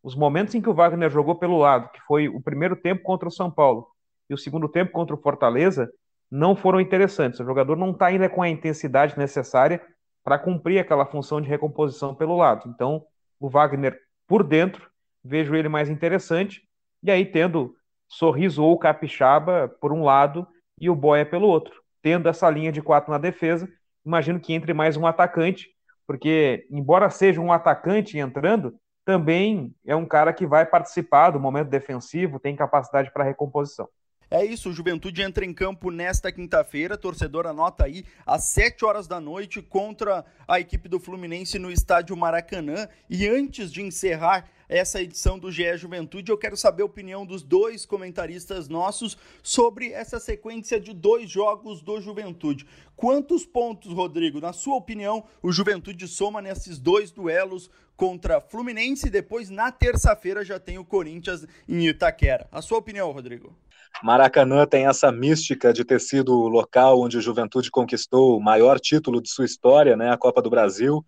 Os 0.02 0.14
momentos 0.14 0.54
em 0.54 0.60
que 0.60 0.68
o 0.68 0.74
Wagner 0.74 1.08
jogou 1.08 1.34
pelo 1.34 1.56
lado, 1.56 1.90
que 1.90 2.00
foi 2.02 2.28
o 2.28 2.38
primeiro 2.38 2.76
tempo 2.76 3.02
contra 3.02 3.26
o 3.26 3.32
São 3.32 3.50
Paulo 3.50 3.86
e 4.28 4.34
o 4.34 4.38
segundo 4.38 4.68
tempo 4.68 4.92
contra 4.92 5.16
o 5.16 5.18
Fortaleza, 5.18 5.90
não 6.30 6.54
foram 6.54 6.78
interessantes. 6.78 7.40
O 7.40 7.44
jogador 7.44 7.74
não 7.74 7.92
está 7.92 8.06
ainda 8.08 8.28
com 8.28 8.42
a 8.42 8.50
intensidade 8.50 9.16
necessária 9.16 9.82
para 10.22 10.38
cumprir 10.38 10.78
aquela 10.78 11.06
função 11.06 11.40
de 11.40 11.48
recomposição 11.48 12.14
pelo 12.14 12.36
lado. 12.36 12.68
Então, 12.68 13.06
o 13.40 13.48
Wagner 13.48 13.98
por 14.28 14.44
dentro, 14.44 14.90
vejo 15.24 15.54
ele 15.54 15.70
mais 15.70 15.88
interessante. 15.88 16.60
E 17.02 17.10
aí, 17.10 17.24
tendo 17.24 17.74
Sorriso 18.06 18.62
ou 18.62 18.78
Capixaba 18.78 19.74
por 19.80 19.90
um 19.90 20.04
lado 20.04 20.46
e 20.78 20.90
o 20.90 20.94
Boia 20.94 21.24
pelo 21.24 21.48
outro, 21.48 21.80
tendo 22.02 22.28
essa 22.28 22.50
linha 22.50 22.70
de 22.70 22.82
quatro 22.82 23.10
na 23.10 23.16
defesa 23.16 23.66
imagino 24.04 24.40
que 24.40 24.52
entre 24.52 24.72
mais 24.74 24.96
um 24.96 25.06
atacante, 25.06 25.68
porque, 26.06 26.66
embora 26.70 27.10
seja 27.10 27.40
um 27.40 27.52
atacante 27.52 28.18
entrando, 28.18 28.74
também 29.04 29.74
é 29.86 29.96
um 29.96 30.06
cara 30.06 30.32
que 30.32 30.46
vai 30.46 30.64
participar 30.66 31.30
do 31.30 31.40
momento 31.40 31.68
defensivo, 31.68 32.38
tem 32.38 32.54
capacidade 32.56 33.12
para 33.12 33.24
recomposição. 33.24 33.88
É 34.34 34.42
isso, 34.42 34.70
o 34.70 34.72
Juventude 34.72 35.20
entra 35.20 35.44
em 35.44 35.52
campo 35.52 35.90
nesta 35.90 36.32
quinta-feira, 36.32 36.96
torcedor 36.96 37.46
anota 37.46 37.84
aí, 37.84 38.02
às 38.24 38.44
7 38.44 38.82
horas 38.82 39.06
da 39.06 39.20
noite 39.20 39.60
contra 39.60 40.24
a 40.48 40.58
equipe 40.58 40.88
do 40.88 40.98
Fluminense 40.98 41.58
no 41.58 41.70
estádio 41.70 42.16
Maracanã. 42.16 42.88
E 43.10 43.28
antes 43.28 43.70
de 43.70 43.82
encerrar 43.82 44.48
essa 44.70 45.02
edição 45.02 45.38
do 45.38 45.52
GE 45.52 45.76
Juventude, 45.76 46.32
eu 46.32 46.38
quero 46.38 46.56
saber 46.56 46.82
a 46.82 46.86
opinião 46.86 47.26
dos 47.26 47.42
dois 47.42 47.84
comentaristas 47.84 48.70
nossos 48.70 49.18
sobre 49.42 49.92
essa 49.92 50.18
sequência 50.18 50.80
de 50.80 50.94
dois 50.94 51.28
jogos 51.28 51.82
do 51.82 52.00
Juventude. 52.00 52.66
Quantos 52.96 53.44
pontos, 53.44 53.92
Rodrigo, 53.92 54.40
na 54.40 54.54
sua 54.54 54.76
opinião, 54.76 55.26
o 55.42 55.52
Juventude 55.52 56.08
soma 56.08 56.40
nesses 56.40 56.78
dois 56.78 57.10
duelos 57.10 57.68
contra 57.98 58.40
Fluminense 58.40 59.08
e 59.08 59.10
depois 59.10 59.50
na 59.50 59.70
terça-feira 59.70 60.42
já 60.42 60.58
tem 60.58 60.78
o 60.78 60.86
Corinthians 60.86 61.46
em 61.68 61.86
Itaquera? 61.86 62.48
A 62.50 62.62
sua 62.62 62.78
opinião, 62.78 63.12
Rodrigo? 63.12 63.54
Maracanã 64.02 64.66
tem 64.66 64.86
essa 64.86 65.10
mística 65.12 65.72
de 65.72 65.84
ter 65.84 66.00
sido 66.00 66.32
o 66.34 66.48
local 66.48 67.00
onde 67.00 67.18
o 67.18 67.20
Juventude 67.20 67.70
conquistou 67.70 68.36
o 68.36 68.42
maior 68.42 68.80
título 68.80 69.20
de 69.20 69.28
sua 69.30 69.44
história, 69.44 69.96
né, 69.96 70.12
a 70.12 70.16
Copa 70.16 70.40
do 70.40 70.50
Brasil. 70.50 71.04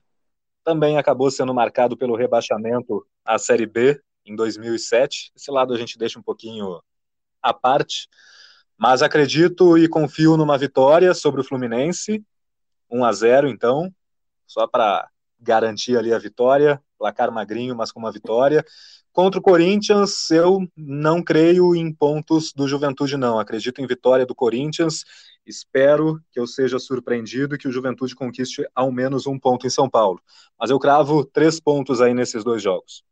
Também 0.65 0.97
acabou 0.97 1.31
sendo 1.31 1.53
marcado 1.53 1.97
pelo 1.97 2.17
rebaixamento 2.17 3.07
à 3.25 3.39
Série 3.39 3.67
B 3.67 4.01
em 4.25 4.35
2007. 4.35 5.33
Esse 5.37 5.51
lado 5.51 5.75
a 5.75 5.79
gente 5.79 5.99
deixa 5.99 6.19
um 6.19 6.23
pouquinho 6.23 6.81
à 7.43 7.53
parte, 7.53 8.09
mas 8.77 9.03
acredito 9.03 9.77
e 9.77 9.89
confio 9.89 10.37
numa 10.37 10.57
vitória 10.57 11.13
sobre 11.15 11.41
o 11.41 11.45
Fluminense, 11.45 12.25
1 12.91 13.05
a 13.05 13.13
0 13.13 13.49
então, 13.49 13.93
só 14.47 14.67
para 14.67 15.09
garantir 15.41 15.97
ali 15.97 16.13
a 16.13 16.19
vitória. 16.19 16.83
Placar 16.99 17.33
magrinho, 17.33 17.75
mas 17.75 17.93
com 17.93 18.01
uma 18.01 18.13
vitória. 18.13 18.65
Contra 19.13 19.39
o 19.39 19.43
Corinthians, 19.43 20.31
eu 20.31 20.67
não 20.77 21.23
creio 21.23 21.75
em 21.75 21.93
pontos 21.93 22.53
do 22.53 22.67
Juventude, 22.67 23.17
não. 23.17 23.39
Acredito 23.39 23.81
em 23.81 23.87
vitória 23.87 24.27
do 24.27 24.35
Corinthians. 24.35 25.05
Espero 25.47 26.21
que 26.33 26.41
eu 26.41 26.47
seja 26.47 26.79
surpreendido 26.79 27.55
e 27.55 27.59
que 27.59 27.69
o 27.69 27.73
Juventude 27.73 28.15
conquiste 28.15 28.67
ao 28.75 28.91
menos 28.91 29.27
um 29.27 29.39
ponto 29.39 29.67
em 29.67 29.71
São 29.71 29.89
Paulo. 29.89 30.21
Mas 30.59 30.71
eu 30.71 30.79
cravo 30.79 31.25
três 31.25 31.61
pontos 31.61 32.01
aí 32.01 32.15
nesses 32.15 32.43
dois 32.43 32.63
jogos. 32.63 33.05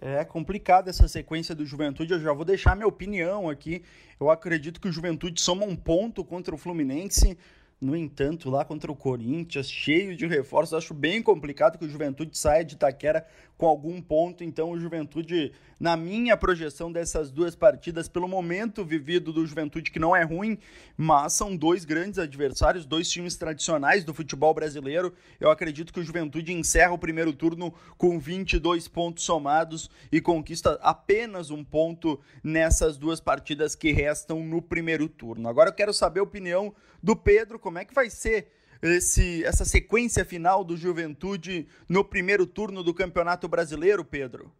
É 0.00 0.24
complicada 0.24 0.88
essa 0.88 1.06
sequência 1.06 1.54
do 1.54 1.66
Juventude. 1.66 2.14
Eu 2.14 2.20
já 2.20 2.32
vou 2.32 2.44
deixar 2.44 2.74
minha 2.74 2.88
opinião 2.88 3.50
aqui. 3.50 3.82
Eu 4.18 4.30
acredito 4.30 4.80
que 4.80 4.88
o 4.88 4.92
Juventude 4.92 5.40
soma 5.40 5.66
um 5.66 5.76
ponto 5.76 6.24
contra 6.24 6.54
o 6.54 6.58
Fluminense. 6.58 7.36
No 7.80 7.96
entanto, 7.96 8.50
lá 8.50 8.62
contra 8.62 8.92
o 8.92 8.96
Corinthians, 8.96 9.70
cheio 9.70 10.14
de 10.14 10.26
reforços, 10.26 10.74
acho 10.74 10.92
bem 10.92 11.22
complicado 11.22 11.78
que 11.78 11.84
o 11.86 11.88
Juventude 11.88 12.36
saia 12.36 12.62
de 12.62 12.74
Itaquera 12.74 13.26
com 13.56 13.66
algum 13.66 14.02
ponto. 14.02 14.44
Então, 14.44 14.70
o 14.70 14.78
Juventude, 14.78 15.52
na 15.80 15.96
minha 15.96 16.36
projeção 16.36 16.92
dessas 16.92 17.30
duas 17.30 17.56
partidas, 17.56 18.06
pelo 18.06 18.28
momento 18.28 18.84
vivido 18.84 19.32
do 19.32 19.46
Juventude, 19.46 19.90
que 19.90 19.98
não 19.98 20.14
é 20.14 20.22
ruim, 20.22 20.58
mas 20.94 21.32
são 21.32 21.56
dois 21.56 21.86
grandes 21.86 22.18
adversários, 22.18 22.84
dois 22.84 23.10
times 23.10 23.34
tradicionais 23.36 24.04
do 24.04 24.12
futebol 24.12 24.52
brasileiro. 24.52 25.14
Eu 25.40 25.50
acredito 25.50 25.90
que 25.90 25.98
o 25.98 26.04
Juventude 26.04 26.52
encerra 26.52 26.92
o 26.92 26.98
primeiro 26.98 27.32
turno 27.32 27.72
com 27.96 28.18
22 28.18 28.86
pontos 28.88 29.24
somados 29.24 29.90
e 30.12 30.20
conquista 30.20 30.78
apenas 30.82 31.50
um 31.50 31.64
ponto 31.64 32.20
nessas 32.44 32.98
duas 32.98 33.18
partidas 33.18 33.74
que 33.74 33.90
restam 33.90 34.44
no 34.44 34.60
primeiro 34.60 35.08
turno. 35.08 35.48
Agora 35.48 35.70
eu 35.70 35.74
quero 35.74 35.94
saber 35.94 36.20
a 36.20 36.24
opinião 36.24 36.74
do 37.02 37.16
Pedro, 37.16 37.58
como 37.58 37.78
é 37.78 37.86
que 37.86 37.94
vai 37.94 38.10
ser 38.10 38.48
esse, 38.82 39.42
essa 39.44 39.64
sequência 39.64 40.26
final 40.26 40.62
do 40.62 40.76
Juventude 40.76 41.66
no 41.88 42.04
primeiro 42.04 42.46
turno 42.46 42.82
do 42.82 42.92
Campeonato 42.92 43.48
Brasileiro, 43.48 44.04
Pedro? 44.04 44.52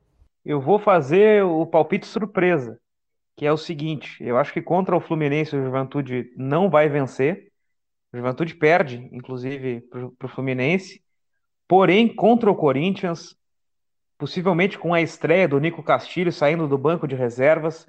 Eu 0.45 0.61
vou 0.61 0.79
fazer 0.79 1.45
o 1.45 1.67
palpite 1.67 2.07
surpresa, 2.07 2.79
que 3.37 3.47
é 3.47 3.53
o 3.53 3.57
seguinte: 3.57 4.17
eu 4.23 4.37
acho 4.37 4.53
que 4.53 4.63
contra 4.63 4.97
o 4.97 5.01
Fluminense 5.01 5.57
o 5.57 5.63
Juventude 5.63 6.33
não 6.37 6.71
vai 6.71 6.89
vencer. 6.89 7.51
O 8.13 8.17
Juventude 8.17 8.55
perde, 8.55 9.09
inclusive, 9.13 9.83
para 10.19 10.27
o 10.27 10.29
Fluminense. 10.29 11.03
Porém, 11.69 12.13
contra 12.13 12.51
o 12.51 12.57
Corinthians, 12.57 13.37
possivelmente 14.19 14.79
com 14.79 14.93
a 14.93 15.01
estreia 15.01 15.47
do 15.47 15.61
Nico 15.61 15.83
Castilho 15.83 16.33
saindo 16.33 16.67
do 16.67 16.77
banco 16.77 17.07
de 17.07 17.15
reservas, 17.15 17.87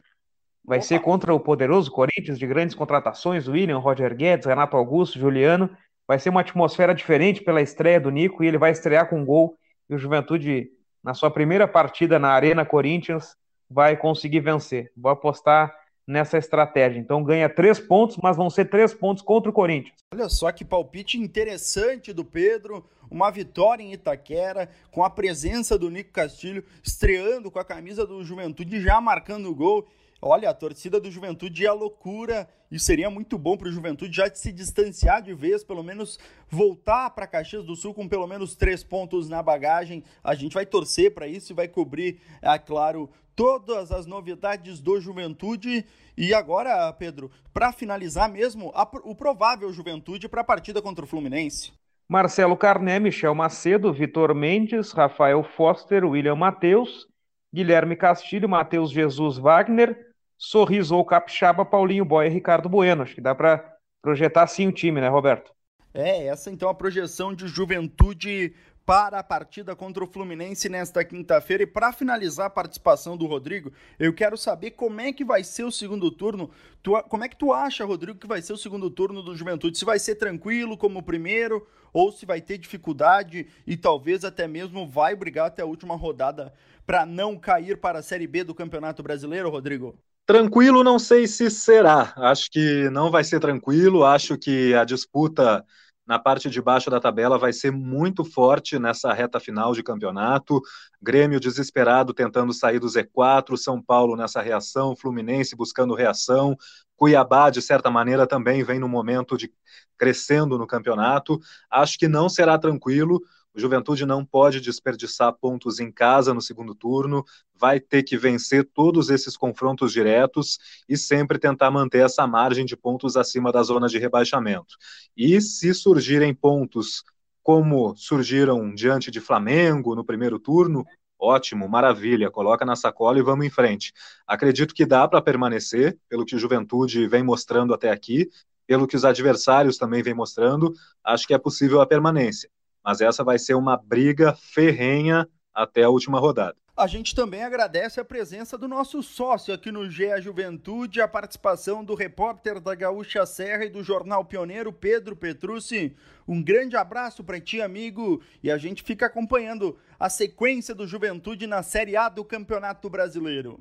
vai 0.63 0.77
Opa. 0.77 0.87
ser 0.87 0.99
contra 0.99 1.33
o 1.33 1.39
poderoso 1.39 1.91
Corinthians 1.91 2.37
de 2.37 2.45
grandes 2.45 2.75
contratações: 2.75 3.47
William, 3.47 3.79
Roger 3.79 4.15
Guedes, 4.15 4.45
Renato 4.45 4.77
Augusto, 4.77 5.17
Juliano. 5.17 5.69
Vai 6.07 6.19
ser 6.19 6.29
uma 6.29 6.41
atmosfera 6.41 6.93
diferente 6.93 7.41
pela 7.41 7.61
estreia 7.61 7.99
do 7.99 8.09
Nico 8.09 8.43
e 8.43 8.47
ele 8.47 8.57
vai 8.57 8.71
estrear 8.71 9.09
com 9.09 9.21
um 9.21 9.25
gol. 9.25 9.57
E 9.89 9.95
o 9.95 9.97
Juventude, 9.97 10.69
na 11.03 11.13
sua 11.13 11.31
primeira 11.31 11.67
partida 11.67 12.19
na 12.19 12.29
Arena 12.29 12.65
Corinthians, 12.65 13.35
vai 13.69 13.95
conseguir 13.95 14.41
vencer. 14.41 14.91
Vou 14.95 15.11
apostar 15.11 15.73
nessa 16.05 16.37
estratégia. 16.37 16.99
Então 16.99 17.23
ganha 17.23 17.47
três 17.47 17.79
pontos, 17.79 18.17
mas 18.17 18.35
vão 18.35 18.49
ser 18.49 18.65
três 18.65 18.93
pontos 18.93 19.23
contra 19.23 19.49
o 19.49 19.53
Corinthians. 19.53 19.95
Olha 20.13 20.27
só 20.27 20.51
que 20.51 20.65
palpite 20.65 21.17
interessante 21.17 22.11
do 22.11 22.25
Pedro. 22.25 22.85
Uma 23.09 23.29
vitória 23.29 23.83
em 23.83 23.93
Itaquera, 23.93 24.69
com 24.89 25.03
a 25.03 25.09
presença 25.09 25.77
do 25.77 25.89
Nico 25.89 26.11
Castilho, 26.11 26.63
estreando 26.83 27.51
com 27.51 27.59
a 27.59 27.65
camisa 27.65 28.05
do 28.05 28.23
Juventude, 28.23 28.81
já 28.81 29.01
marcando 29.01 29.49
o 29.49 29.55
gol. 29.55 29.87
Olha, 30.23 30.51
a 30.51 30.53
torcida 30.53 30.99
do 30.99 31.09
Juventude 31.09 31.65
é 31.65 31.71
loucura 31.71 32.47
e 32.71 32.79
seria 32.79 33.09
muito 33.09 33.39
bom 33.39 33.57
para 33.57 33.67
o 33.67 33.71
Juventude 33.71 34.15
já 34.15 34.29
se 34.31 34.51
distanciar 34.51 35.19
de 35.19 35.33
vez, 35.33 35.63
pelo 35.63 35.81
menos 35.81 36.19
voltar 36.47 37.09
para 37.09 37.25
Caxias 37.25 37.65
do 37.65 37.75
Sul 37.75 37.91
com 37.91 38.07
pelo 38.07 38.27
menos 38.27 38.55
três 38.55 38.83
pontos 38.83 39.27
na 39.27 39.41
bagagem. 39.41 40.03
A 40.23 40.35
gente 40.35 40.53
vai 40.53 40.63
torcer 40.63 41.11
para 41.15 41.25
isso 41.25 41.51
e 41.51 41.55
vai 41.55 41.67
cobrir, 41.67 42.21
é 42.39 42.59
claro, 42.59 43.09
todas 43.35 43.91
as 43.91 44.05
novidades 44.05 44.79
do 44.79 45.01
Juventude. 45.01 45.83
E 46.15 46.35
agora, 46.35 46.93
Pedro, 46.93 47.31
para 47.51 47.71
finalizar 47.71 48.29
mesmo, 48.29 48.71
a, 48.75 48.83
o 49.03 49.15
provável 49.15 49.73
Juventude 49.73 50.29
para 50.29 50.41
a 50.41 50.45
partida 50.45 50.83
contra 50.83 51.03
o 51.03 51.07
Fluminense. 51.07 51.71
Marcelo 52.07 52.55
Carné, 52.55 52.99
Michel 52.99 53.33
Macedo, 53.33 53.91
Vitor 53.91 54.35
Mendes, 54.35 54.91
Rafael 54.91 55.43
Foster, 55.43 56.05
William 56.05 56.35
Matheus, 56.35 57.07
Guilherme 57.51 57.95
Castilho, 57.95 58.47
Matheus 58.47 58.91
Jesus 58.91 59.37
Wagner, 59.37 60.10
Sorriso 60.43 60.95
ou 60.95 61.05
Capixaba, 61.05 61.63
Paulinho 61.63 62.03
Boy 62.03 62.25
e 62.25 62.29
Ricardo 62.29 62.67
Bueno. 62.67 63.03
Acho 63.03 63.13
que 63.13 63.21
dá 63.21 63.35
para 63.35 63.77
projetar 64.01 64.47
sim 64.47 64.67
o 64.67 64.71
time, 64.71 64.99
né, 64.99 65.07
Roberto? 65.07 65.53
É, 65.93 66.25
essa 66.25 66.49
então 66.49 66.67
a 66.67 66.73
projeção 66.73 67.31
de 67.31 67.47
juventude 67.47 68.55
para 68.83 69.19
a 69.19 69.23
partida 69.23 69.75
contra 69.75 70.03
o 70.03 70.07
Fluminense 70.07 70.67
nesta 70.67 71.05
quinta-feira. 71.05 71.61
E 71.61 71.67
para 71.67 71.93
finalizar 71.93 72.47
a 72.47 72.49
participação 72.49 73.15
do 73.15 73.27
Rodrigo, 73.27 73.71
eu 73.99 74.11
quero 74.15 74.35
saber 74.35 74.71
como 74.71 74.99
é 74.99 75.13
que 75.13 75.23
vai 75.23 75.43
ser 75.43 75.63
o 75.63 75.71
segundo 75.71 76.09
turno. 76.09 76.49
Tu, 76.81 76.91
como 77.03 77.23
é 77.23 77.29
que 77.29 77.35
tu 77.35 77.53
acha, 77.53 77.85
Rodrigo, 77.85 78.17
que 78.17 78.25
vai 78.25 78.41
ser 78.41 78.53
o 78.53 78.57
segundo 78.57 78.89
turno 78.89 79.21
do 79.21 79.35
Juventude? 79.35 79.77
Se 79.77 79.85
vai 79.85 79.99
ser 79.99 80.15
tranquilo 80.15 80.75
como 80.75 80.99
o 80.99 81.03
primeiro, 81.03 81.67
ou 81.93 82.11
se 82.11 82.25
vai 82.25 82.41
ter 82.41 82.57
dificuldade 82.57 83.45
e 83.67 83.77
talvez 83.77 84.25
até 84.25 84.47
mesmo 84.47 84.87
vai 84.87 85.15
brigar 85.15 85.45
até 85.45 85.61
a 85.61 85.67
última 85.67 85.95
rodada 85.95 86.51
para 86.83 87.05
não 87.05 87.37
cair 87.37 87.79
para 87.79 87.99
a 87.99 88.03
Série 88.03 88.25
B 88.25 88.43
do 88.43 88.55
Campeonato 88.55 89.03
Brasileiro, 89.03 89.51
Rodrigo? 89.51 89.95
Tranquilo, 90.31 90.81
não 90.81 90.97
sei 90.97 91.27
se 91.27 91.51
será. 91.51 92.13
Acho 92.15 92.49
que 92.49 92.89
não 92.89 93.11
vai 93.11 93.21
ser 93.21 93.41
tranquilo. 93.41 94.05
Acho 94.05 94.37
que 94.37 94.73
a 94.73 94.85
disputa 94.85 95.61
na 96.07 96.17
parte 96.17 96.49
de 96.49 96.61
baixo 96.61 96.89
da 96.89 97.01
tabela 97.01 97.37
vai 97.37 97.51
ser 97.51 97.69
muito 97.69 98.23
forte 98.23 98.79
nessa 98.79 99.11
reta 99.11 99.41
final 99.41 99.73
de 99.73 99.83
campeonato. 99.83 100.61
Grêmio 101.01 101.37
desesperado 101.37 102.13
tentando 102.13 102.53
sair 102.53 102.79
do 102.79 102.87
Z4, 102.87 103.57
São 103.57 103.83
Paulo 103.83 104.15
nessa 104.15 104.41
reação, 104.41 104.95
Fluminense 104.95 105.53
buscando 105.53 105.93
reação, 105.95 106.55
Cuiabá, 106.95 107.49
de 107.49 107.61
certa 107.61 107.91
maneira, 107.91 108.25
também 108.25 108.63
vem 108.63 108.79
no 108.79 108.87
momento 108.87 109.37
de 109.37 109.51
crescendo 109.97 110.57
no 110.57 110.65
campeonato. 110.65 111.41
Acho 111.69 111.99
que 111.99 112.07
não 112.07 112.29
será 112.29 112.57
tranquilo. 112.57 113.19
O 113.53 113.59
Juventude 113.59 114.05
não 114.05 114.25
pode 114.25 114.61
desperdiçar 114.61 115.33
pontos 115.33 115.79
em 115.79 115.91
casa 115.91 116.33
no 116.33 116.41
segundo 116.41 116.73
turno, 116.73 117.25
vai 117.53 117.81
ter 117.81 118.01
que 118.01 118.17
vencer 118.17 118.63
todos 118.73 119.09
esses 119.09 119.35
confrontos 119.35 119.91
diretos 119.91 120.57
e 120.87 120.95
sempre 120.95 121.37
tentar 121.37 121.69
manter 121.69 122.05
essa 122.05 122.25
margem 122.25 122.65
de 122.65 122.77
pontos 122.77 123.17
acima 123.17 123.51
da 123.51 123.61
zona 123.61 123.89
de 123.89 123.99
rebaixamento. 123.99 124.77
E 125.17 125.41
se 125.41 125.73
surgirem 125.73 126.33
pontos 126.33 127.03
como 127.43 127.93
surgiram 127.97 128.73
diante 128.73 129.11
de 129.11 129.19
Flamengo 129.19 129.95
no 129.95 130.05
primeiro 130.05 130.39
turno, 130.39 130.85
ótimo, 131.19 131.67
maravilha, 131.67 132.31
coloca 132.31 132.63
na 132.63 132.77
sacola 132.77 133.19
e 133.19 133.23
vamos 133.23 133.45
em 133.45 133.49
frente. 133.49 133.91
Acredito 134.25 134.73
que 134.73 134.85
dá 134.85 135.05
para 135.09 135.21
permanecer, 135.21 135.99
pelo 136.07 136.25
que 136.25 136.37
o 136.37 136.39
Juventude 136.39 137.05
vem 137.05 137.21
mostrando 137.21 137.73
até 137.73 137.91
aqui, 137.91 138.29
pelo 138.65 138.87
que 138.87 138.95
os 138.95 139.03
adversários 139.03 139.77
também 139.77 140.01
vêm 140.01 140.13
mostrando, 140.13 140.73
acho 141.03 141.27
que 141.27 141.33
é 141.33 141.37
possível 141.37 141.81
a 141.81 141.85
permanência 141.85 142.49
mas 142.83 143.01
essa 143.01 143.23
vai 143.23 143.37
ser 143.37 143.55
uma 143.55 143.77
briga 143.77 144.33
ferrenha 144.33 145.27
até 145.53 145.83
a 145.83 145.89
última 145.89 146.19
rodada. 146.19 146.55
A 146.75 146.87
gente 146.87 147.13
também 147.13 147.43
agradece 147.43 147.99
a 147.99 148.05
presença 148.05 148.57
do 148.57 148.67
nosso 148.67 149.03
sócio 149.03 149.53
aqui 149.53 149.71
no 149.71 149.89
GE 149.89 150.19
Juventude, 150.21 151.01
a 151.01 151.07
participação 151.07 151.83
do 151.83 151.93
repórter 151.93 152.59
da 152.59 152.73
Gaúcha 152.73 153.25
Serra 153.25 153.65
e 153.65 153.69
do 153.69 153.83
Jornal 153.83 154.23
Pioneiro, 154.23 154.71
Pedro 154.71 155.15
Petrucci. 155.15 155.95
Um 156.27 156.41
grande 156.41 156.77
abraço 156.77 157.23
para 157.23 157.39
ti, 157.41 157.61
amigo, 157.61 158.21
e 158.41 158.49
a 158.49 158.57
gente 158.57 158.83
fica 158.83 159.05
acompanhando 159.05 159.77
a 159.99 160.09
sequência 160.09 160.73
do 160.73 160.87
Juventude 160.87 161.45
na 161.45 161.61
Série 161.61 161.97
A 161.97 162.07
do 162.07 162.23
Campeonato 162.23 162.89
Brasileiro. 162.89 163.59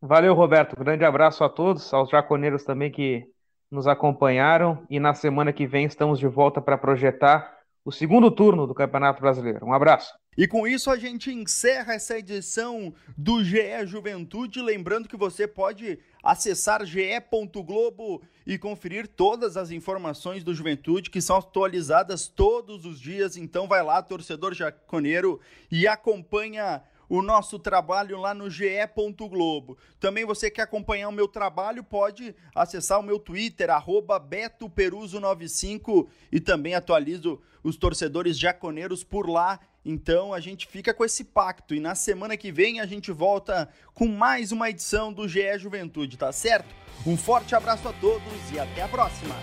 Valeu, 0.00 0.32
Roberto. 0.32 0.76
Grande 0.76 1.04
abraço 1.04 1.44
a 1.44 1.48
todos, 1.48 1.92
aos 1.92 2.10
jaconeiros 2.10 2.64
também 2.64 2.90
que 2.90 3.24
nos 3.70 3.86
acompanharam, 3.86 4.86
e 4.88 5.00
na 5.00 5.14
semana 5.14 5.52
que 5.52 5.66
vem 5.66 5.86
estamos 5.86 6.18
de 6.18 6.26
volta 6.26 6.60
para 6.60 6.78
projetar 6.78 7.61
o 7.84 7.90
segundo 7.90 8.30
turno 8.30 8.66
do 8.66 8.74
Campeonato 8.74 9.20
Brasileiro. 9.20 9.66
Um 9.66 9.72
abraço. 9.72 10.12
E 10.36 10.48
com 10.48 10.66
isso 10.66 10.90
a 10.90 10.96
gente 10.96 11.30
encerra 11.30 11.92
essa 11.92 12.18
edição 12.18 12.94
do 13.18 13.44
GE 13.44 13.86
Juventude. 13.86 14.62
Lembrando 14.62 15.08
que 15.08 15.16
você 15.16 15.46
pode 15.46 15.98
acessar 16.22 16.86
ge.globo 16.86 18.22
e 18.46 18.56
conferir 18.56 19.08
todas 19.08 19.58
as 19.58 19.70
informações 19.70 20.42
do 20.42 20.54
Juventude 20.54 21.10
que 21.10 21.20
são 21.20 21.36
atualizadas 21.36 22.28
todos 22.28 22.86
os 22.86 22.98
dias. 22.98 23.36
Então 23.36 23.68
vai 23.68 23.82
lá, 23.82 24.02
torcedor 24.02 24.54
jaconeiro, 24.54 25.38
e 25.70 25.86
acompanha 25.86 26.82
o 27.12 27.20
nosso 27.20 27.58
trabalho 27.58 28.18
lá 28.18 28.32
no 28.32 28.48
ge.globo. 28.48 29.76
Também 30.00 30.24
você 30.24 30.50
quer 30.50 30.62
acompanhar 30.62 31.10
o 31.10 31.12
meu 31.12 31.28
trabalho, 31.28 31.84
pode 31.84 32.34
acessar 32.54 32.98
o 32.98 33.02
meu 33.02 33.18
Twitter, 33.18 33.68
betoperuso95 33.68 36.08
e 36.32 36.40
também 36.40 36.74
atualizo 36.74 37.38
os 37.62 37.76
torcedores 37.76 38.38
jaconeiros 38.38 39.04
por 39.04 39.28
lá. 39.28 39.60
Então 39.84 40.32
a 40.32 40.40
gente 40.40 40.66
fica 40.66 40.94
com 40.94 41.04
esse 41.04 41.22
pacto 41.22 41.74
e 41.74 41.80
na 41.80 41.94
semana 41.94 42.34
que 42.34 42.50
vem 42.50 42.80
a 42.80 42.86
gente 42.86 43.12
volta 43.12 43.68
com 43.92 44.06
mais 44.06 44.50
uma 44.50 44.70
edição 44.70 45.12
do 45.12 45.28
GE 45.28 45.58
Juventude, 45.58 46.16
tá 46.16 46.32
certo? 46.32 46.74
Um 47.06 47.18
forte 47.18 47.54
abraço 47.54 47.86
a 47.88 47.92
todos 47.92 48.50
e 48.54 48.58
até 48.58 48.80
a 48.80 48.88
próxima! 48.88 49.34